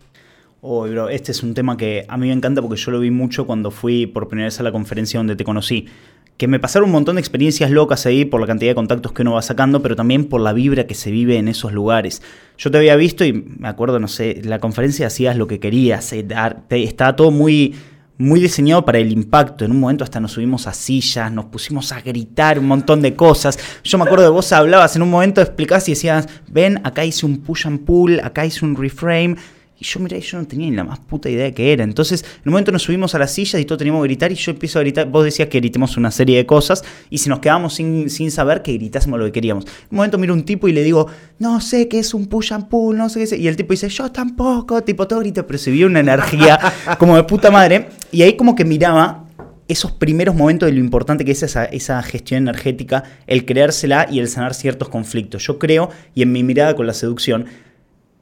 Bro, 0.65 1.09
este 1.09 1.31
es 1.31 1.43
un 1.43 1.53
tema 1.53 1.77
que 1.77 2.05
a 2.07 2.17
mí 2.17 2.27
me 2.27 2.33
encanta 2.33 2.59
porque 2.59 2.75
yo 2.75 2.89
lo 2.89 2.99
vi 2.99 3.11
mucho 3.11 3.45
cuando 3.45 3.69
fui 3.69 4.07
por 4.07 4.27
primera 4.27 4.47
vez 4.47 4.59
a 4.59 4.63
la 4.63 4.71
conferencia 4.71 5.19
donde 5.19 5.35
te 5.35 5.43
conocí. 5.43 5.85
Que 6.37 6.47
me 6.47 6.59
pasaron 6.59 6.89
un 6.89 6.93
montón 6.93 7.15
de 7.15 7.21
experiencias 7.21 7.69
locas 7.69 8.07
ahí 8.07 8.25
por 8.25 8.41
la 8.41 8.47
cantidad 8.47 8.71
de 8.71 8.75
contactos 8.75 9.11
que 9.13 9.21
uno 9.21 9.33
va 9.33 9.43
sacando, 9.43 9.83
pero 9.83 9.95
también 9.95 10.25
por 10.25 10.41
la 10.41 10.53
vibra 10.53 10.87
que 10.87 10.95
se 10.95 11.11
vive 11.11 11.37
en 11.37 11.47
esos 11.47 11.71
lugares. 11.71 12.23
Yo 12.57 12.71
te 12.71 12.79
había 12.79 12.95
visto 12.95 13.23
y 13.23 13.31
me 13.33 13.67
acuerdo, 13.67 13.99
no 13.99 14.07
sé, 14.07 14.41
la 14.43 14.59
conferencia 14.59 15.05
hacías 15.07 15.37
lo 15.37 15.45
que 15.45 15.59
querías, 15.59 16.11
eh, 16.13 16.25
estaba 16.71 17.15
todo 17.15 17.29
muy 17.29 17.75
muy 18.17 18.39
diseñado 18.39 18.85
para 18.85 18.97
el 18.97 19.11
impacto. 19.11 19.65
En 19.65 19.71
un 19.71 19.79
momento 19.79 20.03
hasta 20.03 20.19
nos 20.19 20.31
subimos 20.31 20.67
a 20.67 20.73
sillas, 20.73 21.31
nos 21.31 21.45
pusimos 21.45 21.91
a 21.91 22.01
gritar 22.01 22.57
un 22.59 22.65
montón 22.65 23.01
de 23.01 23.13
cosas. 23.13 23.59
Yo 23.83 23.97
me 23.97 24.05
acuerdo 24.05 24.23
de 24.23 24.29
vos 24.29 24.51
hablabas, 24.51 24.95
en 24.95 25.01
un 25.01 25.09
momento 25.09 25.41
explicás 25.41 25.87
y 25.89 25.91
decías, 25.91 26.27
ven, 26.47 26.79
acá 26.85 27.03
hice 27.03 27.25
un 27.25 27.41
push 27.41 27.67
and 27.67 27.81
pull, 27.81 28.19
acá 28.21 28.45
hice 28.45 28.63
un 28.65 28.75
reframe, 28.75 29.35
y 29.77 29.83
yo 29.83 29.99
miré, 29.99 30.21
yo 30.21 30.37
no 30.37 30.47
tenía 30.47 30.69
ni 30.69 30.75
la 30.75 30.85
más 30.85 30.99
puta 30.99 31.29
idea 31.29 31.43
de 31.43 31.53
qué 31.53 31.73
era. 31.73 31.83
Entonces, 31.83 32.23
en 32.23 32.41
un 32.45 32.51
momento 32.51 32.71
nos 32.71 32.83
subimos 32.83 33.13
a 33.13 33.19
las 33.19 33.31
sillas 33.31 33.61
y 33.61 33.65
todos 33.65 33.79
teníamos 33.79 34.01
que 34.03 34.07
gritar 34.07 34.31
y 34.31 34.35
yo 34.35 34.51
empiezo 34.51 34.79
a 34.79 34.81
gritar. 34.83 35.09
Vos 35.09 35.25
decías 35.25 35.49
que 35.49 35.59
gritemos 35.59 35.97
una 35.97 36.11
serie 36.11 36.37
de 36.37 36.45
cosas 36.45 36.83
y 37.09 37.17
si 37.17 37.27
nos 37.27 37.39
quedamos 37.39 37.73
sin, 37.73 38.31
saber 38.31 38.61
que 38.61 38.73
gritásemos 38.73 39.19
lo 39.19 39.25
que 39.25 39.33
queríamos. 39.33 39.65
En 39.65 39.71
un 39.91 39.97
momento 39.97 40.17
miro 40.17 40.33
un 40.33 40.43
tipo 40.43 40.69
y 40.69 40.71
le 40.71 40.81
digo, 40.81 41.07
no 41.39 41.59
sé 41.59 41.89
qué 41.89 41.99
es 41.99 42.13
un 42.13 42.27
push 42.27 42.53
and 42.53 42.69
pull, 42.69 42.95
no 42.95 43.09
sé 43.09 43.19
qué 43.19 43.23
es. 43.23 43.33
Y 43.33 43.49
el 43.49 43.57
tipo 43.57 43.73
dice, 43.73 43.89
yo 43.89 44.09
tampoco. 44.11 44.81
Tipo, 44.81 45.07
todo 45.07 45.19
grita, 45.19 45.45
pero 45.45 45.59
se 45.59 45.71
vio 45.71 45.87
una 45.87 45.99
energía 45.99 46.57
como 46.97 47.17
de 47.17 47.23
puta 47.23 47.51
madre. 47.51 47.89
Y 48.13 48.21
ahí 48.21 48.37
como 48.37 48.55
que 48.55 48.63
miraba 48.63 49.25
esos 49.67 49.91
primeros 49.91 50.35
momentos 50.35 50.67
de 50.67 50.73
lo 50.73 50.79
importante 50.79 51.25
que 51.25 51.31
es 51.31 51.43
esa, 51.43 51.65
esa, 51.65 52.01
gestión 52.01 52.43
energética, 52.43 53.03
el 53.27 53.45
creársela 53.45 54.07
y 54.09 54.19
el 54.19 54.29
sanar 54.29 54.53
ciertos 54.53 54.87
conflictos. 54.87 55.45
Yo 55.45 55.59
creo, 55.59 55.89
y 56.13 56.21
en 56.21 56.31
mi 56.31 56.43
mirada 56.43 56.75
con 56.75 56.87
la 56.87 56.93
seducción, 56.93 57.47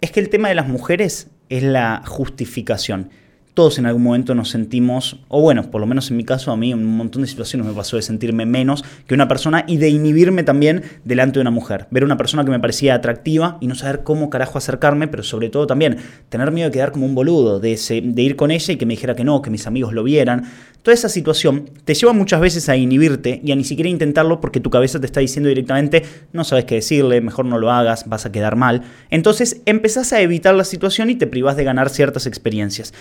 es 0.04 0.12
que 0.12 0.20
el 0.20 0.28
tema 0.28 0.50
de 0.50 0.56
las 0.56 0.68
mujeres 0.68 1.30
es 1.58 1.64
la 1.64 2.02
justificación. 2.06 3.12
Todos 3.54 3.78
en 3.78 3.86
algún 3.86 4.02
momento 4.02 4.34
nos 4.34 4.50
sentimos, 4.50 5.20
o 5.28 5.40
bueno, 5.40 5.70
por 5.70 5.80
lo 5.80 5.86
menos 5.86 6.10
en 6.10 6.18
mi 6.18 6.24
caso, 6.24 6.52
a 6.52 6.58
mí 6.58 6.72
en 6.72 6.80
un 6.80 6.98
montón 6.98 7.22
de 7.22 7.28
situaciones 7.28 7.68
me 7.68 7.74
pasó 7.74 7.98
de 7.98 8.02
sentirme 8.02 8.48
menos 8.48 8.84
que 9.06 9.14
una 9.14 9.28
persona 9.28 9.64
y 9.68 9.78
de 9.78 9.90
inhibirme 9.90 10.42
también 10.42 10.82
delante 11.04 11.36
de 11.36 11.42
una 11.42 11.52
mujer. 11.52 11.86
Ver 11.92 12.04
una 12.04 12.18
persona 12.18 12.44
que 12.44 12.50
me 12.50 12.60
parecía 12.60 12.96
atractiva 12.96 13.60
y 13.62 13.68
no 13.68 13.76
saber 13.76 14.02
cómo 14.02 14.32
carajo 14.32 14.58
acercarme, 14.58 15.08
pero 15.08 15.22
sobre 15.22 15.50
todo 15.50 15.68
también 15.68 15.98
tener 16.30 16.50
miedo 16.52 16.70
de 16.70 16.74
quedar 16.74 16.92
como 16.92 17.06
un 17.06 17.14
boludo, 17.14 17.60
de, 17.60 17.78
de 18.04 18.22
ir 18.24 18.36
con 18.36 18.50
ella 18.50 18.74
y 18.74 18.78
que 18.78 18.88
me 18.88 18.94
dijera 18.94 19.16
que 19.16 19.24
no, 19.24 19.44
que 19.44 19.52
mis 19.52 19.68
amigos 19.68 19.94
lo 19.94 20.04
vieran. 20.04 20.46
Toda 20.82 20.96
esa 20.96 21.08
situación 21.08 21.70
te 21.86 21.94
lleva 21.94 22.12
muchas 22.12 22.42
veces 22.42 22.70
a 22.70 22.76
inhibirte 22.76 23.40
y 23.44 23.52
a 23.52 23.56
ni 23.56 23.64
siquiera 23.64 23.88
intentarlo 23.88 24.42
porque 24.42 24.60
tu 24.62 24.72
cabeza 24.72 25.00
te 25.00 25.06
está 25.06 25.20
diciendo 25.20 25.48
directamente 25.48 26.04
no 26.34 26.44
sabes 26.44 26.66
qué 26.66 26.76
decirle, 26.76 27.22
mejor 27.22 27.46
no 27.46 27.60
lo 27.60 27.72
hagas, 27.72 28.10
vas 28.10 28.26
a 28.26 28.32
quedar 28.32 28.56
mal. 28.56 28.82
Entonces 29.12 29.62
empezás 29.66 30.12
a 30.12 30.22
evitar 30.22 30.56
la 30.56 30.64
situación 30.64 31.12
y 31.12 31.16
te 31.16 31.28
privas 31.28 31.56
de 31.56 31.64
ganar 31.64 31.90
ciertas 31.90 32.26
experiencias. 32.26 32.94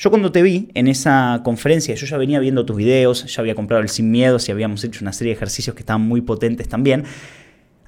Yo 0.00 0.08
cuando 0.08 0.32
te 0.32 0.40
vi 0.40 0.70
en 0.72 0.88
esa 0.88 1.42
conferencia, 1.44 1.94
yo 1.94 2.06
ya 2.06 2.16
venía 2.16 2.40
viendo 2.40 2.64
tus 2.64 2.74
videos, 2.74 3.26
ya 3.26 3.42
había 3.42 3.54
comprado 3.54 3.82
el 3.82 3.90
Sin 3.90 4.10
Miedos 4.10 4.48
y 4.48 4.52
habíamos 4.52 4.82
hecho 4.82 5.00
una 5.02 5.12
serie 5.12 5.34
de 5.34 5.36
ejercicios 5.36 5.76
que 5.76 5.80
estaban 5.80 6.00
muy 6.00 6.22
potentes 6.22 6.70
también. 6.70 7.04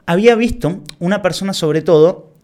Había 0.04 0.34
visto 0.34 0.82
una 0.98 1.22
persona 1.22 1.54
sobre 1.54 1.80
todo 1.80 2.34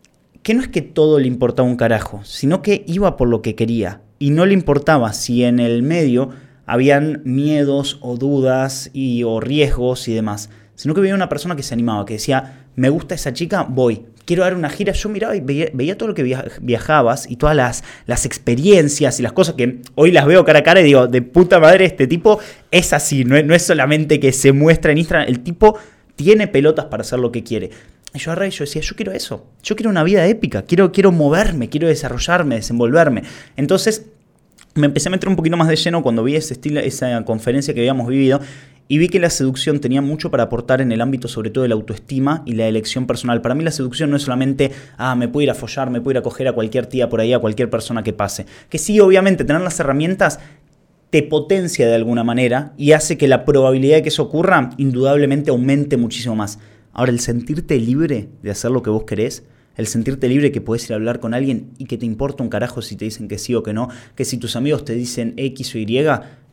que 0.42 0.54
no 0.54 0.62
es 0.62 0.68
que 0.68 0.80
todo 0.80 1.18
le 1.18 1.26
importaba 1.26 1.68
un 1.68 1.76
carajo, 1.76 2.22
sino 2.24 2.62
que 2.62 2.82
iba 2.86 3.18
por 3.18 3.28
lo 3.28 3.42
que 3.42 3.56
quería 3.56 4.00
y 4.18 4.30
no 4.30 4.46
le 4.46 4.54
importaba 4.54 5.12
si 5.12 5.44
en 5.44 5.60
el 5.60 5.82
medio 5.82 6.30
habían 6.64 7.20
miedos 7.26 7.98
o 8.00 8.16
dudas 8.16 8.88
y, 8.94 9.22
o 9.24 9.38
riesgos 9.38 10.08
y 10.08 10.14
demás, 10.14 10.48
sino 10.76 10.94
que 10.94 11.02
veía 11.02 11.14
una 11.14 11.28
persona 11.28 11.56
que 11.56 11.62
se 11.62 11.74
animaba, 11.74 12.06
que 12.06 12.14
decía, 12.14 12.64
me 12.74 12.88
gusta 12.88 13.14
esa 13.14 13.34
chica, 13.34 13.66
voy, 13.68 14.06
quiero 14.28 14.42
dar 14.42 14.54
una 14.54 14.68
gira. 14.68 14.92
Yo 14.92 15.08
miraba 15.08 15.34
y 15.34 15.40
veía, 15.40 15.96
todo 15.96 16.10
lo 16.10 16.14
que 16.14 16.22
viajabas 16.60 17.28
y 17.30 17.36
todas 17.36 17.56
las, 17.56 17.82
las, 18.04 18.26
experiencias 18.26 19.18
y 19.18 19.22
las 19.22 19.32
cosas 19.32 19.54
que 19.54 19.78
hoy 19.94 20.12
las 20.12 20.26
veo 20.26 20.44
cara 20.44 20.58
a 20.58 20.62
cara 20.62 20.82
y 20.82 20.84
digo, 20.84 21.06
de 21.06 21.22
puta 21.22 21.58
madre, 21.58 21.86
este 21.86 22.06
tipo 22.06 22.38
es 22.70 22.92
así, 22.92 23.24
no 23.24 23.54
es, 23.54 23.62
solamente 23.62 24.20
que 24.20 24.32
se 24.32 24.52
muestra 24.52 24.92
en 24.92 24.98
Instagram, 24.98 25.28
el 25.28 25.40
tipo 25.40 25.78
tiene 26.14 26.46
pelotas 26.46 26.84
para 26.84 27.00
hacer 27.00 27.18
lo 27.18 27.32
que 27.32 27.42
quiere. 27.42 27.70
Y 28.12 28.18
yo 28.18 28.30
agarré 28.30 28.48
y 28.48 28.50
yo 28.50 28.64
decía, 28.64 28.82
yo 28.82 28.94
quiero 28.94 29.12
eso, 29.12 29.46
yo 29.62 29.74
quiero 29.76 29.88
una 29.88 30.04
vida 30.04 30.26
épica, 30.26 30.62
quiero, 30.62 30.92
quiero 30.92 31.10
moverme, 31.10 31.70
quiero 31.70 31.88
desarrollarme, 31.88 32.56
desenvolverme. 32.56 33.22
Entonces 33.56 34.06
me 34.74 34.86
empecé 34.86 35.08
a 35.08 35.10
meter 35.10 35.30
un 35.30 35.36
poquito 35.36 35.56
más 35.56 35.68
de 35.68 35.76
lleno 35.76 36.02
cuando 36.02 36.22
vi 36.22 36.36
ese 36.36 36.52
estilo, 36.52 36.80
esa 36.80 37.24
conferencia 37.24 37.72
que 37.72 37.80
habíamos 37.80 38.06
vivido 38.08 38.40
y 38.88 38.98
vi 38.98 39.08
que 39.08 39.20
la 39.20 39.30
seducción 39.30 39.80
tenía 39.80 40.00
mucho 40.00 40.30
para 40.30 40.44
aportar 40.44 40.80
en 40.80 40.90
el 40.90 41.00
ámbito 41.00 41.28
sobre 41.28 41.50
todo 41.50 41.62
de 41.62 41.68
la 41.68 41.74
autoestima 41.74 42.42
y 42.46 42.54
la 42.54 42.66
elección 42.66 43.06
personal. 43.06 43.42
Para 43.42 43.54
mí 43.54 43.62
la 43.62 43.70
seducción 43.70 44.10
no 44.10 44.16
es 44.16 44.22
solamente, 44.22 44.72
ah, 44.96 45.14
me 45.14 45.28
puedo 45.28 45.44
ir 45.44 45.50
a 45.50 45.54
follar, 45.54 45.90
me 45.90 46.00
puedo 46.00 46.12
ir 46.12 46.18
a 46.18 46.22
coger 46.22 46.48
a 46.48 46.52
cualquier 46.52 46.86
tía 46.86 47.08
por 47.08 47.20
ahí, 47.20 47.32
a 47.32 47.38
cualquier 47.38 47.68
persona 47.70 48.02
que 48.02 48.14
pase. 48.14 48.46
Que 48.70 48.78
sí, 48.78 48.98
obviamente, 48.98 49.44
tener 49.44 49.62
las 49.62 49.78
herramientas 49.78 50.40
te 51.10 51.22
potencia 51.22 51.86
de 51.86 51.94
alguna 51.94 52.24
manera 52.24 52.74
y 52.76 52.92
hace 52.92 53.16
que 53.16 53.28
la 53.28 53.44
probabilidad 53.44 53.96
de 53.96 54.02
que 54.02 54.08
eso 54.08 54.22
ocurra 54.22 54.70
indudablemente 54.76 55.50
aumente 55.50 55.96
muchísimo 55.96 56.36
más. 56.36 56.58
Ahora, 56.92 57.12
el 57.12 57.20
sentirte 57.20 57.78
libre 57.78 58.28
de 58.42 58.50
hacer 58.50 58.70
lo 58.70 58.82
que 58.82 58.90
vos 58.90 59.04
querés, 59.04 59.44
el 59.76 59.86
sentirte 59.86 60.28
libre 60.28 60.50
que 60.50 60.60
puedes 60.60 60.84
ir 60.86 60.92
a 60.92 60.96
hablar 60.96 61.20
con 61.20 61.34
alguien 61.34 61.70
y 61.78 61.84
que 61.84 61.96
te 61.96 62.04
importa 62.04 62.42
un 62.42 62.48
carajo 62.48 62.82
si 62.82 62.96
te 62.96 63.04
dicen 63.04 63.28
que 63.28 63.38
sí 63.38 63.54
o 63.54 63.62
que 63.62 63.72
no, 63.72 63.88
que 64.16 64.24
si 64.24 64.36
tus 64.36 64.56
amigos 64.56 64.84
te 64.84 64.94
dicen 64.94 65.34
X 65.36 65.74
o 65.74 65.78
Y, 65.78 66.04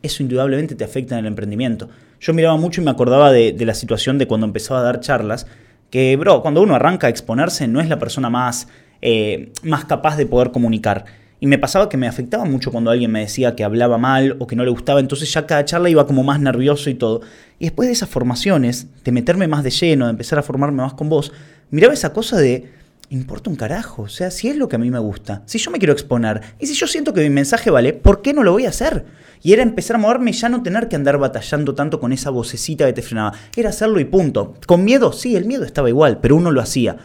eso 0.06 0.22
indudablemente 0.22 0.74
te 0.74 0.84
afecta 0.84 1.14
en 1.14 1.20
el 1.20 1.26
emprendimiento. 1.26 1.88
Yo 2.20 2.32
miraba 2.32 2.56
mucho 2.56 2.80
y 2.80 2.84
me 2.84 2.90
acordaba 2.90 3.30
de, 3.32 3.54
la 3.58 3.74
situación 3.74 4.18
de 4.18 4.26
cuando 4.26 4.46
empezaba 4.46 4.80
a 4.80 4.82
dar 4.82 5.00
charlas, 5.00 5.46
que, 5.90 6.16
bro, 6.16 6.42
cuando 6.42 6.62
uno 6.62 6.74
arranca 6.74 7.06
a 7.06 7.10
exponerse 7.10 7.68
no 7.68 7.80
es 7.80 7.88
la 7.88 7.98
persona 7.98 8.30
más, 8.30 8.68
eh, 9.02 9.52
más 9.62 9.84
capaz 9.84 10.16
de 10.16 10.26
poder 10.26 10.50
comunicar. 10.50 11.04
Y 11.38 11.46
me 11.46 11.58
pasaba 11.58 11.88
que 11.88 11.98
me 11.98 12.08
afectaba 12.08 12.44
mucho 12.46 12.72
cuando 12.72 12.90
alguien 12.90 13.12
me 13.12 13.20
decía 13.20 13.54
que 13.54 13.62
hablaba 13.62 13.98
mal 13.98 14.36
o 14.38 14.46
que 14.46 14.56
no 14.56 14.64
le 14.64 14.70
gustaba, 14.70 15.00
entonces 15.00 15.32
ya 15.32 15.46
cada 15.46 15.64
charla 15.66 15.90
iba 15.90 16.06
como 16.06 16.22
más 16.22 16.40
nervioso 16.40 16.88
y 16.88 16.94
todo. 16.94 17.20
Y 17.58 17.66
después 17.66 17.88
de 17.88 17.92
esas 17.92 18.08
formaciones, 18.08 18.88
de 19.04 19.12
meterme 19.12 19.46
más 19.46 19.62
de 19.62 19.70
lleno, 19.70 20.06
de 20.06 20.12
empezar 20.12 20.38
a 20.38 20.42
formarme 20.42 20.82
más 20.82 20.94
con 20.94 21.10
vos, 21.10 21.32
miraba 21.70 21.92
esa 21.92 22.14
cosa 22.14 22.38
de, 22.38 22.70
importa 23.10 23.50
un 23.50 23.56
carajo. 23.56 24.02
O 24.02 24.08
sea, 24.08 24.30
si 24.30 24.48
es 24.48 24.56
lo 24.56 24.68
que 24.68 24.76
a 24.76 24.78
mí 24.78 24.90
me 24.90 24.98
gusta, 24.98 25.42
si 25.46 25.58
yo 25.58 25.70
me 25.70 25.78
quiero 25.78 25.92
exponer 25.92 26.40
y 26.58 26.66
si 26.66 26.74
yo 26.74 26.86
siento 26.86 27.12
que 27.12 27.22
mi 27.22 27.30
mensaje 27.30 27.70
vale, 27.70 27.92
¿por 27.92 28.22
qué 28.22 28.32
no 28.32 28.42
lo 28.42 28.52
voy 28.52 28.66
a 28.66 28.70
hacer? 28.70 29.04
Y 29.42 29.52
era 29.52 29.62
empezar 29.62 29.96
a 29.96 29.98
moverme 29.98 30.30
y 30.30 30.34
ya 30.34 30.48
no 30.48 30.62
tener 30.62 30.88
que 30.88 30.96
andar 30.96 31.18
batallando 31.18 31.74
tanto 31.74 32.00
con 32.00 32.12
esa 32.12 32.30
vocecita 32.30 32.86
que 32.86 32.92
te 32.92 33.02
frenaba. 33.02 33.32
Era 33.54 33.70
hacerlo 33.70 34.00
y 34.00 34.04
punto. 34.04 34.54
Con 34.66 34.84
miedo, 34.84 35.12
sí, 35.12 35.36
el 35.36 35.44
miedo 35.44 35.64
estaba 35.64 35.88
igual, 35.88 36.20
pero 36.20 36.36
uno 36.36 36.50
lo 36.50 36.60
hacía. 36.60 36.96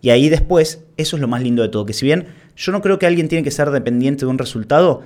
Y 0.00 0.10
ahí 0.10 0.28
después, 0.28 0.84
eso 0.96 1.16
es 1.16 1.22
lo 1.22 1.28
más 1.28 1.42
lindo 1.42 1.62
de 1.62 1.68
todo, 1.68 1.84
que 1.84 1.92
si 1.92 2.06
bien 2.06 2.26
yo 2.56 2.72
no 2.72 2.82
creo 2.82 2.98
que 2.98 3.06
alguien 3.06 3.28
tiene 3.28 3.42
que 3.42 3.50
ser 3.50 3.70
dependiente 3.70 4.24
de 4.24 4.30
un 4.30 4.38
resultado, 4.38 5.02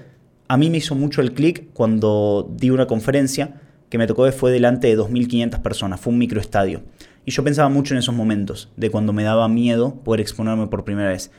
a 0.48 0.56
mí 0.58 0.68
me 0.68 0.78
hizo 0.78 0.94
mucho 0.94 1.22
el 1.22 1.32
clic 1.32 1.68
cuando 1.72 2.50
di 2.58 2.70
una 2.70 2.86
conferencia 2.86 3.60
que 3.88 3.98
me 3.98 4.06
tocó 4.06 4.30
fue 4.32 4.50
delante 4.50 4.88
de 4.88 4.98
2.500 4.98 5.62
personas, 5.62 6.00
fue 6.00 6.12
un 6.12 6.18
microestadio. 6.18 6.82
Y 7.24 7.30
yo 7.30 7.44
pensaba 7.44 7.68
mucho 7.68 7.94
en 7.94 7.98
esos 7.98 8.14
momentos, 8.14 8.72
de 8.76 8.90
cuando 8.90 9.12
me 9.12 9.22
daba 9.22 9.48
miedo 9.48 9.96
poder 10.02 10.20
exponerme 10.20 10.66
por 10.66 10.84
primera 10.84 11.10
vez. 11.10 11.30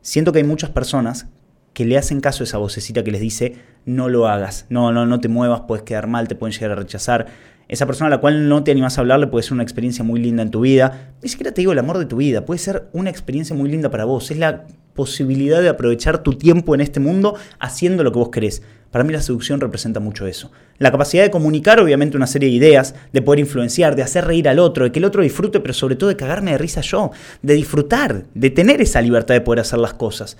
Siento 0.00 0.32
que 0.32 0.38
hay 0.38 0.44
muchas 0.44 0.70
personas 0.70 1.28
que 1.72 1.84
le 1.84 1.96
hacen 1.96 2.20
caso 2.20 2.42
a 2.42 2.44
esa 2.44 2.58
vocecita 2.58 3.04
que 3.04 3.12
les 3.12 3.20
dice, 3.20 3.56
no 3.84 4.08
lo 4.08 4.26
hagas, 4.26 4.66
no, 4.70 4.92
no, 4.92 5.06
no 5.06 5.20
te 5.20 5.28
muevas, 5.28 5.62
puedes 5.68 5.84
quedar 5.84 6.06
mal, 6.08 6.26
te 6.26 6.34
pueden 6.34 6.52
llegar 6.52 6.72
a 6.72 6.74
rechazar. 6.74 7.26
Esa 7.68 7.86
persona 7.86 8.08
a 8.08 8.10
la 8.10 8.20
cual 8.20 8.48
no 8.48 8.64
te 8.64 8.72
animas 8.72 8.98
a 8.98 9.02
hablarle 9.02 9.28
puede 9.28 9.44
ser 9.44 9.52
una 9.52 9.62
experiencia 9.62 10.02
muy 10.02 10.20
linda 10.20 10.42
en 10.42 10.50
tu 10.50 10.62
vida. 10.62 11.12
Ni 11.22 11.28
siquiera 11.28 11.52
te 11.52 11.60
digo 11.60 11.70
el 11.70 11.78
amor 11.78 11.98
de 11.98 12.06
tu 12.06 12.16
vida, 12.16 12.44
puede 12.44 12.58
ser 12.58 12.88
una 12.92 13.10
experiencia 13.10 13.54
muy 13.54 13.70
linda 13.70 13.90
para 13.90 14.04
vos. 14.04 14.32
Es 14.32 14.38
la 14.38 14.66
posibilidad 14.94 15.62
de 15.62 15.68
aprovechar 15.68 16.24
tu 16.24 16.32
tiempo 16.32 16.74
en 16.74 16.80
este 16.80 16.98
mundo 16.98 17.36
haciendo 17.60 18.02
lo 18.02 18.10
que 18.10 18.18
vos 18.18 18.30
querés. 18.30 18.62
Para 18.90 19.04
mí 19.04 19.12
la 19.12 19.20
seducción 19.20 19.60
representa 19.60 20.00
mucho 20.00 20.26
eso. 20.26 20.50
La 20.78 20.90
capacidad 20.90 21.22
de 21.22 21.30
comunicar 21.30 21.78
obviamente 21.80 22.16
una 22.16 22.26
serie 22.26 22.48
de 22.48 22.54
ideas, 22.56 22.94
de 23.12 23.22
poder 23.22 23.40
influenciar, 23.40 23.94
de 23.94 24.02
hacer 24.02 24.24
reír 24.24 24.48
al 24.48 24.58
otro, 24.58 24.84
de 24.84 24.92
que 24.92 24.98
el 24.98 25.04
otro 25.04 25.22
disfrute, 25.22 25.60
pero 25.60 25.74
sobre 25.74 25.96
todo 25.96 26.08
de 26.08 26.16
cagarme 26.16 26.52
de 26.52 26.58
risa 26.58 26.80
yo, 26.80 27.10
de 27.42 27.54
disfrutar, 27.54 28.24
de 28.34 28.50
tener 28.50 28.80
esa 28.80 29.00
libertad 29.00 29.34
de 29.34 29.42
poder 29.42 29.60
hacer 29.60 29.78
las 29.78 29.94
cosas. 29.94 30.36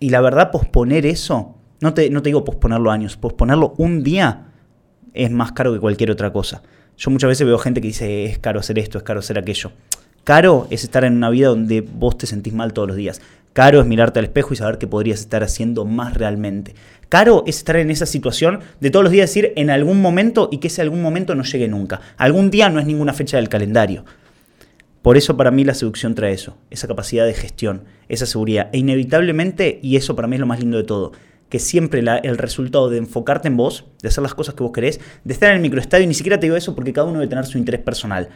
Y 0.00 0.10
la 0.10 0.20
verdad, 0.20 0.50
posponer 0.50 1.04
eso, 1.04 1.56
no 1.80 1.92
te, 1.94 2.08
no 2.08 2.22
te 2.22 2.30
digo 2.30 2.44
posponerlo 2.44 2.90
años, 2.90 3.16
posponerlo 3.16 3.74
un 3.76 4.02
día 4.02 4.52
es 5.14 5.30
más 5.30 5.52
caro 5.52 5.72
que 5.72 5.80
cualquier 5.80 6.10
otra 6.10 6.32
cosa. 6.32 6.62
Yo 6.96 7.10
muchas 7.10 7.28
veces 7.28 7.46
veo 7.46 7.58
gente 7.58 7.80
que 7.80 7.88
dice, 7.88 8.24
es 8.24 8.38
caro 8.38 8.60
hacer 8.60 8.78
esto, 8.78 8.98
es 8.98 9.04
caro 9.04 9.20
hacer 9.20 9.38
aquello. 9.38 9.72
Caro 10.24 10.68
es 10.70 10.84
estar 10.84 11.04
en 11.04 11.16
una 11.16 11.30
vida 11.30 11.48
donde 11.48 11.80
vos 11.80 12.16
te 12.16 12.26
sentís 12.26 12.52
mal 12.52 12.72
todos 12.72 12.88
los 12.88 12.96
días. 12.96 13.20
Caro 13.52 13.80
es 13.80 13.86
mirarte 13.86 14.18
al 14.18 14.24
espejo 14.24 14.54
y 14.54 14.56
saber 14.56 14.78
qué 14.78 14.86
podrías 14.86 15.20
estar 15.20 15.42
haciendo 15.42 15.84
más 15.84 16.14
realmente. 16.14 16.74
Caro 17.10 17.44
es 17.46 17.58
estar 17.58 17.76
en 17.76 17.90
esa 17.90 18.06
situación 18.06 18.60
de 18.80 18.90
todos 18.90 19.02
los 19.02 19.12
días 19.12 19.28
decir 19.28 19.52
en 19.56 19.68
algún 19.68 20.00
momento 20.00 20.48
y 20.50 20.58
que 20.58 20.68
ese 20.68 20.80
algún 20.80 21.02
momento 21.02 21.34
no 21.34 21.42
llegue 21.42 21.68
nunca. 21.68 22.00
Algún 22.16 22.50
día 22.50 22.70
no 22.70 22.80
es 22.80 22.86
ninguna 22.86 23.12
fecha 23.12 23.36
del 23.36 23.50
calendario. 23.50 24.06
Por 25.02 25.18
eso 25.18 25.36
para 25.36 25.50
mí 25.50 25.64
la 25.64 25.74
seducción 25.74 26.14
trae 26.14 26.32
eso, 26.32 26.56
esa 26.70 26.88
capacidad 26.88 27.26
de 27.26 27.34
gestión, 27.34 27.84
esa 28.08 28.24
seguridad. 28.24 28.70
E 28.72 28.78
inevitablemente, 28.78 29.80
y 29.82 29.96
eso 29.96 30.16
para 30.16 30.28
mí 30.28 30.36
es 30.36 30.40
lo 30.40 30.46
más 30.46 30.60
lindo 30.60 30.78
de 30.78 30.84
todo, 30.84 31.12
que 31.50 31.58
siempre 31.58 32.02
el 32.22 32.38
resultado 32.38 32.88
de 32.88 32.98
enfocarte 32.98 33.48
en 33.48 33.56
vos, 33.58 33.84
de 34.00 34.08
hacer 34.08 34.22
las 34.22 34.34
cosas 34.34 34.54
que 34.54 34.62
vos 34.62 34.72
querés, 34.72 35.00
de 35.24 35.34
estar 35.34 35.50
en 35.50 35.56
el 35.56 35.62
microestadio, 35.62 36.04
y 36.04 36.06
ni 36.06 36.14
siquiera 36.14 36.40
te 36.40 36.46
digo 36.46 36.56
eso 36.56 36.74
porque 36.74 36.92
cada 36.92 37.08
uno 37.08 37.18
debe 37.18 37.28
tener 37.28 37.44
su 37.44 37.58
interés 37.58 37.80
personal, 37.80 38.28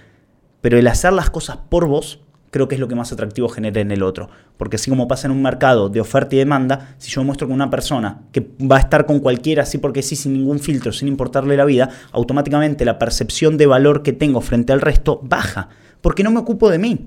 pero 0.61 0.77
el 0.77 0.89
hacer 0.89 1.13
las 1.13 1.31
cosas 1.31 1.57
por 1.57 1.87
vos 1.87 2.21
creo 2.57 2.69
que 2.69 2.75
es 2.77 2.81
lo 2.81 2.89
que 2.89 2.95
más 2.95 3.13
atractivo 3.13 3.51
genera 3.51 3.83
en 3.83 3.91
el 3.91 4.03
otro. 4.03 4.31
Porque 4.57 4.77
así 4.77 4.89
como 4.89 5.07
pasa 5.07 5.29
en 5.29 5.33
un 5.33 5.43
mercado 5.43 5.91
de 5.91 6.01
oferta 6.01 6.35
y 6.35 6.39
demanda, 6.39 6.95
si 6.97 7.11
yo 7.11 7.23
muestro 7.23 7.47
con 7.47 7.55
una 7.55 7.69
persona 7.69 8.23
que 8.33 8.49
va 8.61 8.77
a 8.77 8.81
estar 8.81 9.05
con 9.05 9.21
cualquiera 9.21 9.63
así 9.63 9.77
porque 9.77 10.03
sí, 10.03 10.17
sin 10.17 10.33
ningún 10.33 10.59
filtro, 10.59 10.91
sin 10.91 11.09
importarle 11.09 11.57
la 11.57 11.67
vida, 11.67 11.91
automáticamente 12.13 12.87
la 12.87 12.99
percepción 12.99 13.59
de 13.59 13.67
valor 13.67 14.03
que 14.03 14.15
tengo 14.15 14.41
frente 14.41 14.73
al 14.73 14.81
resto 14.81 15.21
baja, 15.23 15.69
porque 16.01 16.23
no 16.23 16.31
me 16.31 16.41
ocupo 16.41 16.71
de 16.71 16.79
mí. 16.79 17.07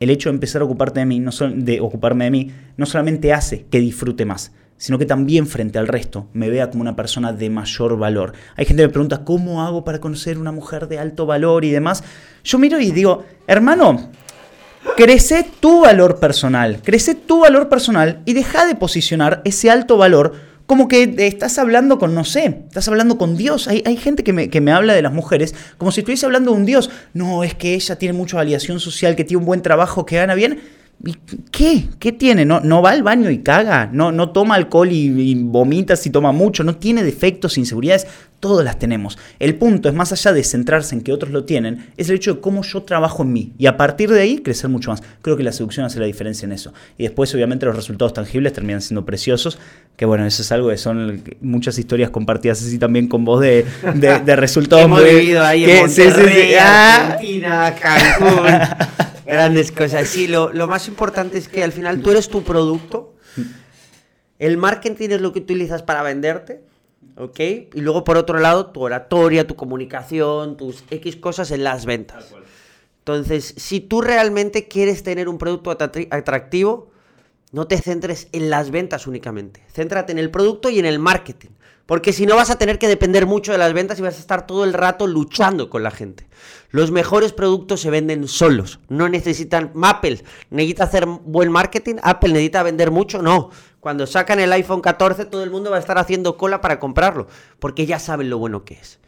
El 0.00 0.10
hecho 0.10 0.30
de 0.30 0.34
empezar 0.34 0.62
a 0.62 0.64
ocuparte 0.64 0.98
de 0.98 1.06
mí, 1.06 1.20
no 1.20 1.30
de 1.54 1.80
ocuparme 1.80 2.24
de 2.24 2.30
mí, 2.32 2.50
no 2.76 2.86
solamente 2.86 3.32
hace 3.32 3.66
que 3.70 3.78
disfrute 3.78 4.24
más, 4.24 4.50
sino 4.76 4.98
que 4.98 5.06
también 5.06 5.46
frente 5.46 5.78
al 5.78 5.86
resto 5.86 6.26
me 6.32 6.50
vea 6.50 6.68
como 6.68 6.80
una 6.80 6.96
persona 6.96 7.32
de 7.32 7.48
mayor 7.50 7.96
valor. 7.96 8.32
Hay 8.56 8.64
gente 8.64 8.82
que 8.82 8.88
me 8.88 8.92
pregunta, 8.92 9.24
¿cómo 9.24 9.62
hago 9.62 9.84
para 9.84 10.00
conocer 10.00 10.38
una 10.38 10.50
mujer 10.50 10.88
de 10.88 10.98
alto 10.98 11.24
valor 11.24 11.64
y 11.64 11.70
demás? 11.70 12.02
Yo 12.42 12.58
miro 12.58 12.80
y 12.80 12.90
digo, 12.90 13.24
hermano, 13.46 14.10
crece 14.96 15.46
tu 15.60 15.82
valor 15.82 16.18
personal, 16.18 16.80
crece 16.82 17.14
tu 17.14 17.40
valor 17.40 17.68
personal 17.68 18.22
y 18.24 18.32
deja 18.32 18.66
de 18.66 18.74
posicionar 18.74 19.42
ese 19.44 19.70
alto 19.70 19.96
valor 19.96 20.34
como 20.66 20.88
que 20.88 21.14
estás 21.18 21.58
hablando 21.58 21.98
con, 21.98 22.14
no 22.14 22.24
sé, 22.24 22.62
estás 22.68 22.88
hablando 22.88 23.18
con 23.18 23.36
Dios. 23.36 23.68
Hay, 23.68 23.82
hay 23.84 23.96
gente 23.96 24.24
que 24.24 24.32
me, 24.32 24.48
que 24.48 24.60
me, 24.60 24.72
habla 24.72 24.94
de 24.94 25.02
las 25.02 25.12
mujeres 25.12 25.54
como 25.76 25.92
si 25.92 26.00
estuviese 26.00 26.24
hablando 26.24 26.52
de 26.52 26.56
un 26.56 26.64
Dios. 26.64 26.88
No, 27.12 27.44
es 27.44 27.54
que 27.54 27.74
ella 27.74 27.96
tiene 27.96 28.14
mucha 28.14 28.36
validación 28.36 28.80
social, 28.80 29.16
que 29.16 29.24
tiene 29.24 29.40
un 29.40 29.44
buen 29.44 29.60
trabajo, 29.60 30.06
que 30.06 30.16
gana 30.16 30.34
bien. 30.34 30.60
¿Qué? 31.50 31.88
¿Qué 31.98 32.12
tiene? 32.12 32.44
¿No, 32.44 32.60
no 32.60 32.80
va 32.80 32.90
al 32.90 33.02
baño 33.02 33.28
y 33.28 33.38
caga? 33.38 33.90
¿No, 33.92 34.12
no 34.12 34.30
toma 34.30 34.54
alcohol 34.54 34.88
y, 34.92 35.34
vomita 35.34 35.96
si 35.96 36.10
toma 36.10 36.30
mucho? 36.30 36.62
¿No 36.62 36.76
tiene 36.76 37.02
defectos, 37.02 37.58
inseguridades? 37.58 38.06
Todas 38.38 38.64
las 38.64 38.78
tenemos. 38.78 39.18
El 39.40 39.56
punto 39.56 39.88
es 39.88 39.94
más 39.94 40.12
allá 40.12 40.32
de 40.32 40.44
centrarse 40.44 40.94
en 40.94 41.00
que 41.00 41.12
otros 41.12 41.32
lo 41.32 41.44
tienen, 41.44 41.88
es 41.96 42.08
el 42.08 42.16
hecho 42.16 42.34
de 42.34 42.40
cómo 42.40 42.62
yo 42.62 42.82
trabajo 42.82 43.24
en 43.24 43.32
mí. 43.32 43.52
Y 43.58 43.66
a 43.66 43.76
partir 43.76 44.10
de 44.10 44.20
ahí 44.20 44.38
crecer 44.38 44.70
mucho 44.70 44.90
más. 44.90 45.02
Creo 45.22 45.36
que 45.36 45.42
la 45.42 45.52
seducción 45.52 45.86
hace 45.86 45.98
la 45.98 46.06
diferencia 46.06 46.46
en 46.46 46.52
eso. 46.52 46.72
Y 46.98 47.02
después 47.02 47.34
obviamente 47.34 47.66
los 47.66 47.74
resultados 47.74 48.14
tangibles 48.14 48.52
terminan 48.52 48.80
siendo 48.80 49.04
preciosos. 49.04 49.58
Que 49.96 50.04
bueno, 50.04 50.24
eso 50.24 50.42
es 50.42 50.52
algo 50.52 50.68
que 50.68 50.76
son 50.76 51.22
muchas 51.40 51.78
historias 51.78 52.10
compartidas 52.10 52.62
así 52.62 52.78
también 52.78 53.08
con 53.08 53.24
vos 53.24 53.40
de, 53.40 53.64
de, 53.94 54.36
resultados. 54.36 54.84
Hemos 54.86 55.04
vivido 55.04 55.42
ahí 55.44 55.64
en 55.64 55.80
Monterrey, 55.80 56.54
ah. 56.60 57.12
Argentina, 57.12 57.74
Cancún. 57.74 58.46
Grandes 59.32 59.72
cosas. 59.72 60.08
Sí, 60.08 60.28
lo, 60.28 60.52
lo, 60.52 60.66
más 60.68 60.88
importante 60.88 61.38
es 61.38 61.48
que 61.48 61.64
al 61.64 61.72
final 61.72 62.02
tú 62.02 62.10
eres 62.10 62.28
tu 62.28 62.42
producto. 62.42 63.14
El 64.38 64.58
marketing 64.58 65.08
es 65.10 65.20
lo 65.22 65.32
que 65.32 65.38
utilizas 65.38 65.82
para 65.82 66.02
venderte. 66.02 66.62
¿Ok? 67.16 67.40
Y 67.40 67.80
luego, 67.80 68.04
por 68.04 68.18
otro 68.18 68.38
lado, 68.38 68.66
tu 68.66 68.82
oratoria, 68.82 69.46
tu 69.46 69.56
comunicación, 69.56 70.56
tus 70.56 70.84
X 70.90 71.16
cosas 71.16 71.50
en 71.50 71.64
las 71.64 71.86
ventas. 71.86 72.32
Entonces, 72.98 73.54
si 73.56 73.80
tú 73.80 74.02
realmente 74.02 74.68
quieres 74.68 75.02
tener 75.02 75.28
un 75.28 75.38
producto 75.38 75.70
atractivo, 75.70 76.90
no 77.52 77.66
te 77.66 77.78
centres 77.78 78.28
en 78.32 78.50
las 78.50 78.70
ventas 78.70 79.06
únicamente. 79.06 79.62
Céntrate 79.72 80.12
en 80.12 80.18
el 80.18 80.30
producto 80.30 80.70
y 80.70 80.78
en 80.78 80.84
el 80.84 80.98
marketing. 80.98 81.50
Porque 81.92 82.14
si 82.14 82.24
no 82.24 82.36
vas 82.36 82.48
a 82.48 82.56
tener 82.56 82.78
que 82.78 82.88
depender 82.88 83.26
mucho 83.26 83.52
de 83.52 83.58
las 83.58 83.74
ventas 83.74 83.98
y 83.98 84.02
vas 84.02 84.16
a 84.16 84.20
estar 84.20 84.46
todo 84.46 84.64
el 84.64 84.72
rato 84.72 85.06
luchando 85.06 85.68
con 85.68 85.82
la 85.82 85.90
gente. 85.90 86.26
Los 86.70 86.90
mejores 86.90 87.34
productos 87.34 87.82
se 87.82 87.90
venden 87.90 88.28
solos. 88.28 88.80
No 88.88 89.10
necesitan... 89.10 89.72
Apple 89.82 90.24
necesita 90.48 90.84
hacer 90.84 91.04
buen 91.04 91.52
marketing. 91.52 91.96
Apple 92.02 92.30
necesita 92.32 92.62
vender 92.62 92.90
mucho. 92.90 93.20
No. 93.20 93.50
Cuando 93.78 94.06
sacan 94.06 94.40
el 94.40 94.50
iPhone 94.54 94.80
14 94.80 95.26
todo 95.26 95.44
el 95.44 95.50
mundo 95.50 95.70
va 95.70 95.76
a 95.76 95.80
estar 95.80 95.98
haciendo 95.98 96.38
cola 96.38 96.62
para 96.62 96.80
comprarlo. 96.80 97.26
Porque 97.58 97.84
ya 97.84 97.98
saben 97.98 98.30
lo 98.30 98.38
bueno 98.38 98.64
que 98.64 98.72
es. 98.72 98.98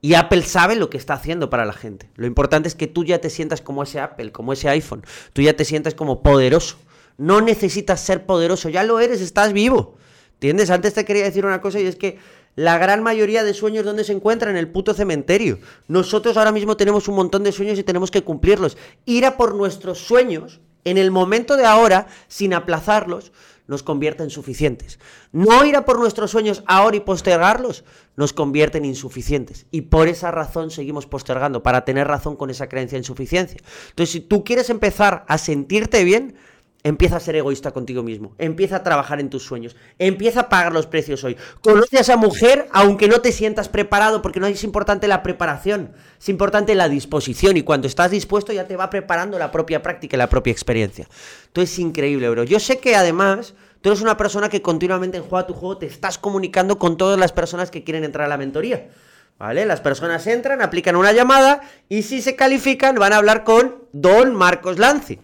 Y 0.00 0.14
Apple 0.14 0.44
sabe 0.44 0.76
lo 0.76 0.88
que 0.88 0.96
está 0.96 1.12
haciendo 1.12 1.50
para 1.50 1.66
la 1.66 1.74
gente. 1.74 2.08
Lo 2.14 2.26
importante 2.26 2.68
es 2.68 2.74
que 2.74 2.86
tú 2.86 3.04
ya 3.04 3.18
te 3.18 3.28
sientas 3.28 3.60
como 3.60 3.82
ese 3.82 4.00
Apple, 4.00 4.32
como 4.32 4.54
ese 4.54 4.70
iPhone. 4.70 5.04
Tú 5.34 5.42
ya 5.42 5.54
te 5.56 5.66
sientas 5.66 5.94
como 5.94 6.22
poderoso. 6.22 6.78
No 7.18 7.42
necesitas 7.42 8.00
ser 8.00 8.24
poderoso. 8.24 8.70
Ya 8.70 8.82
lo 8.82 8.98
eres, 8.98 9.20
estás 9.20 9.52
vivo. 9.52 9.98
¿Entiendes? 10.34 10.70
Antes 10.70 10.94
te 10.94 11.04
quería 11.04 11.24
decir 11.24 11.46
una 11.46 11.60
cosa 11.60 11.80
y 11.80 11.86
es 11.86 11.96
que 11.96 12.18
la 12.56 12.78
gran 12.78 13.02
mayoría 13.02 13.42
de 13.42 13.54
sueños, 13.54 13.84
¿dónde 13.84 14.04
se 14.04 14.12
encuentran? 14.12 14.52
En 14.52 14.56
el 14.58 14.68
puto 14.68 14.94
cementerio. 14.94 15.58
Nosotros 15.88 16.36
ahora 16.36 16.52
mismo 16.52 16.76
tenemos 16.76 17.08
un 17.08 17.16
montón 17.16 17.42
de 17.42 17.52
sueños 17.52 17.78
y 17.78 17.82
tenemos 17.82 18.10
que 18.10 18.22
cumplirlos. 18.22 18.76
Ir 19.06 19.26
a 19.26 19.36
por 19.36 19.54
nuestros 19.54 19.98
sueños 19.98 20.60
en 20.84 20.98
el 20.98 21.10
momento 21.10 21.56
de 21.56 21.64
ahora, 21.64 22.06
sin 22.28 22.54
aplazarlos, 22.54 23.32
nos 23.66 23.82
convierte 23.82 24.22
en 24.22 24.30
suficientes. 24.30 24.98
No 25.32 25.64
ir 25.64 25.74
a 25.76 25.84
por 25.84 25.98
nuestros 25.98 26.30
sueños 26.30 26.62
ahora 26.66 26.96
y 26.96 27.00
postergarlos 27.00 27.84
nos 28.14 28.32
convierte 28.32 28.78
en 28.78 28.84
insuficientes. 28.84 29.66
Y 29.70 29.82
por 29.82 30.08
esa 30.08 30.30
razón 30.30 30.70
seguimos 30.70 31.06
postergando, 31.06 31.62
para 31.62 31.84
tener 31.84 32.06
razón 32.06 32.36
con 32.36 32.50
esa 32.50 32.68
creencia 32.68 32.96
de 32.96 33.00
insuficiencia. 33.00 33.60
Entonces, 33.88 34.12
si 34.12 34.20
tú 34.20 34.44
quieres 34.44 34.68
empezar 34.70 35.24
a 35.26 35.38
sentirte 35.38 36.04
bien, 36.04 36.36
Empieza 36.86 37.16
a 37.16 37.20
ser 37.20 37.34
egoísta 37.34 37.70
contigo 37.70 38.02
mismo. 38.02 38.34
Empieza 38.36 38.76
a 38.76 38.82
trabajar 38.82 39.18
en 39.18 39.30
tus 39.30 39.42
sueños. 39.42 39.74
Empieza 39.98 40.40
a 40.40 40.48
pagar 40.50 40.74
los 40.74 40.86
precios 40.86 41.24
hoy. 41.24 41.34
Conoce 41.62 41.96
a 41.96 42.02
esa 42.02 42.18
mujer 42.18 42.68
aunque 42.72 43.08
no 43.08 43.22
te 43.22 43.32
sientas 43.32 43.70
preparado, 43.70 44.20
porque 44.20 44.38
no 44.38 44.46
es 44.46 44.62
importante 44.64 45.08
la 45.08 45.22
preparación, 45.22 45.92
es 46.20 46.28
importante 46.28 46.74
la 46.74 46.90
disposición. 46.90 47.56
Y 47.56 47.62
cuando 47.62 47.86
estás 47.86 48.10
dispuesto 48.10 48.52
ya 48.52 48.66
te 48.66 48.76
va 48.76 48.90
preparando 48.90 49.38
la 49.38 49.50
propia 49.50 49.80
práctica 49.80 50.16
y 50.16 50.18
la 50.18 50.28
propia 50.28 50.50
experiencia. 50.50 51.08
Entonces 51.46 51.72
es 51.72 51.78
increíble, 51.78 52.28
bro. 52.28 52.44
Yo 52.44 52.60
sé 52.60 52.78
que 52.78 52.94
además 52.96 53.54
tú 53.80 53.88
eres 53.88 54.02
una 54.02 54.18
persona 54.18 54.50
que 54.50 54.60
continuamente 54.60 55.16
en 55.16 55.22
Juega 55.22 55.46
tu 55.46 55.54
Juego 55.54 55.78
te 55.78 55.86
estás 55.86 56.18
comunicando 56.18 56.78
con 56.78 56.98
todas 56.98 57.18
las 57.18 57.32
personas 57.32 57.70
que 57.70 57.82
quieren 57.82 58.04
entrar 58.04 58.26
a 58.26 58.28
la 58.28 58.36
mentoría. 58.36 58.90
¿Vale? 59.38 59.64
Las 59.64 59.80
personas 59.80 60.26
entran, 60.26 60.60
aplican 60.60 60.96
una 60.96 61.12
llamada 61.12 61.62
y 61.88 62.02
si 62.02 62.20
se 62.20 62.36
califican 62.36 62.94
van 62.96 63.14
a 63.14 63.16
hablar 63.16 63.42
con 63.42 63.76
Don 63.92 64.34
Marcos 64.34 64.78
Lanzi 64.78 65.18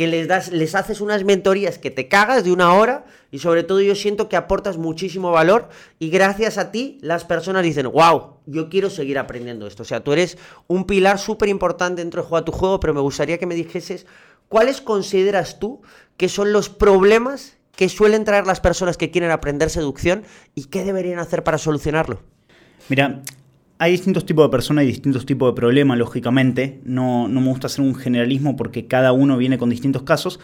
que 0.00 0.06
les, 0.06 0.28
das, 0.28 0.50
les 0.50 0.74
haces 0.74 1.02
unas 1.02 1.24
mentorías 1.24 1.76
que 1.76 1.90
te 1.90 2.08
cagas 2.08 2.42
de 2.42 2.50
una 2.50 2.72
hora 2.72 3.04
y 3.30 3.40
sobre 3.40 3.64
todo 3.64 3.82
yo 3.82 3.94
siento 3.94 4.30
que 4.30 4.36
aportas 4.36 4.78
muchísimo 4.78 5.30
valor 5.30 5.68
y 5.98 6.08
gracias 6.08 6.56
a 6.56 6.70
ti 6.70 6.96
las 7.02 7.26
personas 7.26 7.64
dicen, 7.64 7.86
wow, 7.92 8.36
yo 8.46 8.70
quiero 8.70 8.88
seguir 8.88 9.18
aprendiendo 9.18 9.66
esto. 9.66 9.82
O 9.82 9.84
sea, 9.84 10.02
tú 10.02 10.14
eres 10.14 10.38
un 10.68 10.86
pilar 10.86 11.18
súper 11.18 11.50
importante 11.50 12.00
dentro 12.00 12.22
de 12.22 12.28
Juega 12.30 12.46
tu 12.46 12.52
Juego, 12.52 12.80
pero 12.80 12.94
me 12.94 13.00
gustaría 13.02 13.36
que 13.36 13.44
me 13.44 13.54
dijeses 13.54 14.06
¿cuáles 14.48 14.80
consideras 14.80 15.58
tú 15.58 15.82
que 16.16 16.30
son 16.30 16.50
los 16.54 16.70
problemas 16.70 17.58
que 17.76 17.90
suelen 17.90 18.24
traer 18.24 18.46
las 18.46 18.60
personas 18.60 18.96
que 18.96 19.10
quieren 19.10 19.30
aprender 19.30 19.68
seducción 19.68 20.22
y 20.54 20.68
qué 20.68 20.82
deberían 20.82 21.18
hacer 21.18 21.44
para 21.44 21.58
solucionarlo? 21.58 22.22
Mira, 22.88 23.20
hay 23.82 23.92
distintos 23.92 24.26
tipos 24.26 24.44
de 24.44 24.50
personas 24.50 24.84
y 24.84 24.88
distintos 24.88 25.24
tipos 25.24 25.50
de 25.50 25.56
problemas, 25.56 25.96
lógicamente. 25.96 26.82
No, 26.84 27.28
no 27.28 27.40
me 27.40 27.48
gusta 27.48 27.66
hacer 27.66 27.82
un 27.82 27.94
generalismo 27.94 28.54
porque 28.54 28.86
cada 28.86 29.12
uno 29.12 29.38
viene 29.38 29.56
con 29.56 29.70
distintos 29.70 30.02
casos. 30.02 30.38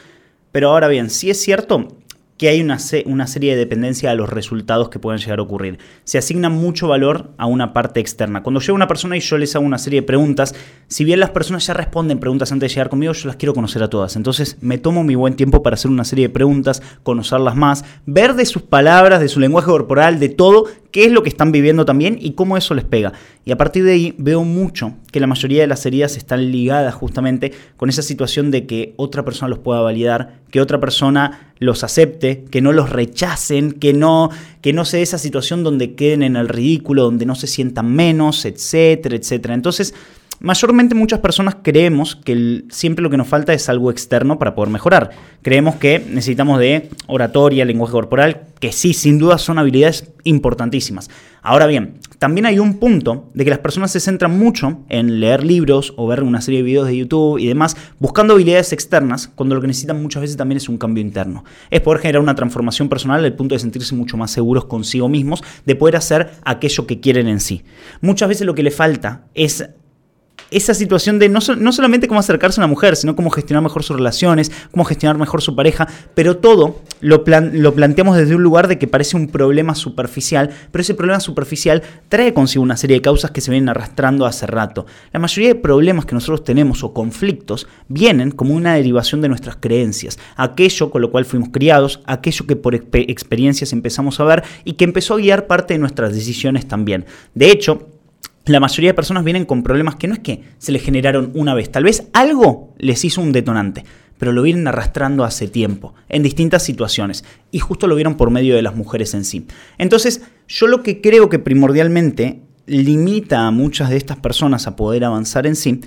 Pero 0.52 0.70
ahora 0.70 0.88
bien, 0.88 1.10
si 1.10 1.28
es 1.28 1.42
cierto 1.42 1.98
que 2.38 2.48
hay 2.48 2.60
una, 2.60 2.78
una, 3.06 3.26
serie 3.26 3.52
de 3.52 3.58
dependencia 3.58 4.10
de 4.10 4.16
los 4.16 4.28
resultados 4.28 4.90
que 4.90 4.98
pueden 4.98 5.20
llegar 5.20 5.38
a 5.38 5.42
ocurrir. 5.42 5.78
Se 6.04 6.18
asigna 6.18 6.50
mucho 6.50 6.86
valor 6.86 7.30
a 7.38 7.46
una 7.46 7.72
parte 7.72 8.00
externa. 8.00 8.42
Cuando 8.42 8.60
llega 8.60 8.74
una 8.74 8.88
persona 8.88 9.16
y 9.16 9.20
yo 9.20 9.38
les 9.38 9.56
hago 9.56 9.64
una 9.64 9.78
serie 9.78 10.02
de 10.02 10.06
preguntas, 10.06 10.54
si 10.86 11.04
bien 11.04 11.20
las 11.20 11.30
personas 11.30 11.66
ya 11.66 11.72
responden 11.72 12.18
preguntas 12.18 12.52
antes 12.52 12.70
de 12.70 12.74
llegar 12.74 12.90
conmigo, 12.90 13.12
yo 13.14 13.28
las 13.28 13.36
quiero 13.36 13.54
conocer 13.54 13.82
a 13.82 13.88
todas. 13.88 14.16
Entonces 14.16 14.58
me 14.60 14.76
tomo 14.76 15.02
mi 15.02 15.14
buen 15.14 15.34
tiempo 15.34 15.62
para 15.62 15.74
hacer 15.74 15.90
una 15.90 16.04
serie 16.04 16.28
de 16.28 16.34
preguntas, 16.34 16.82
conocerlas 17.02 17.56
más, 17.56 17.84
ver 18.04 18.34
de 18.34 18.44
sus 18.44 18.62
palabras, 18.62 19.20
de 19.20 19.28
su 19.28 19.40
lenguaje 19.40 19.68
corporal, 19.68 20.20
de 20.20 20.28
todo, 20.28 20.66
qué 20.96 21.04
es 21.04 21.12
lo 21.12 21.22
que 21.22 21.28
están 21.28 21.52
viviendo 21.52 21.84
también 21.84 22.16
y 22.18 22.30
cómo 22.30 22.56
eso 22.56 22.72
les 22.72 22.86
pega. 22.86 23.12
Y 23.44 23.52
a 23.52 23.58
partir 23.58 23.84
de 23.84 23.92
ahí 23.92 24.14
veo 24.16 24.44
mucho 24.44 24.94
que 25.12 25.20
la 25.20 25.26
mayoría 25.26 25.60
de 25.60 25.66
las 25.66 25.84
heridas 25.84 26.16
están 26.16 26.50
ligadas 26.50 26.94
justamente 26.94 27.52
con 27.76 27.90
esa 27.90 28.00
situación 28.00 28.50
de 28.50 28.64
que 28.64 28.94
otra 28.96 29.22
persona 29.22 29.50
los 29.50 29.58
pueda 29.58 29.82
validar, 29.82 30.38
que 30.50 30.58
otra 30.58 30.80
persona 30.80 31.52
los 31.58 31.84
acepte, 31.84 32.44
que 32.50 32.62
no 32.62 32.72
los 32.72 32.88
rechacen, 32.88 33.72
que 33.72 33.92
no, 33.92 34.30
que 34.62 34.72
no 34.72 34.86
sea 34.86 35.02
esa 35.02 35.18
situación 35.18 35.64
donde 35.64 35.94
queden 35.94 36.22
en 36.22 36.34
el 36.34 36.48
ridículo, 36.48 37.02
donde 37.02 37.26
no 37.26 37.34
se 37.34 37.46
sientan 37.46 37.94
menos, 37.94 38.46
etcétera, 38.46 39.16
etcétera. 39.16 39.52
Entonces, 39.52 39.92
Mayormente 40.38 40.94
muchas 40.94 41.20
personas 41.20 41.56
creemos 41.62 42.14
que 42.14 42.64
siempre 42.68 43.02
lo 43.02 43.08
que 43.08 43.16
nos 43.16 43.26
falta 43.26 43.54
es 43.54 43.68
algo 43.70 43.90
externo 43.90 44.38
para 44.38 44.54
poder 44.54 44.70
mejorar. 44.70 45.10
Creemos 45.40 45.76
que 45.76 45.98
necesitamos 45.98 46.58
de 46.60 46.90
oratoria, 47.06 47.64
lenguaje 47.64 47.92
corporal, 47.92 48.42
que 48.60 48.70
sí, 48.70 48.92
sin 48.92 49.18
duda 49.18 49.38
son 49.38 49.58
habilidades 49.58 50.12
importantísimas. 50.24 51.08
Ahora 51.40 51.66
bien, 51.66 52.00
también 52.18 52.44
hay 52.44 52.58
un 52.58 52.78
punto 52.78 53.30
de 53.32 53.44
que 53.44 53.50
las 53.50 53.60
personas 53.60 53.92
se 53.92 54.00
centran 54.00 54.38
mucho 54.38 54.80
en 54.88 55.20
leer 55.20 55.42
libros 55.42 55.94
o 55.96 56.06
ver 56.06 56.22
una 56.22 56.40
serie 56.40 56.60
de 56.60 56.64
videos 56.64 56.86
de 56.86 56.96
YouTube 56.98 57.38
y 57.38 57.46
demás, 57.46 57.76
buscando 57.98 58.34
habilidades 58.34 58.72
externas, 58.72 59.28
cuando 59.28 59.54
lo 59.54 59.60
que 59.60 59.68
necesitan 59.68 60.02
muchas 60.02 60.22
veces 60.22 60.36
también 60.36 60.56
es 60.58 60.68
un 60.68 60.76
cambio 60.76 61.02
interno. 61.02 61.44
Es 61.70 61.80
poder 61.80 62.00
generar 62.00 62.20
una 62.20 62.34
transformación 62.34 62.88
personal 62.90 63.24
al 63.24 63.34
punto 63.34 63.54
de 63.54 63.60
sentirse 63.60 63.94
mucho 63.94 64.16
más 64.16 64.32
seguros 64.32 64.66
consigo 64.66 65.08
mismos, 65.08 65.42
de 65.64 65.76
poder 65.76 65.96
hacer 65.96 66.32
aquello 66.44 66.86
que 66.86 67.00
quieren 67.00 67.28
en 67.28 67.40
sí. 67.40 67.62
Muchas 68.02 68.28
veces 68.28 68.46
lo 68.46 68.54
que 68.54 68.62
le 68.62 68.70
falta 68.70 69.26
es 69.34 69.70
esa 70.50 70.74
situación 70.74 71.18
de 71.18 71.28
no, 71.28 71.40
no, 71.58 71.72
solamente 71.72 72.08
cómo 72.08 72.20
acercarse 72.20 72.60
a 72.60 72.62
una 72.62 72.68
mujer, 72.68 72.96
sino 72.96 73.16
cómo 73.16 73.30
gestionar 73.30 73.62
mejor 73.62 73.82
sus 73.82 73.96
relaciones, 73.96 74.50
cómo 74.70 74.84
gestionar 74.84 75.18
mejor 75.18 75.42
su 75.42 75.54
pareja, 75.56 75.88
pero 76.14 76.36
todo 76.36 76.80
lo, 77.00 77.24
lo 77.52 77.74
planteamos 77.74 78.16
desde 78.16 78.34
un 78.34 78.42
lugar 78.42 78.68
de 78.68 78.78
que 78.78 78.86
parece 78.86 79.16
un 79.16 79.28
problema 79.28 79.74
superficial, 79.74 80.50
pero 80.70 80.82
ese 80.82 80.94
problema 80.94 81.20
superficial 81.20 81.82
trae 82.08 82.32
consigo 82.32 82.62
una 82.62 82.76
serie 82.76 82.96
de 82.96 83.02
causas 83.02 83.30
que 83.30 83.40
se 83.40 83.50
vienen 83.50 83.68
arrastrando 83.68 84.26
hace 84.26 84.46
rato. 84.46 84.86
La 85.12 85.20
mayoría 85.20 85.48
de 85.48 85.60
problemas 85.60 86.06
que 86.06 86.14
nosotros 86.14 86.44
tenemos 86.44 86.82
o 86.84 86.92
conflictos 86.92 87.66
vienen 87.88 88.30
como 88.30 88.54
una 88.54 88.74
derivación 88.74 89.20
de 89.20 89.28
nuestras 89.28 89.56
creencias, 89.56 90.18
aquello 90.36 90.90
con 90.90 91.02
lo 91.02 91.10
cual 91.10 91.24
fuimos 91.24 91.50
criados, 91.50 92.00
aquello 92.06 92.46
que 92.46 92.56
por 92.56 92.74
experiencias 92.74 93.72
empezamos 93.72 94.20
a 94.20 94.24
ver 94.24 94.44
y 94.64 94.74
que 94.74 94.84
empezó 94.84 95.14
a 95.14 95.18
guiar 95.18 95.46
parte 95.46 95.74
de 95.74 95.78
nuestras 95.78 96.14
decisiones 96.14 96.66
también. 96.66 97.04
De 97.34 97.50
hecho, 97.50 97.95
la 98.46 98.60
mayoría 98.60 98.90
de 98.90 98.94
personas 98.94 99.24
vienen 99.24 99.44
con 99.44 99.62
problemas 99.62 99.96
que 99.96 100.08
no 100.08 100.14
es 100.14 100.20
que 100.20 100.42
se 100.58 100.72
les 100.72 100.82
generaron 100.82 101.32
una 101.34 101.54
vez, 101.54 101.70
tal 101.70 101.84
vez 101.84 102.08
algo 102.12 102.74
les 102.78 103.04
hizo 103.04 103.20
un 103.20 103.32
detonante, 103.32 103.84
pero 104.18 104.32
lo 104.32 104.42
vienen 104.42 104.68
arrastrando 104.68 105.24
hace 105.24 105.48
tiempo, 105.48 105.94
en 106.08 106.22
distintas 106.22 106.62
situaciones, 106.62 107.24
y 107.50 107.58
justo 107.58 107.86
lo 107.86 107.96
vieron 107.96 108.16
por 108.16 108.30
medio 108.30 108.54
de 108.54 108.62
las 108.62 108.74
mujeres 108.74 109.14
en 109.14 109.24
sí. 109.24 109.46
Entonces, 109.78 110.22
yo 110.48 110.66
lo 110.68 110.82
que 110.82 111.00
creo 111.00 111.28
que 111.28 111.38
primordialmente 111.38 112.40
limita 112.66 113.46
a 113.46 113.50
muchas 113.50 113.90
de 113.90 113.96
estas 113.96 114.16
personas 114.18 114.66
a 114.66 114.76
poder 114.76 115.04
avanzar 115.04 115.46
en 115.46 115.56
sí, 115.56 115.80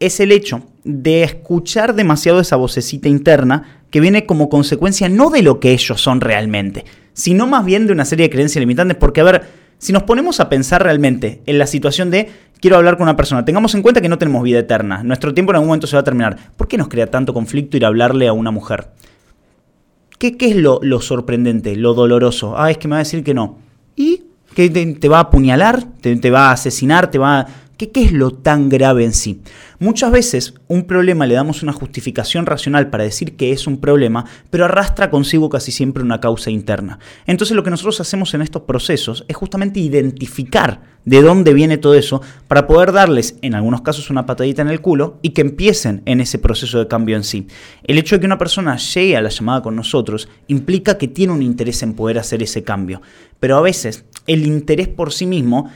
es 0.00 0.20
el 0.20 0.32
hecho 0.32 0.62
de 0.84 1.22
escuchar 1.22 1.94
demasiado 1.94 2.40
esa 2.40 2.56
vocecita 2.56 3.08
interna 3.08 3.82
que 3.90 4.00
viene 4.00 4.26
como 4.26 4.48
consecuencia 4.48 5.08
no 5.08 5.30
de 5.30 5.42
lo 5.42 5.58
que 5.60 5.72
ellos 5.72 6.00
son 6.00 6.20
realmente, 6.20 6.84
sino 7.14 7.46
más 7.46 7.64
bien 7.64 7.86
de 7.86 7.92
una 7.92 8.04
serie 8.04 8.26
de 8.26 8.30
creencias 8.30 8.60
limitantes, 8.60 8.96
porque 8.98 9.20
a 9.20 9.24
ver, 9.24 9.42
si 9.78 9.92
nos 9.92 10.04
ponemos 10.04 10.40
a 10.40 10.48
pensar 10.48 10.82
realmente 10.82 11.42
en 11.46 11.58
la 11.58 11.66
situación 11.66 12.10
de 12.10 12.28
quiero 12.60 12.76
hablar 12.76 12.96
con 12.96 13.04
una 13.04 13.16
persona, 13.16 13.44
tengamos 13.44 13.74
en 13.74 13.82
cuenta 13.82 14.00
que 14.00 14.08
no 14.08 14.18
tenemos 14.18 14.42
vida 14.42 14.58
eterna, 14.58 15.02
nuestro 15.02 15.34
tiempo 15.34 15.52
en 15.52 15.56
algún 15.56 15.68
momento 15.68 15.86
se 15.86 15.96
va 15.96 16.00
a 16.00 16.04
terminar. 16.04 16.36
¿Por 16.56 16.68
qué 16.68 16.78
nos 16.78 16.88
crea 16.88 17.10
tanto 17.10 17.34
conflicto 17.34 17.76
ir 17.76 17.84
a 17.84 17.88
hablarle 17.88 18.28
a 18.28 18.32
una 18.32 18.50
mujer? 18.50 18.88
¿Qué, 20.18 20.36
qué 20.36 20.50
es 20.50 20.56
lo, 20.56 20.80
sorprendente, 21.00 21.76
lo 21.76 21.94
doloroso? 21.94 22.54
Ah, 22.56 22.70
es 22.70 22.78
que 22.78 22.88
me 22.88 22.92
va 22.92 22.98
a 22.98 23.04
decir 23.04 23.22
que 23.22 23.34
no. 23.34 23.58
¿Y? 23.96 24.22
¿Que 24.54 24.70
te, 24.70 25.08
va 25.08 25.18
a 25.18 25.22
apuñalar? 25.22 25.84
Te, 26.00 26.16
¿Te 26.16 26.30
va 26.30 26.48
a 26.48 26.52
asesinar? 26.52 27.10
¿Te 27.10 27.18
va 27.18 27.40
a 27.40 27.46
¿Qué, 27.76 27.90
es 27.94 28.12
lo 28.12 28.30
tan 28.30 28.70
grave 28.70 29.04
en 29.04 29.12
sí? 29.12 29.42
Muchas 29.78 30.10
veces 30.10 30.54
un 30.66 30.84
problema 30.86 31.26
le 31.26 31.34
damos 31.34 31.62
una 31.62 31.74
justificación 31.74 32.46
racional 32.46 32.88
para 32.88 33.04
decir 33.04 33.36
que 33.36 33.52
es 33.52 33.66
un 33.66 33.82
problema, 33.82 34.24
pero 34.48 34.64
arrastra 34.64 35.10
consigo 35.10 35.50
casi 35.50 35.72
siempre 35.72 36.02
una 36.02 36.18
causa 36.18 36.50
interna. 36.50 36.98
Entonces 37.26 37.54
lo 37.54 37.62
que 37.62 37.68
nosotros 37.68 38.00
hacemos 38.00 38.32
en 38.32 38.40
estos 38.40 38.62
procesos 38.62 39.26
es 39.28 39.36
justamente 39.36 39.80
identificar 39.80 40.96
de 41.04 41.20
dónde 41.20 41.52
viene 41.52 41.76
todo 41.76 41.94
eso 41.94 42.22
para 42.48 42.66
poder 42.66 42.92
darles 42.92 43.36
en 43.42 43.54
algunos 43.54 43.82
casos 43.82 44.08
una 44.08 44.24
patadita 44.24 44.62
en 44.62 44.68
el 44.68 44.80
culo 44.80 45.18
y 45.20 45.30
que 45.30 45.42
empiecen 45.42 46.00
en 46.06 46.22
ese 46.22 46.38
proceso 46.38 46.78
de 46.78 46.88
cambio 46.88 47.14
en 47.14 47.24
sí. 47.24 47.46
El 47.84 47.98
hecho 47.98 48.16
de 48.16 48.20
que 48.20 48.26
una 48.26 48.38
persona 48.38 48.78
llegue 48.78 49.18
a 49.18 49.22
la 49.22 49.28
llamada 49.28 49.60
con 49.60 49.76
nosotros 49.76 50.30
implica 50.48 50.96
que 50.96 51.08
tiene 51.08 51.34
un 51.34 51.42
interés 51.42 51.82
en 51.82 51.92
poder 51.92 52.18
hacer 52.18 52.42
ese 52.42 52.64
cambio, 52.64 53.02
pero 53.38 53.58
a 53.58 53.60
veces 53.60 54.06
el 54.26 54.46
interés 54.46 54.88
por 54.88 55.12
sí 55.12 55.26
mismo 55.26 55.70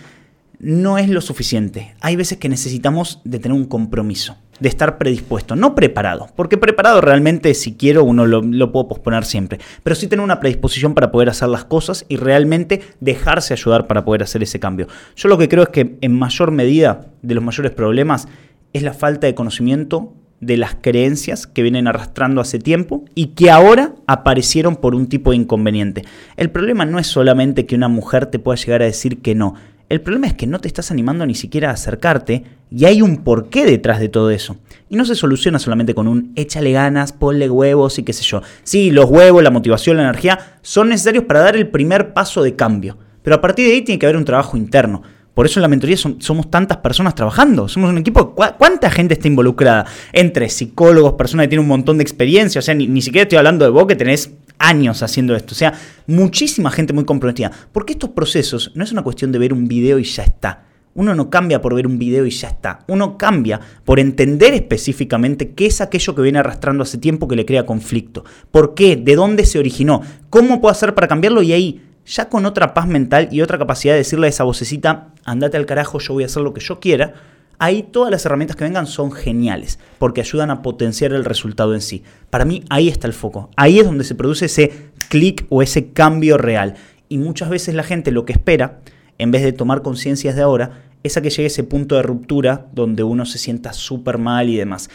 no 0.60 0.98
es 0.98 1.08
lo 1.08 1.22
suficiente. 1.22 1.94
Hay 2.00 2.16
veces 2.16 2.38
que 2.38 2.50
necesitamos 2.50 3.20
de 3.24 3.38
tener 3.38 3.56
un 3.56 3.64
compromiso, 3.64 4.36
de 4.60 4.68
estar 4.68 4.98
predispuesto, 4.98 5.56
no 5.56 5.74
preparado, 5.74 6.28
porque 6.36 6.58
preparado 6.58 7.00
realmente 7.00 7.54
si 7.54 7.74
quiero 7.74 8.04
uno 8.04 8.26
lo, 8.26 8.72
puedo 8.72 8.86
posponer 8.86 9.24
siempre, 9.24 9.58
pero 9.82 9.96
sí 9.96 10.06
tener 10.06 10.22
una 10.22 10.38
predisposición 10.38 10.94
para 10.94 11.10
poder 11.10 11.30
hacer 11.30 11.48
las 11.48 11.64
cosas 11.64 12.04
y 12.08 12.16
realmente 12.16 12.82
dejarse 13.00 13.54
ayudar 13.54 13.86
para 13.86 14.04
poder 14.04 14.22
hacer 14.22 14.42
ese 14.42 14.60
cambio. 14.60 14.86
Yo 15.16 15.30
lo 15.30 15.38
que 15.38 15.48
creo 15.48 15.64
es 15.64 15.70
que 15.70 15.96
en 16.02 16.18
mayor 16.18 16.50
medida 16.50 17.06
de 17.22 17.34
los 17.34 17.42
mayores 17.42 17.72
problemas 17.72 18.28
es 18.74 18.82
la 18.82 18.92
falta 18.92 19.26
de 19.26 19.34
conocimiento 19.34 20.12
de 20.40 20.56
las 20.56 20.74
creencias 20.74 21.46
que 21.46 21.62
vienen 21.62 21.86
arrastrando 21.86 22.40
hace 22.40 22.58
tiempo 22.58 23.04
y 23.14 23.28
que 23.28 23.50
ahora 23.50 23.94
aparecieron 24.06 24.76
por 24.76 24.94
un 24.94 25.06
tipo 25.06 25.30
de 25.30 25.36
inconveniente. 25.36 26.02
El 26.36 26.50
problema 26.50 26.86
no 26.86 26.98
es 26.98 27.06
solamente 27.06 27.66
que 27.66 27.74
una 27.74 27.88
mujer 27.88 28.26
te 28.26 28.38
pueda 28.38 28.56
llegar 28.56 28.80
a 28.80 28.86
decir 28.86 29.20
que 29.20 29.34
no, 29.34 29.54
el 29.90 30.00
problema 30.00 30.28
es 30.28 30.34
que 30.34 30.46
no 30.46 30.60
te 30.60 30.68
estás 30.68 30.92
animando 30.92 31.26
ni 31.26 31.34
siquiera 31.34 31.70
a 31.70 31.72
acercarte 31.72 32.44
y 32.70 32.84
hay 32.84 33.02
un 33.02 33.24
porqué 33.24 33.66
detrás 33.66 33.98
de 33.98 34.08
todo 34.08 34.30
eso. 34.30 34.56
Y 34.88 34.94
no 34.94 35.04
se 35.04 35.16
soluciona 35.16 35.58
solamente 35.58 35.94
con 35.94 36.06
un 36.06 36.32
échale 36.36 36.70
ganas, 36.70 37.12
ponle 37.12 37.50
huevos 37.50 37.98
y 37.98 38.04
qué 38.04 38.12
sé 38.12 38.22
yo. 38.22 38.40
Sí, 38.62 38.92
los 38.92 39.10
huevos, 39.10 39.42
la 39.42 39.50
motivación, 39.50 39.96
la 39.96 40.04
energía 40.04 40.58
son 40.62 40.90
necesarios 40.90 41.24
para 41.24 41.40
dar 41.40 41.56
el 41.56 41.68
primer 41.68 42.12
paso 42.12 42.40
de 42.44 42.54
cambio. 42.54 42.98
Pero 43.24 43.34
a 43.34 43.40
partir 43.40 43.66
de 43.66 43.74
ahí 43.74 43.82
tiene 43.82 43.98
que 43.98 44.06
haber 44.06 44.16
un 44.16 44.24
trabajo 44.24 44.56
interno. 44.56 45.02
Por 45.34 45.46
eso 45.46 45.58
en 45.58 45.62
la 45.62 45.68
mentoría 45.68 45.96
somos 45.96 46.50
tantas 46.50 46.78
personas 46.78 47.16
trabajando. 47.16 47.66
Somos 47.66 47.90
un 47.90 47.98
equipo. 47.98 48.34
¿Cuánta 48.34 48.90
gente 48.90 49.14
está 49.14 49.26
involucrada? 49.26 49.86
Entre 50.12 50.48
psicólogos, 50.48 51.14
personas 51.14 51.44
que 51.44 51.48
tienen 51.48 51.64
un 51.64 51.68
montón 51.68 51.98
de 51.98 52.02
experiencia. 52.02 52.60
O 52.60 52.62
sea, 52.62 52.74
ni, 52.74 52.86
ni 52.86 53.02
siquiera 53.02 53.24
estoy 53.24 53.38
hablando 53.38 53.64
de 53.64 53.72
vos 53.72 53.86
que 53.86 53.96
tenés 53.96 54.32
años 54.60 55.02
haciendo 55.02 55.34
esto. 55.34 55.54
O 55.54 55.56
sea, 55.56 55.74
muchísima 56.06 56.70
gente 56.70 56.92
muy 56.92 57.04
comprometida. 57.04 57.50
Porque 57.72 57.94
estos 57.94 58.10
procesos 58.10 58.70
no 58.74 58.84
es 58.84 58.92
una 58.92 59.02
cuestión 59.02 59.32
de 59.32 59.38
ver 59.38 59.52
un 59.52 59.66
video 59.66 59.98
y 59.98 60.04
ya 60.04 60.22
está. 60.22 60.66
Uno 60.92 61.14
no 61.14 61.30
cambia 61.30 61.62
por 61.62 61.74
ver 61.74 61.86
un 61.86 61.98
video 61.98 62.26
y 62.26 62.30
ya 62.30 62.48
está. 62.48 62.80
Uno 62.88 63.16
cambia 63.16 63.60
por 63.84 64.00
entender 64.00 64.54
específicamente 64.54 65.52
qué 65.52 65.66
es 65.66 65.80
aquello 65.80 66.14
que 66.14 66.22
viene 66.22 66.40
arrastrando 66.40 66.82
hace 66.82 66.98
tiempo 66.98 67.28
que 67.28 67.36
le 67.36 67.46
crea 67.46 67.64
conflicto. 67.64 68.24
¿Por 68.50 68.74
qué? 68.74 68.96
¿De 68.96 69.14
dónde 69.14 69.44
se 69.44 69.58
originó? 69.58 70.02
¿Cómo 70.30 70.60
puedo 70.60 70.72
hacer 70.72 70.94
para 70.94 71.06
cambiarlo? 71.06 71.42
Y 71.42 71.52
ahí, 71.52 71.82
ya 72.04 72.28
con 72.28 72.44
otra 72.44 72.74
paz 72.74 72.88
mental 72.88 73.28
y 73.30 73.40
otra 73.40 73.56
capacidad 73.56 73.94
de 73.94 73.98
decirle 73.98 74.26
a 74.26 74.30
esa 74.30 74.44
vocecita, 74.44 75.14
andate 75.24 75.56
al 75.56 75.66
carajo, 75.66 76.00
yo 76.00 76.14
voy 76.14 76.24
a 76.24 76.26
hacer 76.26 76.42
lo 76.42 76.52
que 76.52 76.60
yo 76.60 76.80
quiera, 76.80 77.14
ahí 77.60 77.84
todas 77.84 78.10
las 78.10 78.26
herramientas 78.26 78.56
que 78.56 78.64
vengan 78.64 78.88
son 78.88 79.12
geniales, 79.12 79.78
porque 79.98 80.22
ayudan 80.22 80.50
a 80.50 80.62
potenciar 80.62 81.12
el 81.12 81.24
resultado 81.24 81.74
en 81.74 81.82
sí. 81.82 82.02
Para 82.30 82.44
mí 82.44 82.64
ahí 82.70 82.88
está 82.88 83.06
el 83.06 83.12
foco, 83.12 83.50
ahí 83.56 83.78
es 83.78 83.86
donde 83.86 84.02
se 84.02 84.16
produce 84.16 84.46
ese 84.46 84.90
clic 85.08 85.46
o 85.50 85.62
ese 85.62 85.92
cambio 85.92 86.38
real. 86.38 86.74
Y 87.08 87.18
muchas 87.18 87.50
veces 87.50 87.74
la 87.74 87.82
gente 87.82 88.10
lo 88.10 88.24
que 88.24 88.32
espera, 88.32 88.80
en 89.18 89.30
vez 89.30 89.42
de 89.42 89.52
tomar 89.52 89.82
conciencias 89.82 90.34
de 90.34 90.42
ahora, 90.42 90.82
es 91.02 91.16
a 91.16 91.22
que 91.22 91.30
llegue 91.30 91.46
ese 91.46 91.62
punto 91.62 91.96
de 91.96 92.02
ruptura 92.02 92.66
donde 92.72 93.02
uno 93.02 93.26
se 93.26 93.38
sienta 93.38 93.72
súper 93.72 94.18
mal 94.18 94.48
y 94.48 94.56
demás. 94.56 94.88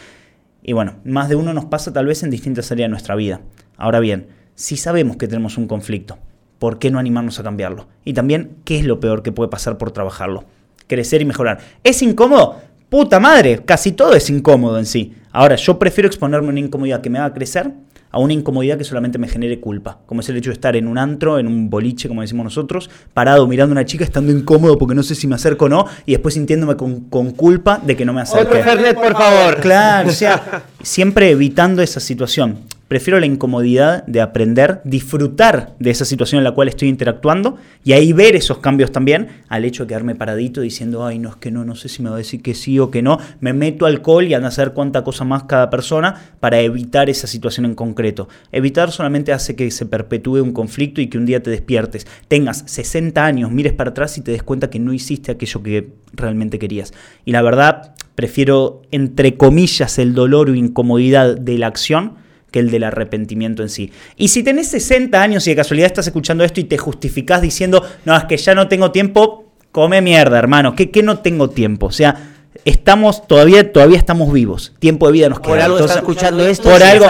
Y 0.62 0.72
bueno, 0.72 0.96
más 1.04 1.28
de 1.28 1.36
uno 1.36 1.54
nos 1.54 1.66
pasa 1.66 1.92
tal 1.92 2.06
vez 2.06 2.24
en 2.24 2.30
distintas 2.30 2.70
áreas 2.72 2.86
de 2.86 2.90
nuestra 2.90 3.14
vida. 3.14 3.40
Ahora 3.76 4.00
bien, 4.00 4.26
si 4.56 4.76
sabemos 4.76 5.16
que 5.16 5.28
tenemos 5.28 5.56
un 5.56 5.68
conflicto, 5.68 6.18
¿por 6.58 6.80
qué 6.80 6.90
no 6.90 6.98
animarnos 6.98 7.38
a 7.38 7.44
cambiarlo? 7.44 7.86
Y 8.04 8.14
también, 8.14 8.56
¿qué 8.64 8.78
es 8.78 8.84
lo 8.84 8.98
peor 8.98 9.22
que 9.22 9.30
puede 9.30 9.50
pasar 9.50 9.78
por 9.78 9.92
trabajarlo? 9.92 10.44
Crecer 10.86 11.22
y 11.22 11.24
mejorar. 11.24 11.58
¿Es 11.82 12.02
incómodo? 12.02 12.60
Puta 12.88 13.18
madre, 13.18 13.62
casi 13.64 13.92
todo 13.92 14.14
es 14.14 14.30
incómodo 14.30 14.78
en 14.78 14.86
sí. 14.86 15.14
Ahora, 15.32 15.56
yo 15.56 15.78
prefiero 15.78 16.06
exponerme 16.06 16.48
a 16.48 16.50
una 16.50 16.60
incomodidad 16.60 17.00
que 17.00 17.10
me 17.10 17.18
haga 17.18 17.34
crecer 17.34 17.72
a 18.16 18.18
una 18.18 18.32
incomodidad 18.32 18.78
que 18.78 18.84
solamente 18.84 19.18
me 19.18 19.28
genere 19.28 19.60
culpa, 19.60 19.98
como 20.06 20.22
es 20.22 20.28
el 20.30 20.38
hecho 20.38 20.48
de 20.48 20.54
estar 20.54 20.74
en 20.74 20.86
un 20.86 20.96
antro, 20.96 21.38
en 21.38 21.46
un 21.46 21.68
boliche, 21.68 22.08
como 22.08 22.22
decimos 22.22 22.44
nosotros, 22.44 22.88
parado 23.12 23.46
mirando 23.46 23.72
a 23.72 23.74
una 23.74 23.84
chica, 23.84 24.04
estando 24.04 24.32
incómodo 24.32 24.78
porque 24.78 24.94
no 24.94 25.02
sé 25.02 25.14
si 25.14 25.26
me 25.26 25.34
acerco 25.34 25.66
o 25.66 25.68
no, 25.68 25.86
y 26.06 26.12
después 26.12 26.32
sintiéndome 26.32 26.76
con, 26.76 27.00
culpa 27.32 27.78
de 27.84 27.94
que 27.94 28.06
no 28.06 28.14
me 28.14 28.22
acerque. 28.22 28.64
por 28.94 29.12
favor. 29.12 29.60
Claro, 29.60 30.08
o 30.08 30.12
sea, 30.12 30.64
siempre 30.82 31.30
evitando 31.30 31.82
esa 31.82 32.00
situación. 32.00 32.60
Prefiero 32.88 33.18
la 33.18 33.26
incomodidad 33.26 34.06
de 34.06 34.20
aprender, 34.20 34.80
disfrutar 34.84 35.74
de 35.80 35.90
esa 35.90 36.04
situación 36.04 36.38
en 36.38 36.44
la 36.44 36.52
cual 36.52 36.68
estoy 36.68 36.88
interactuando 36.88 37.56
y 37.82 37.94
ahí 37.94 38.12
ver 38.12 38.36
esos 38.36 38.58
cambios 38.58 38.92
también 38.92 39.26
al 39.48 39.64
hecho 39.64 39.82
de 39.82 39.88
quedarme 39.88 40.14
paradito 40.14 40.60
diciendo, 40.60 41.04
ay, 41.04 41.18
no 41.18 41.30
es 41.30 41.36
que 41.36 41.50
no, 41.50 41.64
no 41.64 41.74
sé 41.74 41.88
si 41.88 42.00
me 42.00 42.10
va 42.10 42.14
a 42.14 42.18
decir 42.18 42.42
que 42.42 42.54
sí 42.54 42.78
o 42.78 42.92
que 42.92 43.02
no. 43.02 43.18
Me 43.40 43.52
meto 43.52 43.86
alcohol 43.86 44.24
y 44.28 44.34
ando 44.34 44.46
a 44.46 44.50
saber 44.52 44.72
cuánta 44.72 45.02
cosa 45.02 45.24
más 45.24 45.44
cada 45.44 45.68
persona 45.68 46.14
para 46.38 46.60
evitar 46.60 47.10
esa 47.10 47.26
situación 47.26 47.66
en 47.66 47.74
concreto. 47.74 48.28
Evitar 48.52 48.92
solamente 48.92 49.32
hace 49.32 49.56
que 49.56 49.68
se 49.72 49.86
perpetúe 49.86 50.40
un 50.40 50.52
conflicto 50.52 51.00
y 51.00 51.08
que 51.08 51.18
un 51.18 51.26
día 51.26 51.42
te 51.42 51.50
despiertes, 51.50 52.06
tengas 52.28 52.62
60 52.66 53.24
años, 53.24 53.50
mires 53.50 53.72
para 53.72 53.90
atrás 53.90 54.16
y 54.16 54.20
te 54.20 54.30
des 54.30 54.44
cuenta 54.44 54.70
que 54.70 54.78
no 54.78 54.92
hiciste 54.92 55.32
aquello 55.32 55.60
que 55.60 55.88
realmente 56.12 56.60
querías. 56.60 56.94
Y 57.24 57.32
la 57.32 57.42
verdad, 57.42 57.96
prefiero, 58.14 58.82
entre 58.92 59.36
comillas, 59.36 59.98
el 59.98 60.14
dolor 60.14 60.50
o 60.50 60.54
incomodidad 60.54 61.36
de 61.36 61.58
la 61.58 61.66
acción 61.66 62.24
que 62.56 62.60
el 62.60 62.70
del 62.70 62.84
arrepentimiento 62.84 63.62
en 63.62 63.68
sí. 63.68 63.92
Y 64.16 64.28
si 64.28 64.42
tenés 64.42 64.68
60 64.68 65.20
años 65.20 65.46
y 65.46 65.50
de 65.50 65.56
casualidad 65.56 65.88
estás 65.88 66.06
escuchando 66.06 66.42
esto 66.42 66.58
y 66.58 66.64
te 66.64 66.78
justificás 66.78 67.42
diciendo, 67.42 67.84
no, 68.06 68.16
es 68.16 68.24
que 68.24 68.38
ya 68.38 68.54
no 68.54 68.66
tengo 68.66 68.92
tiempo, 68.92 69.52
come 69.72 70.00
mierda, 70.00 70.38
hermano, 70.38 70.74
que, 70.74 70.90
que 70.90 71.02
no 71.02 71.18
tengo 71.18 71.50
tiempo. 71.50 71.84
O 71.84 71.92
sea, 71.92 72.32
estamos 72.64 73.28
todavía 73.28 73.70
todavía 73.70 73.98
estamos 73.98 74.32
vivos. 74.32 74.72
Tiempo 74.78 75.04
de 75.08 75.12
vida 75.12 75.28
nos 75.28 75.40
queda. 75.40 75.50
Por 75.50 75.60
algo 75.60 75.78
estás 75.80 75.96
escuchando 75.98 76.46
esto. 76.46 76.70
Por 76.70 76.82
algo, 76.82 77.06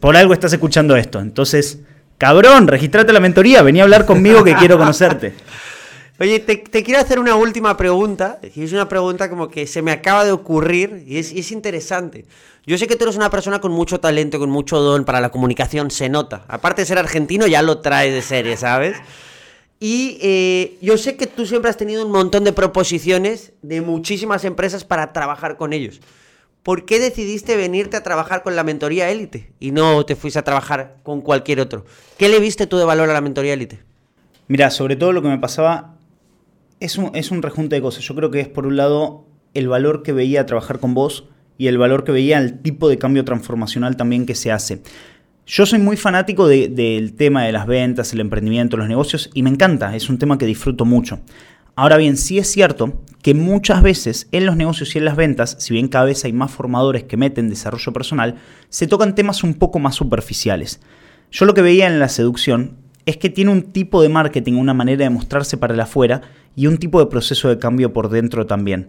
por 0.00 0.16
algo 0.16 0.32
estás 0.32 0.54
escuchando 0.54 0.96
esto. 0.96 1.20
Entonces, 1.20 1.80
cabrón, 2.16 2.66
registrate 2.66 3.12
la 3.12 3.20
mentoría, 3.20 3.60
vení 3.60 3.80
a 3.80 3.82
hablar 3.82 4.06
conmigo 4.06 4.42
que 4.42 4.54
quiero 4.54 4.78
conocerte. 4.78 5.34
Oye, 6.18 6.40
te, 6.40 6.82
quiero 6.82 6.98
hacer 6.98 7.18
una 7.18 7.36
última 7.36 7.76
pregunta. 7.76 8.40
Es 8.42 8.72
una 8.72 8.88
pregunta 8.88 9.28
como 9.28 9.48
que 9.48 9.66
se 9.66 9.82
me 9.82 9.90
acaba 9.90 10.24
de 10.24 10.32
ocurrir 10.32 11.04
y 11.06 11.18
es, 11.18 11.30
es, 11.32 11.52
interesante. 11.52 12.24
Yo 12.64 12.78
sé 12.78 12.86
que 12.86 12.96
tú 12.96 13.04
eres 13.04 13.16
una 13.16 13.28
persona 13.28 13.60
con 13.60 13.72
mucho 13.72 14.00
talento, 14.00 14.38
con 14.38 14.48
mucho 14.48 14.80
don 14.80 15.04
para 15.04 15.20
la 15.20 15.28
comunicación, 15.28 15.90
se 15.90 16.08
nota. 16.08 16.44
Aparte 16.48 16.82
de 16.82 16.86
ser 16.86 16.98
argentino, 16.98 17.46
ya 17.46 17.60
lo 17.60 17.80
traes 17.80 18.14
de 18.14 18.22
serie, 18.22 18.56
¿sabes? 18.56 18.96
Y 19.78 20.18
eh, 20.22 20.78
yo 20.80 20.96
sé 20.96 21.16
que 21.16 21.26
tú 21.26 21.44
siempre 21.44 21.70
has 21.70 21.76
tenido 21.76 22.04
un 22.06 22.10
montón 22.10 22.44
de 22.44 22.54
proposiciones 22.54 23.52
de 23.60 23.82
muchísimas 23.82 24.44
empresas 24.44 24.84
para 24.84 25.12
trabajar 25.12 25.58
con 25.58 25.74
ellos. 25.74 26.00
¿Por 26.62 26.86
qué 26.86 26.98
decidiste 26.98 27.56
venirte 27.56 27.96
a 27.96 28.02
trabajar 28.02 28.42
con 28.42 28.56
la 28.56 28.64
mentoría 28.64 29.10
élite 29.10 29.52
y 29.60 29.70
no 29.70 30.04
te 30.06 30.16
fuiste 30.16 30.38
a 30.38 30.44
trabajar 30.44 30.96
con 31.02 31.20
cualquier 31.20 31.60
otro? 31.60 31.84
¿Qué 32.16 32.30
le 32.30 32.40
viste 32.40 32.66
tú 32.66 32.78
de 32.78 32.84
valor 32.84 33.10
a 33.10 33.12
la 33.12 33.20
mentoría 33.20 33.52
élite? 33.52 33.80
Mira, 34.48 34.70
sobre 34.70 34.96
todo 34.96 35.12
lo 35.12 35.22
que 35.22 35.28
me 35.28 35.38
pasaba 35.38 35.95
es 36.80 36.98
un, 36.98 37.10
es 37.14 37.30
un 37.30 37.42
rejunte 37.42 37.76
de 37.76 37.82
cosas. 37.82 38.04
Yo 38.04 38.14
creo 38.14 38.30
que 38.30 38.40
es 38.40 38.48
por 38.48 38.66
un 38.66 38.76
lado 38.76 39.26
el 39.54 39.68
valor 39.68 40.02
que 40.02 40.12
veía 40.12 40.46
trabajar 40.46 40.80
con 40.80 40.94
vos 40.94 41.28
y 41.58 41.68
el 41.68 41.78
valor 41.78 42.04
que 42.04 42.12
veía 42.12 42.38
el 42.38 42.60
tipo 42.60 42.88
de 42.88 42.98
cambio 42.98 43.24
transformacional 43.24 43.96
también 43.96 44.26
que 44.26 44.34
se 44.34 44.52
hace. 44.52 44.82
Yo 45.46 45.64
soy 45.64 45.78
muy 45.78 45.96
fanático 45.96 46.48
del 46.48 47.14
tema 47.14 47.44
de 47.44 47.52
las 47.52 47.66
ventas, 47.66 48.12
el 48.12 48.20
emprendimiento, 48.20 48.76
los 48.76 48.88
negocios 48.88 49.30
y 49.32 49.42
me 49.42 49.50
encanta, 49.50 49.94
es 49.94 50.10
un 50.10 50.18
tema 50.18 50.38
que 50.38 50.46
disfruto 50.46 50.84
mucho. 50.84 51.20
Ahora 51.76 51.98
bien, 51.98 52.16
sí 52.16 52.38
es 52.38 52.50
cierto 52.50 53.02
que 53.22 53.34
muchas 53.34 53.82
veces 53.82 54.28
en 54.32 54.46
los 54.46 54.56
negocios 54.56 54.94
y 54.94 54.98
en 54.98 55.04
las 55.04 55.14
ventas, 55.14 55.56
si 55.60 55.72
bien 55.72 55.88
cada 55.88 56.06
vez 56.06 56.24
hay 56.24 56.32
más 56.32 56.50
formadores 56.50 57.04
que 57.04 57.16
meten 57.16 57.48
desarrollo 57.48 57.92
personal, 57.92 58.36
se 58.70 58.86
tocan 58.86 59.14
temas 59.14 59.44
un 59.44 59.54
poco 59.54 59.78
más 59.78 59.94
superficiales. 59.94 60.80
Yo 61.30 61.44
lo 61.44 61.54
que 61.54 61.62
veía 61.62 61.86
en 61.86 62.00
la 62.00 62.08
seducción 62.08 62.78
es 63.04 63.16
que 63.16 63.30
tiene 63.30 63.52
un 63.52 63.72
tipo 63.72 64.02
de 64.02 64.08
marketing, 64.08 64.54
una 64.54 64.74
manera 64.74 65.04
de 65.04 65.10
mostrarse 65.10 65.56
para 65.56 65.74
el 65.74 65.80
afuera 65.80 66.22
y 66.56 66.66
un 66.66 66.78
tipo 66.78 66.98
de 66.98 67.06
proceso 67.06 67.48
de 67.48 67.58
cambio 67.58 67.92
por 67.92 68.08
dentro 68.08 68.46
también. 68.46 68.88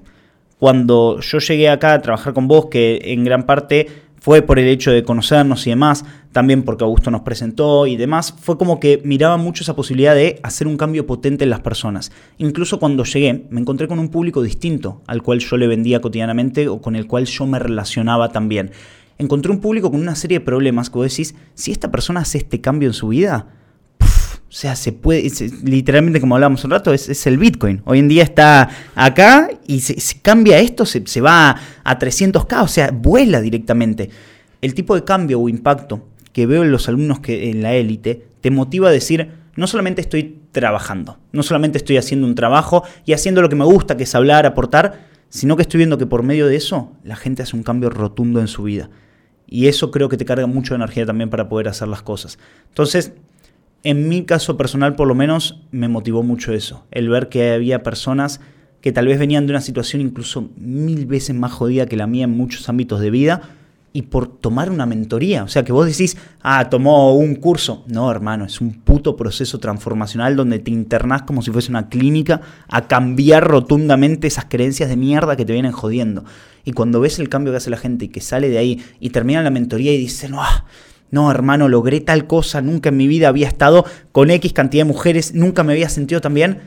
Cuando 0.58 1.20
yo 1.20 1.38
llegué 1.38 1.70
acá 1.70 1.94
a 1.94 2.02
trabajar 2.02 2.34
con 2.34 2.48
vos, 2.48 2.66
que 2.66 3.00
en 3.04 3.24
gran 3.24 3.46
parte 3.46 3.88
fue 4.20 4.42
por 4.42 4.58
el 4.58 4.68
hecho 4.68 4.92
de 4.92 5.04
conocernos 5.04 5.68
y 5.68 5.70
demás, 5.70 6.04
también 6.32 6.64
porque 6.64 6.84
Augusto 6.84 7.12
nos 7.12 7.22
presentó 7.22 7.86
y 7.86 7.96
demás, 7.96 8.34
fue 8.40 8.58
como 8.58 8.80
que 8.80 9.02
miraba 9.04 9.38
mucho 9.38 9.64
esa 9.64 9.76
posibilidad 9.76 10.16
de 10.16 10.40
hacer 10.42 10.66
un 10.66 10.78
cambio 10.78 11.06
potente 11.06 11.44
en 11.44 11.52
las 11.52 11.60
personas. 11.60 12.12
Incluso 12.38 12.80
cuando 12.80 13.04
llegué, 13.04 13.46
me 13.52 13.62
encontré 13.62 13.88
con 13.88 14.00
un 14.00 14.10
público 14.10 14.42
distinto 14.42 15.02
al 15.06 15.22
cual 15.22 15.40
yo 15.40 15.58
le 15.58 15.68
vendía 15.68 16.02
cotidianamente 16.02 16.68
o 16.68 16.82
con 16.82 16.96
el 16.96 17.06
cual 17.06 17.26
yo 17.26 17.46
me 17.46 17.60
relacionaba 17.60 18.30
también. 18.30 18.72
Encontré 19.20 19.52
un 19.52 19.62
público 19.62 19.92
con 19.92 20.00
una 20.00 20.16
serie 20.16 20.40
de 20.40 20.46
problemas 20.46 20.90
que 20.90 20.98
vos 20.98 21.10
decís, 21.10 21.36
si 21.54 21.72
esta 21.72 21.92
persona 21.92 22.22
hace 22.22 22.40
este 22.40 22.62
cambio 22.62 22.90
en 22.90 22.94
su 22.94 23.10
vida, 23.10 23.48
o 24.50 24.54
sea, 24.54 24.78
se 24.78 24.94
puede, 24.94 25.30
literalmente 25.64 26.22
como 26.22 26.36
hablábamos 26.36 26.64
un 26.64 26.72
rato, 26.72 26.94
es, 26.94 27.28
el 27.28 27.38
Bitcoin. 27.38 27.82
Hoy 27.84 28.00
en 28.00 28.08
día 28.08 28.24
está 28.24 28.70
acá 28.96 29.50
y 29.68 29.82
se, 29.82 30.22
cambia 30.22 30.60
esto, 30.60 30.86
se, 30.86 31.22
va 31.22 31.58
a 31.84 32.00
300k, 32.00 32.64
o 32.64 32.68
sea, 32.68 32.92
vuela 32.92 33.42
directamente. 33.42 34.10
El 34.62 34.74
tipo 34.74 34.96
de 34.96 35.04
cambio 35.04 35.42
o 35.42 35.50
impacto 35.50 36.08
que 36.32 36.46
veo 36.46 36.64
en 36.64 36.72
los 36.72 36.88
alumnos 36.88 37.20
que 37.20 37.50
en 37.50 37.62
la 37.62 37.74
élite 37.74 38.28
te 38.40 38.50
motiva 38.50 38.88
a 38.88 38.92
decir, 38.92 39.32
no 39.58 39.68
solamente 39.68 40.00
estoy 40.00 40.40
trabajando, 40.54 41.18
no 41.34 41.44
solamente 41.44 41.78
estoy 41.78 41.98
haciendo 41.98 42.26
un 42.26 42.36
trabajo 42.36 42.84
y 43.06 43.12
haciendo 43.12 43.42
lo 43.42 43.50
que 43.50 43.56
me 43.56 43.66
gusta, 43.66 43.98
que 43.98 44.04
es 44.04 44.16
hablar, 44.16 44.46
aportar, 44.46 45.08
sino 45.28 45.58
que 45.58 45.64
estoy 45.64 45.80
viendo 45.80 45.98
que 45.98 46.06
por 46.06 46.24
medio 46.24 46.48
de 46.48 46.56
eso 46.56 46.94
la 47.04 47.18
gente 47.18 47.44
hace 47.44 47.56
un 47.56 47.64
cambio 47.64 47.90
rotundo 47.90 48.40
en 48.40 48.48
su 48.48 48.64
vida. 48.64 48.90
Y 49.46 49.68
eso 49.68 49.92
creo 49.92 50.10
que 50.10 50.18
te 50.18 50.26
carga 50.26 50.48
mucho 50.48 50.74
energía 50.74 51.06
también 51.06 51.30
para 51.30 51.50
poder 51.50 51.68
hacer 51.68 51.88
las 51.88 52.02
cosas. 52.02 52.38
Entonces, 52.70 53.14
en 53.84 54.10
mi 54.10 54.24
caso 54.24 54.58
personal 54.58 54.96
por 54.96 55.08
lo 55.08 55.16
menos 55.16 55.62
me 55.72 55.88
motivó 55.88 56.24
mucho 56.24 56.54
eso, 56.54 56.86
el 56.92 57.10
ver 57.10 57.30
que 57.30 57.52
había 57.52 57.84
personas 57.84 58.40
que 58.82 58.92
tal 58.92 59.08
vez 59.08 59.20
venían 59.20 59.48
de 59.48 59.54
una 59.54 59.62
situación 59.62 60.02
incluso 60.02 60.50
mil 60.56 61.06
veces 61.06 61.36
más 61.36 61.52
jodida 61.52 61.88
que 61.88 61.98
la 61.98 62.08
mía 62.08 62.26
en 62.26 62.38
muchos 62.38 62.70
ámbitos 62.70 63.00
de 63.02 63.10
vida 63.10 63.42
y 63.98 64.04
por 64.04 64.28
tomar 64.28 64.70
una 64.70 64.86
mentoría. 64.86 65.44
O 65.44 65.48
sea, 65.48 65.64
que 65.64 65.72
vos 65.72 65.88
decís, 65.88 66.18
ah, 66.42 66.70
tomó 66.70 67.16
un 67.16 67.34
curso. 67.34 67.84
No, 67.88 68.12
hermano, 68.12 68.46
es 68.46 68.62
un 68.62 68.74
puto 68.74 69.18
proceso 69.18 69.60
transformacional 69.60 70.36
donde 70.36 70.60
te 70.60 70.70
internás 70.70 71.24
como 71.24 71.42
si 71.42 71.50
fuese 71.50 71.72
una 71.72 71.90
clínica 71.90 72.42
a 72.68 72.88
cambiar 72.88 73.48
rotundamente 73.48 74.28
esas 74.28 74.46
creencias 74.46 74.90
de 74.90 74.98
mierda 74.98 75.36
que 75.36 75.46
te 75.46 75.54
vienen 75.54 75.72
jodiendo. 75.72 76.26
Y 76.64 76.74
cuando 76.74 77.00
ves 77.00 77.18
el 77.18 77.28
cambio 77.28 77.54
que 77.54 77.58
hace 77.58 77.72
la 77.72 77.78
gente 77.78 78.06
y 78.06 78.10
que 78.10 78.22
sale 78.22 78.50
de 78.50 78.60
ahí 78.60 78.84
y 79.00 79.10
termina 79.10 79.42
la 79.42 79.50
mentoría 79.50 79.92
y 79.92 79.98
dice, 79.98 80.30
no, 80.30 80.44
ah, 80.44 80.66
no, 81.12 81.32
hermano, 81.32 81.70
logré 81.70 82.02
tal 82.02 82.28
cosa, 82.28 82.62
nunca 82.62 82.90
en 82.90 82.98
mi 82.98 83.08
vida 83.08 83.30
había 83.30 83.48
estado 83.48 83.86
con 84.12 84.30
X 84.30 84.54
cantidad 84.54 84.82
de 84.82 84.92
mujeres, 84.92 85.34
nunca 85.34 85.64
me 85.64 85.74
había 85.74 85.90
sentido 85.90 86.22
tan 86.22 86.34
bien. 86.34 86.62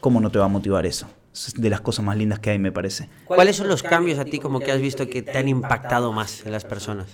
¿Cómo 0.00 0.20
no 0.20 0.30
te 0.30 0.38
va 0.38 0.44
a 0.44 0.48
motivar 0.48 0.86
eso? 0.86 1.08
Es 1.32 1.54
de 1.54 1.70
las 1.70 1.80
cosas 1.80 2.04
más 2.04 2.16
lindas 2.16 2.38
que 2.38 2.50
hay, 2.50 2.58
me 2.58 2.72
parece. 2.72 3.08
¿Cuáles 3.24 3.56
son 3.56 3.68
los 3.68 3.82
cambios 3.82 4.18
a 4.18 4.24
ti 4.24 4.38
como 4.38 4.60
que 4.60 4.72
has 4.72 4.80
visto 4.80 5.08
que 5.08 5.22
te 5.22 5.36
han 5.36 5.48
impactado 5.48 6.12
más 6.12 6.44
en 6.46 6.52
las 6.52 6.64
personas? 6.64 7.06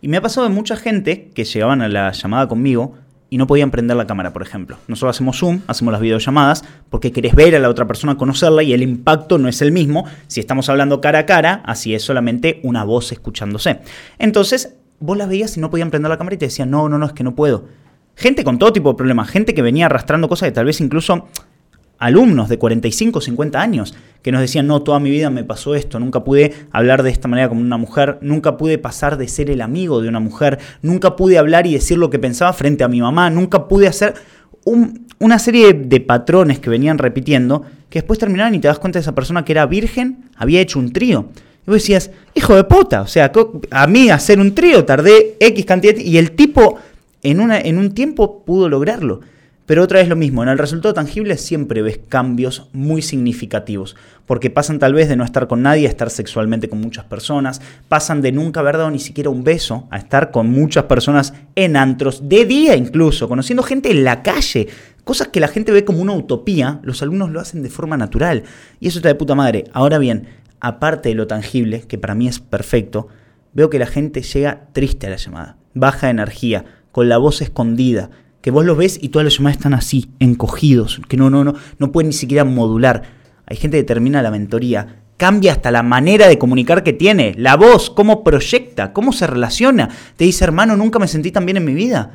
Y 0.00 0.08
me 0.08 0.16
ha 0.16 0.22
pasado 0.22 0.48
de 0.48 0.54
mucha 0.54 0.76
gente 0.76 1.30
que 1.34 1.44
llegaban 1.44 1.82
a 1.82 1.88
la 1.88 2.12
llamada 2.12 2.48
conmigo 2.48 2.94
y 3.30 3.36
no 3.36 3.46
podían 3.46 3.70
prender 3.70 3.96
la 3.96 4.06
cámara, 4.06 4.32
por 4.32 4.42
ejemplo. 4.42 4.78
Nosotros 4.86 5.16
hacemos 5.16 5.38
Zoom, 5.38 5.60
hacemos 5.66 5.92
las 5.92 6.00
videollamadas, 6.00 6.64
porque 6.88 7.12
querés 7.12 7.34
ver 7.34 7.54
a 7.54 7.58
la 7.58 7.68
otra 7.68 7.86
persona, 7.86 8.16
conocerla 8.16 8.62
y 8.62 8.72
el 8.72 8.82
impacto 8.82 9.38
no 9.38 9.48
es 9.48 9.60
el 9.60 9.72
mismo 9.72 10.06
si 10.28 10.40
estamos 10.40 10.68
hablando 10.68 11.00
cara 11.00 11.20
a 11.20 11.26
cara, 11.26 11.62
así 11.66 11.94
es 11.94 12.02
solamente 12.02 12.60
una 12.62 12.84
voz 12.84 13.12
escuchándose. 13.12 13.80
Entonces, 14.18 14.76
vos 15.00 15.16
las 15.16 15.28
veías 15.28 15.56
y 15.56 15.60
no 15.60 15.70
podían 15.70 15.90
prender 15.90 16.10
la 16.10 16.18
cámara 16.18 16.34
y 16.34 16.38
te 16.38 16.46
decían, 16.46 16.70
no, 16.70 16.88
no, 16.88 16.98
no, 16.98 17.06
es 17.06 17.12
que 17.12 17.24
no 17.24 17.34
puedo. 17.34 17.66
Gente 18.14 18.44
con 18.44 18.58
todo 18.58 18.72
tipo 18.72 18.90
de 18.90 18.96
problemas, 18.96 19.28
gente 19.28 19.54
que 19.54 19.62
venía 19.62 19.86
arrastrando 19.86 20.28
cosas 20.28 20.48
que 20.48 20.52
tal 20.52 20.64
vez 20.64 20.80
incluso 20.80 21.28
alumnos 21.98 22.48
de 22.48 22.58
45, 22.58 23.20
50 23.20 23.60
años 23.60 23.94
que 24.22 24.32
nos 24.32 24.40
decían, 24.40 24.66
no, 24.66 24.82
toda 24.82 25.00
mi 25.00 25.10
vida 25.10 25.30
me 25.30 25.44
pasó 25.44 25.74
esto, 25.74 25.98
nunca 25.98 26.24
pude 26.24 26.54
hablar 26.72 27.02
de 27.02 27.10
esta 27.10 27.28
manera 27.28 27.48
como 27.48 27.60
una 27.60 27.76
mujer, 27.76 28.18
nunca 28.20 28.56
pude 28.56 28.78
pasar 28.78 29.16
de 29.16 29.28
ser 29.28 29.50
el 29.50 29.60
amigo 29.60 30.00
de 30.00 30.08
una 30.08 30.20
mujer, 30.20 30.58
nunca 30.82 31.16
pude 31.16 31.38
hablar 31.38 31.66
y 31.66 31.74
decir 31.74 31.98
lo 31.98 32.10
que 32.10 32.18
pensaba 32.18 32.52
frente 32.52 32.84
a 32.84 32.88
mi 32.88 33.00
mamá, 33.00 33.30
nunca 33.30 33.68
pude 33.68 33.86
hacer 33.86 34.14
una 35.18 35.38
serie 35.38 35.72
de 35.72 36.00
patrones 36.00 36.58
que 36.58 36.70
venían 36.70 36.98
repitiendo 36.98 37.62
que 37.88 38.00
después 38.00 38.18
terminaban 38.18 38.54
y 38.54 38.58
te 38.58 38.68
das 38.68 38.78
cuenta 38.78 38.98
de 38.98 39.02
esa 39.02 39.14
persona 39.14 39.44
que 39.44 39.52
era 39.52 39.66
virgen, 39.66 40.24
había 40.36 40.60
hecho 40.60 40.78
un 40.78 40.92
trío. 40.92 41.28
Vos 41.68 41.74
decías, 41.74 42.10
hijo 42.34 42.56
de 42.56 42.64
puta, 42.64 43.02
o 43.02 43.06
sea, 43.06 43.30
a 43.70 43.86
mí 43.86 44.08
hacer 44.08 44.40
un 44.40 44.54
trío 44.54 44.86
tardé 44.86 45.36
X 45.38 45.66
cantidad 45.66 45.96
y 45.96 46.16
el 46.16 46.30
tipo 46.30 46.78
en, 47.22 47.40
una, 47.40 47.60
en 47.60 47.76
un 47.76 47.92
tiempo 47.92 48.42
pudo 48.42 48.70
lograrlo. 48.70 49.20
Pero 49.66 49.82
otra 49.82 49.98
vez 49.98 50.08
lo 50.08 50.16
mismo, 50.16 50.42
en 50.42 50.48
el 50.48 50.56
resultado 50.56 50.94
tangible 50.94 51.36
siempre 51.36 51.82
ves 51.82 52.00
cambios 52.08 52.70
muy 52.72 53.02
significativos, 53.02 53.96
porque 54.24 54.48
pasan 54.48 54.78
tal 54.78 54.94
vez 54.94 55.10
de 55.10 55.16
no 55.16 55.24
estar 55.24 55.46
con 55.46 55.60
nadie 55.60 55.86
a 55.86 55.90
estar 55.90 56.08
sexualmente 56.08 56.70
con 56.70 56.80
muchas 56.80 57.04
personas, 57.04 57.60
pasan 57.86 58.22
de 58.22 58.32
nunca 58.32 58.60
haber 58.60 58.78
dado 58.78 58.90
ni 58.90 58.98
siquiera 58.98 59.28
un 59.28 59.44
beso 59.44 59.86
a 59.90 59.98
estar 59.98 60.30
con 60.30 60.48
muchas 60.48 60.84
personas 60.84 61.34
en 61.54 61.76
antros, 61.76 62.30
de 62.30 62.46
día 62.46 62.76
incluso, 62.76 63.28
conociendo 63.28 63.62
gente 63.62 63.90
en 63.90 64.04
la 64.04 64.22
calle, 64.22 64.68
cosas 65.04 65.28
que 65.28 65.40
la 65.40 65.48
gente 65.48 65.70
ve 65.70 65.84
como 65.84 66.00
una 66.00 66.14
utopía, 66.14 66.80
los 66.82 67.02
alumnos 67.02 67.30
lo 67.30 67.38
hacen 67.38 67.62
de 67.62 67.68
forma 67.68 67.98
natural, 67.98 68.44
y 68.80 68.88
eso 68.88 69.00
está 69.00 69.10
de 69.10 69.16
puta 69.16 69.34
madre. 69.34 69.64
Ahora 69.74 69.98
bien, 69.98 70.28
aparte 70.60 71.10
de 71.10 71.14
lo 71.14 71.26
tangible, 71.26 71.82
que 71.82 71.98
para 71.98 72.14
mí 72.14 72.28
es 72.28 72.40
perfecto, 72.40 73.08
veo 73.52 73.70
que 73.70 73.78
la 73.78 73.86
gente 73.86 74.22
llega 74.22 74.68
triste 74.72 75.06
a 75.06 75.10
la 75.10 75.16
llamada, 75.16 75.56
baja 75.74 76.10
energía, 76.10 76.64
con 76.92 77.08
la 77.08 77.18
voz 77.18 77.42
escondida, 77.42 78.10
que 78.40 78.50
vos 78.50 78.64
los 78.64 78.76
ves 78.76 78.98
y 79.00 79.08
todas 79.08 79.24
las 79.24 79.36
llamadas 79.36 79.58
están 79.58 79.74
así, 79.74 80.10
encogidos, 80.20 81.00
que 81.08 81.16
no, 81.16 81.30
no, 81.30 81.44
no, 81.44 81.54
no 81.78 81.92
pueden 81.92 82.08
ni 82.08 82.12
siquiera 82.12 82.44
modular. 82.44 83.02
Hay 83.46 83.56
gente 83.56 83.78
que 83.78 83.84
termina 83.84 84.22
la 84.22 84.30
mentoría, 84.30 85.02
cambia 85.16 85.52
hasta 85.52 85.70
la 85.70 85.82
manera 85.82 86.28
de 86.28 86.38
comunicar 86.38 86.82
que 86.82 86.92
tiene, 86.92 87.34
la 87.36 87.56
voz, 87.56 87.90
cómo 87.90 88.22
proyecta, 88.24 88.92
cómo 88.92 89.12
se 89.12 89.26
relaciona. 89.26 89.88
Te 90.16 90.24
dice, 90.24 90.44
hermano, 90.44 90.76
nunca 90.76 90.98
me 90.98 91.08
sentí 91.08 91.30
tan 91.32 91.44
bien 91.44 91.56
en 91.56 91.64
mi 91.64 91.74
vida. 91.74 92.14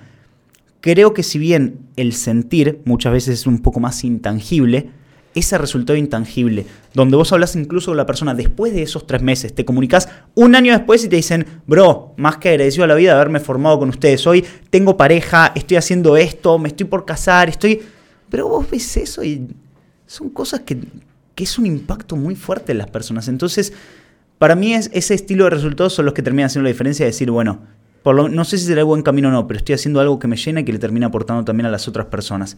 Creo 0.80 1.14
que 1.14 1.24
si 1.24 1.38
bien 1.38 1.80
el 1.96 2.14
sentir 2.14 2.82
muchas 2.86 3.14
veces 3.14 3.42
es 3.42 3.48
un 3.48 3.60
poco 3.60 3.80
más 3.80 4.04
intangible, 4.04 4.90
ese 5.36 5.58
resultado 5.58 5.98
intangible, 5.98 6.66
donde 6.94 7.18
vos 7.18 7.32
hablas 7.32 7.56
incluso 7.56 7.92
con 7.92 7.98
la 7.98 8.06
persona 8.06 8.34
después 8.34 8.74
de 8.74 8.84
esos 8.84 9.08
tres 9.08 9.22
meses, 9.22 9.54
te 9.54 9.66
comunicas 9.66 10.10
un 10.36 10.56
año 10.56 10.74
después 10.74 11.04
y 11.04 11.10
te 11.10 11.16
dicen, 11.16 11.46
bro, 11.66 12.14
más 12.18 12.38
que 12.38 12.50
agradecido 12.50 12.84
a 12.84 12.88
la 12.88 12.96
vida 12.96 13.12
de 13.12 13.16
haberme 13.16 13.40
formado 13.40 13.80
con 13.80 13.90
ustedes, 13.90 14.26
hoy 14.28 14.46
tengo 14.70 14.98
pareja, 14.98 15.52
estoy 15.56 15.78
haciendo 15.78 16.18
esto, 16.18 16.58
me 16.60 16.70
estoy 16.70 16.86
por 16.86 17.06
casar, 17.06 17.50
estoy... 17.50 17.82
Pero 18.30 18.48
vos 18.48 18.70
ves 18.70 18.98
eso 18.98 19.24
y 19.24 19.48
son 20.08 20.30
cosas 20.30 20.62
que, 20.62 20.78
que 21.36 21.44
es 21.44 21.60
un 21.60 21.66
impacto 21.66 22.16
muy 22.16 22.36
fuerte 22.36 22.72
en 22.72 22.80
las 22.80 22.90
personas. 22.90 23.28
Entonces, 23.28 23.74
para 24.40 24.56
mí 24.56 24.74
es, 24.74 24.90
ese 24.94 25.14
estilo 25.14 25.46
de 25.46 25.52
resultados 25.52 25.94
son 25.94 26.06
los 26.06 26.14
que 26.14 26.22
terminan 26.22 26.48
haciendo 26.48 26.64
la 26.64 26.72
diferencia 26.72 27.06
de 27.06 27.12
decir, 27.12 27.30
bueno, 27.32 27.60
por 28.04 28.16
lo, 28.16 28.28
no 28.28 28.44
sé 28.44 28.58
si 28.58 28.66
será 28.66 28.82
el 28.82 28.86
buen 28.86 29.02
camino 29.02 29.30
o 29.30 29.32
no, 29.32 29.48
pero 29.48 29.58
estoy 29.58 29.76
haciendo 29.76 30.02
algo 30.02 30.20
que 30.20 30.28
me 30.28 30.36
llena 30.36 30.60
y 30.60 30.66
que 30.66 30.74
le 30.74 30.80
termina 30.80 31.08
aportando 31.08 31.46
también 31.46 31.66
a 31.66 31.70
las 31.70 31.88
otras 31.88 32.08
personas. 32.08 32.58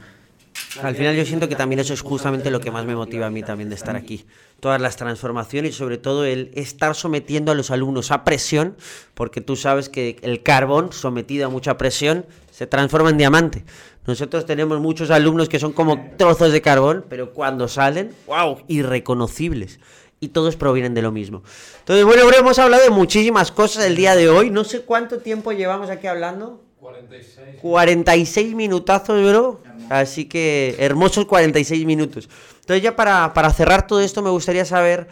Al 0.81 0.95
final 0.95 1.15
yo 1.15 1.25
siento 1.25 1.47
que 1.47 1.55
también 1.55 1.79
eso 1.79 1.93
es 1.93 2.01
justamente 2.01 2.51
lo 2.51 2.59
que 2.59 2.71
más 2.71 2.85
me 2.85 2.95
motiva 2.95 3.27
a 3.27 3.29
mí 3.29 3.43
también 3.43 3.69
de 3.69 3.75
estar 3.75 3.95
aquí. 3.95 4.25
Todas 4.59 4.81
las 4.81 4.95
transformaciones 4.97 5.71
y 5.71 5.73
sobre 5.73 5.97
todo 5.97 6.25
el 6.25 6.51
estar 6.55 6.95
sometiendo 6.95 7.51
a 7.51 7.55
los 7.55 7.71
alumnos 7.71 8.11
a 8.11 8.23
presión, 8.23 8.75
porque 9.13 9.41
tú 9.41 9.55
sabes 9.55 9.89
que 9.89 10.17
el 10.21 10.43
carbón 10.43 10.91
sometido 10.91 11.45
a 11.45 11.49
mucha 11.49 11.77
presión 11.77 12.25
se 12.51 12.67
transforma 12.67 13.09
en 13.09 13.17
diamante. 13.17 13.65
Nosotros 14.05 14.45
tenemos 14.45 14.79
muchos 14.79 15.09
alumnos 15.11 15.49
que 15.49 15.59
son 15.59 15.73
como 15.73 16.11
trozos 16.17 16.51
de 16.51 16.61
carbón, 16.61 17.05
pero 17.09 17.33
cuando 17.33 17.67
salen, 17.67 18.13
wow, 18.27 18.59
irreconocibles. 18.67 19.79
Y 20.19 20.29
todos 20.29 20.55
provienen 20.55 20.93
de 20.93 21.01
lo 21.01 21.11
mismo. 21.11 21.43
Entonces, 21.79 22.05
bueno, 22.05 22.23
hemos 22.31 22.57
hablado 22.59 22.83
de 22.83 22.89
muchísimas 22.89 23.51
cosas 23.51 23.85
el 23.85 23.95
día 23.95 24.15
de 24.15 24.29
hoy. 24.29 24.49
No 24.49 24.63
sé 24.63 24.81
cuánto 24.81 25.19
tiempo 25.19 25.51
llevamos 25.51 25.89
aquí 25.89 26.07
hablando. 26.07 26.61
46. 26.79 27.61
46 27.61 28.55
minutazos, 28.55 29.21
bro. 29.21 29.61
Así 29.89 30.25
que 30.25 30.75
hermosos 30.79 31.25
46 31.25 31.85
minutos. 31.85 32.29
Entonces 32.61 32.83
ya 32.83 32.95
para, 32.95 33.33
para 33.33 33.51
cerrar 33.51 33.87
todo 33.87 34.01
esto 34.01 34.21
me 34.21 34.29
gustaría 34.29 34.65
saber 34.65 35.07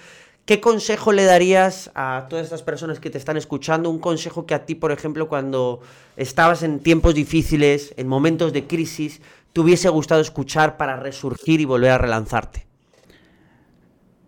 qué 0.46 0.60
consejo 0.60 1.12
le 1.12 1.24
darías 1.24 1.92
a 1.96 2.28
todas 2.30 2.46
estas 2.46 2.64
personas 2.64 3.00
que 3.00 3.10
te 3.10 3.18
están 3.18 3.38
escuchando. 3.38 3.90
Un 3.90 4.00
consejo 4.00 4.46
que 4.46 4.56
a 4.56 4.66
ti, 4.66 4.76
por 4.76 4.92
ejemplo, 4.92 5.28
cuando 5.28 5.82
estabas 6.18 6.64
en 6.64 6.80
tiempos 6.80 7.16
difíciles, 7.16 7.94
en 7.98 8.08
momentos 8.08 8.54
de 8.54 8.66
crisis, 8.66 9.22
te 9.54 9.62
hubiese 9.62 9.90
gustado 9.90 10.22
escuchar 10.22 10.78
para 10.78 10.96
resurgir 10.96 11.62
y 11.62 11.66
volver 11.66 11.92
a 11.92 11.98
relanzarte. 11.98 12.66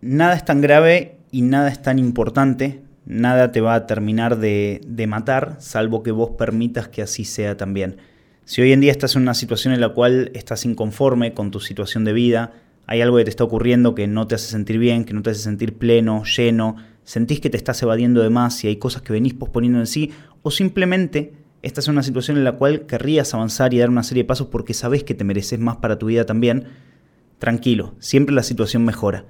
Nada 0.00 0.34
es 0.34 0.44
tan 0.44 0.60
grave 0.60 1.18
y 1.32 1.42
nada 1.42 1.68
es 1.68 1.82
tan 1.82 1.98
importante 1.98 2.86
nada 3.06 3.52
te 3.52 3.60
va 3.60 3.74
a 3.74 3.86
terminar 3.86 4.36
de, 4.38 5.06
matar, 5.08 5.56
salvo 5.60 6.02
que 6.02 6.10
vos 6.10 6.30
permitas 6.36 6.88
que 6.88 7.02
así 7.02 7.24
sea 7.24 7.56
también. 7.56 7.96
Si 8.48 8.62
hoy 8.62 8.70
en 8.70 8.80
día 8.80 8.92
estás 8.92 9.16
en 9.16 9.22
una 9.22 9.34
situación 9.34 9.74
en 9.74 9.80
la 9.80 9.88
cual 9.88 10.30
estás 10.32 10.64
inconforme 10.66 11.34
con 11.34 11.50
tu 11.50 11.58
situación 11.58 12.04
de 12.04 12.12
vida, 12.12 12.52
hay 12.86 13.00
algo 13.00 13.16
que 13.16 13.24
te 13.24 13.30
está 13.30 13.42
ocurriendo 13.42 13.96
que 13.96 14.06
no 14.06 14.28
te 14.28 14.36
hace 14.36 14.46
sentir 14.46 14.78
bien, 14.78 15.04
que 15.04 15.14
no 15.14 15.22
te 15.22 15.30
hace 15.30 15.40
sentir 15.40 15.76
pleno, 15.76 16.22
lleno, 16.22 16.76
sentís 17.02 17.40
que 17.40 17.50
te 17.50 17.56
estás 17.56 17.82
evadiendo 17.82 18.22
de 18.22 18.30
más 18.30 18.62
y 18.62 18.68
hay 18.68 18.76
cosas 18.76 19.02
que 19.02 19.12
venís 19.12 19.34
posponiendo 19.34 19.80
en 19.80 19.88
sí, 19.88 20.12
o 20.42 20.52
simplemente 20.52 21.32
estás 21.62 21.88
en 21.88 21.94
una 21.94 22.04
situación 22.04 22.36
en 22.36 22.44
la 22.44 22.52
cual 22.52 22.86
querrías 22.86 23.34
avanzar 23.34 23.74
y 23.74 23.78
dar 23.78 23.90
una 23.90 24.04
serie 24.04 24.22
de 24.22 24.28
pasos 24.28 24.46
porque 24.46 24.74
sabes 24.74 25.02
que 25.02 25.14
te 25.14 25.24
mereces 25.24 25.58
más 25.58 25.78
para 25.78 25.98
tu 25.98 26.06
vida 26.06 26.24
también, 26.24 26.68
tranquilo, 27.40 27.96
siempre 27.98 28.32
la 28.32 28.44
situación 28.44 28.84
mejora 28.84 29.24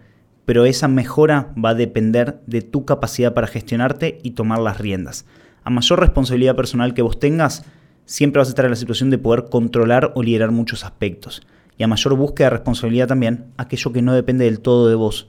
pero 0.45 0.65
esa 0.65 0.87
mejora 0.89 1.53
va 1.63 1.71
a 1.71 1.75
depender 1.75 2.41
de 2.47 2.63
tu 2.63 2.85
capacidad 2.85 3.35
para 3.35 3.49
gestionarte 3.49 4.21
y 4.23 4.31
tomar 4.31 4.61
las 4.61 4.79
riendas. 4.79 5.27
A 5.65 5.71
mayor 5.71 5.99
responsabilidad 5.99 6.55
personal 6.55 6.95
que 6.95 7.03
vos 7.03 7.19
tengas, 7.19 7.65
siempre 8.07 8.39
vas 8.39 8.49
a 8.49 8.51
estar 8.51 8.65
en 8.65 8.71
la 8.71 8.77
situación 8.77 9.11
de 9.11 9.19
poder 9.19 9.47
controlar 9.51 10.13
o 10.15 10.23
liderar 10.23 10.53
muchos 10.53 10.85
aspectos. 10.85 11.43
Y 11.77 11.83
a 11.83 11.89
mayor 11.89 12.15
búsqueda 12.15 12.47
de 12.47 12.57
responsabilidad 12.57 13.09
también, 13.09 13.53
aquello 13.59 13.93
que 13.93 14.01
no 14.01 14.15
depende 14.15 14.47
del 14.47 14.61
todo 14.61 14.89
de 14.89 14.95
vos, 14.95 15.29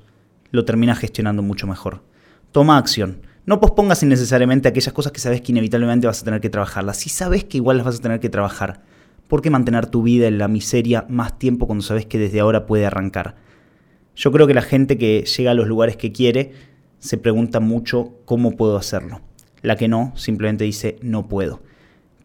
lo 0.51 0.63
terminas 0.63 0.99
gestionando 0.99 1.41
mucho 1.41 1.67
mejor. 1.67 2.03
Toma 2.53 2.77
acción. 2.77 3.21
No 3.45 3.59
pospongas 3.59 4.03
innecesariamente 4.03 4.67
aquellas 4.67 4.93
cosas 4.93 5.11
que 5.11 5.19
sabes 5.19 5.41
que 5.41 5.51
inevitablemente 5.51 6.07
vas 6.07 6.21
a 6.21 6.25
tener 6.25 6.39
que 6.39 6.49
trabajarlas. 6.49 6.97
Si 6.97 7.09
sabes 7.09 7.43
que 7.43 7.57
igual 7.57 7.77
las 7.77 7.85
vas 7.85 7.99
a 7.99 8.01
tener 8.01 8.19
que 8.19 8.29
trabajar, 8.29 8.81
¿por 9.27 9.41
qué 9.41 9.49
mantener 9.49 9.87
tu 9.87 10.03
vida 10.03 10.27
en 10.27 10.37
la 10.37 10.47
miseria 10.47 11.05
más 11.09 11.37
tiempo 11.37 11.65
cuando 11.65 11.83
sabes 11.83 12.05
que 12.05 12.17
desde 12.17 12.39
ahora 12.39 12.65
puede 12.65 12.85
arrancar? 12.85 13.35
Yo 14.15 14.31
creo 14.31 14.47
que 14.47 14.53
la 14.53 14.61
gente 14.61 14.97
que 14.97 15.23
llega 15.23 15.51
a 15.51 15.53
los 15.53 15.67
lugares 15.67 15.97
que 15.97 16.11
quiere 16.11 16.53
se 16.99 17.17
pregunta 17.17 17.59
mucho 17.59 18.15
cómo 18.25 18.55
puedo 18.57 18.77
hacerlo. 18.77 19.21
La 19.61 19.75
que 19.75 19.87
no, 19.87 20.13
simplemente 20.15 20.63
dice 20.63 20.97
no 21.01 21.27
puedo. 21.27 21.61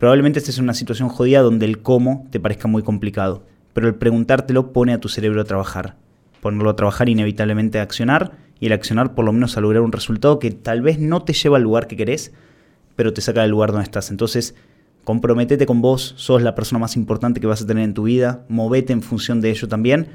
Probablemente 0.03 0.41
estés 0.41 0.59
en 0.59 0.65
una 0.65 0.75
situación 0.75 1.09
jodida 1.09 1.43
donde 1.43 1.65
el 1.65 1.81
cómo 1.81 2.27
te 2.33 2.41
parezca 2.41 2.67
muy 2.67 2.83
complicado, 2.83 3.45
pero 3.73 3.87
el 3.87 3.95
preguntártelo 3.95 4.73
pone 4.73 4.93
a 4.93 4.99
tu 4.99 5.09
cerebro 5.09 5.41
a 5.41 5.45
trabajar. 5.45 5.95
Ponerlo 6.41 6.71
a 6.71 6.75
trabajar 6.75 7.09
inevitablemente 7.09 7.79
a 7.79 7.83
accionar 7.83 8.33
y 8.59 8.67
el 8.67 8.73
accionar 8.73 9.15
por 9.15 9.25
lo 9.25 9.33
menos 9.33 9.57
a 9.57 9.61
lograr 9.61 9.81
un 9.81 9.93
resultado 9.93 10.41
que 10.41 10.51
tal 10.51 10.83
vez 10.83 10.99
no 10.99 11.23
te 11.23 11.35
lleva 11.35 11.57
al 11.57 11.63
lugar 11.63 11.87
que 11.87 11.97
querés, 11.97 12.33
pero 12.97 13.13
te 13.13 13.21
saca 13.21 13.43
del 13.43 13.53
lugar 13.53 13.71
donde 13.71 13.85
estás. 13.85 14.11
Entonces, 14.11 14.57
comprometete 15.05 15.67
con 15.67 15.83
vos, 15.83 16.15
sos 16.17 16.43
la 16.43 16.57
persona 16.57 16.81
más 16.81 16.97
importante 16.97 17.41
que 17.41 17.47
vas 17.47 17.63
a 17.63 17.67
tener 17.69 17.85
en 17.85 17.95
tu 17.95 18.03
vida, 18.03 18.45
movete 18.49 18.93
en 18.93 19.03
función 19.03 19.41
de 19.41 19.51
ello 19.51 19.69
también 19.69 20.09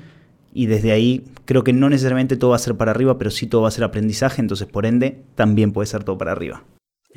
y 0.53 0.65
desde 0.65 0.91
ahí 0.91 1.23
creo 1.45 1.63
que 1.63 1.71
no 1.71 1.89
necesariamente 1.89 2.35
todo 2.35 2.49
va 2.49 2.57
a 2.57 2.59
ser 2.59 2.75
para 2.75 2.91
arriba, 2.91 3.17
pero 3.17 3.31
sí 3.31 3.47
todo 3.47 3.61
va 3.61 3.69
a 3.69 3.71
ser 3.71 3.85
aprendizaje, 3.85 4.41
entonces 4.41 4.67
por 4.67 4.85
ende 4.85 5.23
también 5.35 5.71
puede 5.71 5.87
ser 5.87 6.03
todo 6.03 6.17
para 6.17 6.33
arriba. 6.33 6.65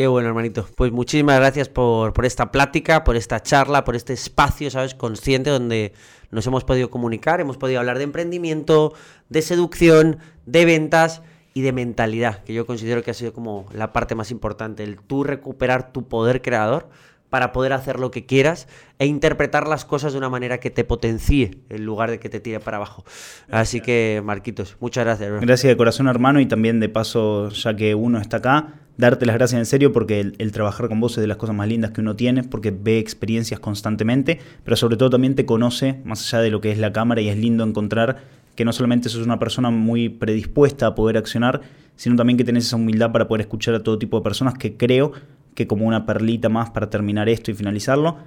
Qué 0.01 0.07
bueno, 0.07 0.29
hermanito. 0.29 0.67
Pues 0.77 0.93
muchísimas 0.93 1.37
gracias 1.37 1.69
por, 1.69 2.15
por, 2.15 2.25
esta 2.25 2.51
plática, 2.51 3.05
por 3.05 3.17
esta 3.17 3.43
charla, 3.43 3.85
por 3.85 3.97
este 3.97 4.15
espacio, 4.15 4.71
¿sabes? 4.71 4.95
Consciente 4.95 5.51
donde 5.51 5.93
nos 6.31 6.47
hemos 6.47 6.65
podido 6.65 6.89
comunicar, 6.89 7.39
hemos 7.39 7.59
podido 7.59 7.81
hablar 7.81 7.99
de 7.99 8.05
emprendimiento, 8.05 8.95
de 9.29 9.43
seducción, 9.43 10.17
de 10.47 10.65
ventas 10.65 11.21
y 11.53 11.61
de 11.61 11.73
mentalidad, 11.73 12.43
que 12.45 12.55
yo 12.55 12.65
considero 12.65 13.03
que 13.03 13.11
ha 13.11 13.15
sido 13.15 13.35
como 13.35 13.67
la 13.75 13.93
parte 13.93 14.15
más 14.15 14.31
importante, 14.31 14.85
el 14.85 14.97
tú 14.97 15.23
recuperar 15.23 15.93
tu 15.93 16.09
poder 16.09 16.41
creador 16.41 16.89
para 17.31 17.53
poder 17.53 17.73
hacer 17.73 17.99
lo 17.99 18.11
que 18.11 18.27
quieras 18.27 18.69
e 18.99 19.07
interpretar 19.07 19.67
las 19.67 19.85
cosas 19.85 20.13
de 20.13 20.19
una 20.19 20.29
manera 20.29 20.59
que 20.59 20.71
te 20.71 20.85
potencie 20.85 21.59
en 21.71 21.85
lugar 21.85 22.11
de 22.11 22.19
que 22.19 22.29
te 22.29 22.41
tire 22.41 22.61
para 22.61 22.77
abajo. 22.77 23.05
Así 23.51 23.81
que, 23.81 24.21
Marquitos, 24.25 24.77
muchas 24.81 25.05
gracias. 25.05 25.41
Gracias 25.41 25.71
de 25.71 25.77
corazón, 25.77 26.09
hermano, 26.09 26.41
y 26.41 26.47
también 26.47 26.81
de 26.81 26.89
paso, 26.89 27.49
ya 27.51 27.75
que 27.75 27.95
uno 27.95 28.19
está 28.19 28.39
acá, 28.39 28.75
darte 28.99 29.27
las 29.27 29.37
gracias 29.37 29.59
en 29.59 29.67
serio 29.67 29.93
porque 29.93 30.21
el, 30.21 30.53
trabajar 30.53 30.89
con 30.89 31.01
vos 31.01 31.17
es 31.17 31.23
de 31.23 31.27
las 31.27 31.37
cosas 31.37 31.57
más 31.57 31.69
lindas 31.69 31.93
que 31.93 32.01
uno 32.01 32.17
tiene, 32.17 32.43
porque 32.43 32.71
ve 32.71 32.99
experiencias 32.99 33.61
constantemente, 33.61 34.41
pero 34.65 34.77
sobre 34.77 34.97
todo 34.97 35.11
también 35.11 35.35
te 35.35 35.47
conoce 35.47 36.01
más 36.05 36.27
allá 36.27 36.43
de 36.43 36.51
lo 36.51 36.61
que 36.61 36.73
es 36.73 36.79
la 36.79 36.93
cámara 36.93 37.21
y 37.21 37.29
es 37.29 37.39
lindo 37.39 37.65
encontrar 37.65 38.19
que 38.57 38.65
no 38.65 38.73
solamente 38.73 39.09
sos 39.09 39.25
una 39.25 39.39
persona 39.39 39.71
muy 39.71 40.09
predispuesta 40.09 40.89
a 40.89 40.95
poder 40.95 41.17
accionar, 41.17 41.63
sino 41.97 42.17
también 42.17 42.37
que 42.37 42.45
tenés 42.45 42.67
esa 42.67 42.77
humildad 42.77 43.13
para 43.13 43.29
poder 43.29 43.43
escuchar 43.43 43.75
a 43.75 43.83
todo 43.83 43.99
tipo 43.99 44.19
de 44.19 44.23
personas 44.23 44.55
que 44.55 44.77
creo 44.77 45.13
que 45.55 45.67
como 45.67 45.87
una 45.87 46.07
perlita 46.07 46.49
más 46.49 46.71
para 46.71 46.91
terminar 46.91 47.29
esto 47.29 47.51
y 47.51 47.55
finalizarlo, 47.55 48.19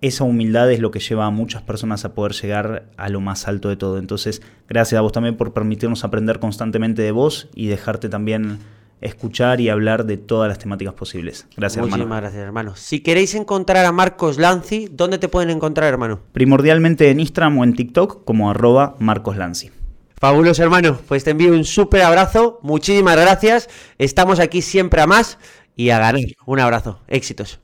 esa 0.00 0.24
humildad 0.24 0.70
es 0.70 0.80
lo 0.80 0.90
que 0.90 1.00
lleva 1.00 1.26
a 1.26 1.30
muchas 1.30 1.62
personas 1.62 2.04
a 2.04 2.14
poder 2.14 2.32
llegar 2.32 2.86
a 2.96 3.08
lo 3.08 3.20
más 3.20 3.48
alto 3.48 3.68
de 3.68 3.76
todo. 3.76 3.98
Entonces, 3.98 4.42
gracias 4.68 4.98
a 4.98 5.02
vos 5.02 5.12
también 5.12 5.36
por 5.36 5.52
permitirnos 5.52 6.04
aprender 6.04 6.38
constantemente 6.38 7.02
de 7.02 7.12
vos 7.12 7.48
y 7.54 7.68
dejarte 7.68 8.08
también 8.08 8.58
escuchar 9.00 9.60
y 9.60 9.68
hablar 9.68 10.06
de 10.06 10.16
todas 10.16 10.48
las 10.48 10.58
temáticas 10.58 10.94
posibles. 10.94 11.46
Gracias, 11.56 11.78
hermano. 11.78 11.96
Muchísimas 11.96 12.20
gracias, 12.20 12.42
hermano. 12.42 12.76
Si 12.76 13.00
queréis 13.00 13.34
encontrar 13.34 13.84
a 13.84 13.92
Marcos 13.92 14.38
Lanzi, 14.38 14.88
¿dónde 14.90 15.18
te 15.18 15.28
pueden 15.28 15.50
encontrar, 15.50 15.88
hermano? 15.88 16.20
Primordialmente 16.32 17.10
en 17.10 17.20
Instagram 17.20 17.58
o 17.58 17.64
en 17.64 17.74
TikTok 17.74 18.24
como 18.24 18.50
arroba 18.50 18.96
Marcos 18.98 19.36
Lanzi. 19.36 19.70
Fabuloso, 20.18 20.62
hermano. 20.62 20.98
Pues 21.08 21.24
te 21.24 21.30
envío 21.30 21.52
un 21.52 21.64
súper 21.64 22.02
abrazo. 22.02 22.58
Muchísimas 22.62 23.16
gracias. 23.16 23.68
Estamos 23.98 24.40
aquí 24.40 24.62
siempre 24.62 25.02
a 25.02 25.06
más 25.06 25.38
y 25.76 25.90
a 25.90 25.98
ganar. 25.98 26.20
Un 26.46 26.60
abrazo. 26.60 27.00
Éxitos. 27.08 27.60